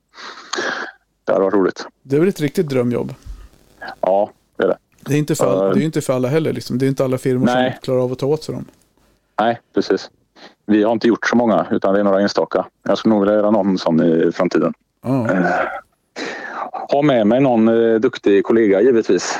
Det 1.24 1.32
hade 1.32 1.44
varit 1.44 1.54
roligt. 1.54 1.86
det 2.02 2.16
är 2.16 2.20
väl 2.20 2.28
ett 2.28 2.40
riktigt 2.40 2.68
drömjobb. 2.68 3.14
Ja, 4.00 4.30
det 4.56 4.64
är 4.64 4.68
det. 4.68 4.76
Det 5.00 5.14
är 5.14 5.18
inte 5.18 5.34
för, 5.34 5.52
alla, 5.52 5.74
det 5.74 5.80
är 5.80 5.84
inte 5.84 6.00
för 6.00 6.12
alla 6.12 6.28
heller. 6.28 6.52
Liksom. 6.52 6.78
Det 6.78 6.86
är 6.86 6.88
inte 6.88 7.04
alla 7.04 7.18
firmor 7.18 7.46
Nej. 7.46 7.72
som 7.72 7.80
klarar 7.82 8.00
av 8.00 8.12
att 8.12 8.18
ta 8.18 8.26
åt 8.26 8.44
sig 8.44 8.54
dem. 8.54 8.64
Nej, 9.40 9.60
precis. 9.74 10.10
Vi 10.66 10.82
har 10.82 10.92
inte 10.92 11.08
gjort 11.08 11.26
så 11.26 11.36
många, 11.36 11.66
utan 11.70 11.94
det 11.94 12.00
är 12.00 12.04
några 12.04 12.20
enstaka. 12.20 12.66
Jag 12.82 12.98
skulle 12.98 13.14
nog 13.14 13.22
vilja 13.22 13.34
göra 13.34 13.50
någon 13.50 13.78
sån 13.78 14.02
i 14.02 14.32
framtiden. 14.32 14.74
Ja. 15.02 15.26
Ha 16.72 17.02
med 17.02 17.26
mig 17.26 17.40
någon 17.40 17.68
eh, 17.68 18.00
duktig 18.00 18.44
kollega 18.44 18.80
givetvis. 18.80 19.38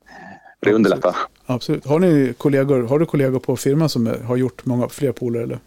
det 0.60 0.72
underlättar. 0.72 1.16
Absolut. 1.46 1.86
Har, 1.86 1.98
ni 1.98 2.34
kollegor, 2.38 2.82
har 2.82 2.98
du 2.98 3.06
kollegor 3.06 3.38
på 3.38 3.56
firman 3.56 3.88
som 3.88 4.14
har 4.26 4.36
gjort 4.36 4.64
många 4.64 4.88
fler 4.88 5.12
pooler? 5.12 5.40
Eller? 5.40 5.58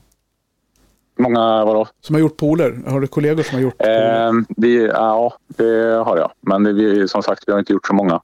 Många, 1.19 1.65
vadå? 1.65 1.87
Som 2.01 2.15
har 2.15 2.19
gjort 2.19 2.37
pooler? 2.37 2.79
Har 2.87 3.01
du 3.01 3.07
kollegor 3.07 3.43
som 3.43 3.55
har 3.55 3.61
gjort? 3.61 3.81
Eh, 3.81 4.31
vi, 4.57 4.87
ja, 4.87 5.33
det 5.47 6.03
har 6.05 6.17
jag. 6.17 6.31
Men 6.41 6.63
det, 6.63 6.73
vi, 6.73 7.07
som 7.07 7.23
sagt, 7.23 7.43
vi 7.47 7.51
har 7.51 7.59
inte 7.59 7.73
gjort 7.73 7.87
så 7.87 7.93
många. 7.93 8.21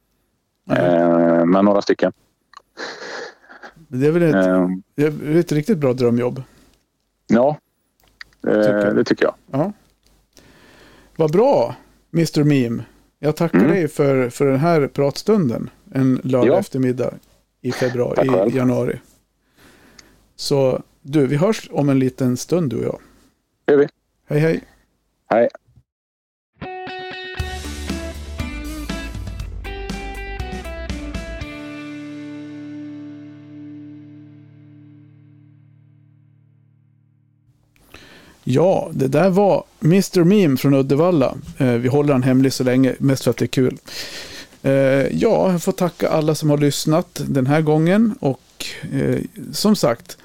Eh, 0.71 1.45
men 1.45 1.65
några 1.65 1.81
stycken. 1.81 2.11
Det 3.87 4.07
är 4.07 4.11
väl 4.11 4.21
ett, 4.23 4.35
är 4.95 5.09
väl 5.09 5.37
ett 5.37 5.51
riktigt 5.51 5.77
bra 5.77 5.93
drömjobb? 5.93 6.43
ja, 7.27 7.57
eh, 8.47 8.53
Tycker 8.53 8.93
det 8.93 9.03
tycker 9.03 9.25
jag. 9.25 9.35
Ja. 9.51 9.73
Vad 11.15 11.31
bra, 11.31 11.75
Mr. 12.13 12.43
Meme. 12.43 12.83
Jag 13.19 13.35
tackar 13.35 13.59
Mm. 13.59 13.71
dig 13.71 13.87
för, 13.87 14.29
för 14.29 14.45
den 14.45 14.59
här 14.59 14.87
pratstunden. 14.87 15.69
En 15.93 16.21
lördag 16.23 16.47
Ja. 16.55 16.59
eftermiddag 16.59 17.13
i 17.61 17.71
februari, 17.71 18.49
i 18.51 18.57
januari. 18.57 18.99
Så 20.35 20.81
du, 21.01 21.27
vi 21.27 21.35
hörs 21.35 21.69
om 21.71 21.89
en 21.89 21.99
liten 21.99 22.37
stund 22.37 22.69
du 22.69 22.77
och 22.77 22.83
jag. 22.85 22.99
Det 23.65 23.71
gör 23.73 23.79
vi. 23.79 23.87
Hej 24.27 24.39
hej. 24.39 24.63
Hej. 25.29 25.49
Ja, 38.49 38.89
det 38.93 39.07
där 39.07 39.29
var 39.29 39.63
Mr. 39.83 40.23
Meme 40.23 40.57
från 40.57 40.73
Uddevalla. 40.73 41.35
Eh, 41.57 41.71
vi 41.73 41.87
håller 41.87 42.13
han 42.13 42.23
hemlig 42.23 42.53
så 42.53 42.63
länge, 42.63 42.95
mest 42.99 43.23
för 43.23 43.31
att 43.31 43.37
det 43.37 43.45
är 43.45 43.47
kul. 43.47 43.77
Eh, 44.63 44.71
ja, 44.71 45.51
jag 45.51 45.63
får 45.63 45.71
tacka 45.71 46.09
alla 46.09 46.35
som 46.35 46.49
har 46.49 46.57
lyssnat 46.57 47.21
den 47.27 47.47
här 47.47 47.61
gången. 47.61 48.15
Och 48.19 48.65
eh, 48.93 49.19
som 49.51 49.75
sagt, 49.75 50.17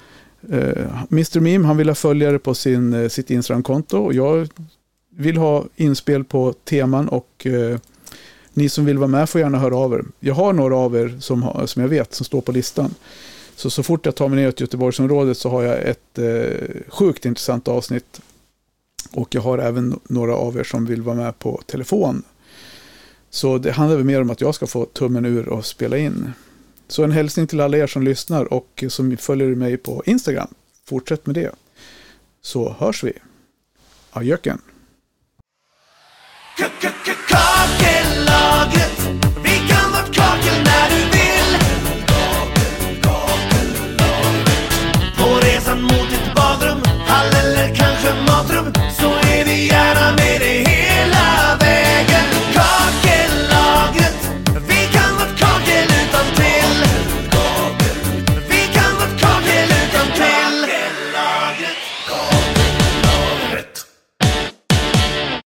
Mr. 1.11 1.39
Meme 1.39 1.67
han 1.67 1.77
vill 1.77 1.89
ha 1.89 1.95
följare 1.95 2.39
på 2.39 2.53
sin, 2.53 3.09
sitt 3.09 3.31
Instagram-konto. 3.31 3.97
Och 3.97 4.13
jag 4.13 4.49
vill 5.09 5.37
ha 5.37 5.65
inspel 5.75 6.23
på 6.23 6.53
teman 6.53 7.07
och 7.07 7.47
ni 8.53 8.69
som 8.69 8.85
vill 8.85 8.97
vara 8.97 9.07
med 9.07 9.29
får 9.29 9.41
gärna 9.41 9.59
höra 9.59 9.77
av 9.77 9.93
er. 9.93 10.03
Jag 10.19 10.33
har 10.33 10.53
några 10.53 10.75
av 10.75 10.95
er 10.95 11.17
som, 11.19 11.65
som 11.65 11.81
jag 11.81 11.89
vet 11.89 12.13
som 12.13 12.25
står 12.25 12.41
på 12.41 12.51
listan. 12.51 12.95
Så, 13.55 13.69
så 13.69 13.83
fort 13.83 14.05
jag 14.05 14.15
tar 14.15 14.27
mig 14.29 14.43
ner 14.43 14.51
till 14.51 14.63
Göteborgsområdet 14.63 15.37
så 15.37 15.49
har 15.49 15.63
jag 15.63 15.81
ett 15.83 16.19
eh, 16.19 16.67
sjukt 16.87 17.25
intressant 17.25 17.67
avsnitt. 17.67 18.21
Och 19.11 19.35
jag 19.35 19.41
har 19.41 19.57
även 19.57 19.99
några 20.03 20.35
av 20.35 20.57
er 20.57 20.63
som 20.63 20.85
vill 20.85 21.01
vara 21.01 21.15
med 21.15 21.39
på 21.39 21.61
telefon. 21.65 22.23
Så 23.29 23.57
det 23.57 23.71
handlar 23.71 23.97
väl 23.97 24.05
mer 24.05 24.21
om 24.21 24.29
att 24.29 24.41
jag 24.41 24.55
ska 24.55 24.67
få 24.67 24.85
tummen 24.85 25.25
ur 25.25 25.49
och 25.49 25.65
spela 25.65 25.97
in. 25.97 26.33
Så 26.87 27.03
en 27.03 27.11
hälsning 27.11 27.47
till 27.47 27.61
alla 27.61 27.77
er 27.77 27.87
som 27.87 28.03
lyssnar 28.03 28.53
och 28.53 28.83
som 28.89 29.17
följer 29.17 29.55
mig 29.55 29.77
på 29.77 30.03
Instagram. 30.05 30.47
Fortsätt 30.85 31.25
med 31.25 31.35
det. 31.35 31.51
Så 32.41 32.75
hörs 32.79 33.03
vi. 33.03 33.13
Adjöken. 34.11 34.61
K-k-k 36.57 37.52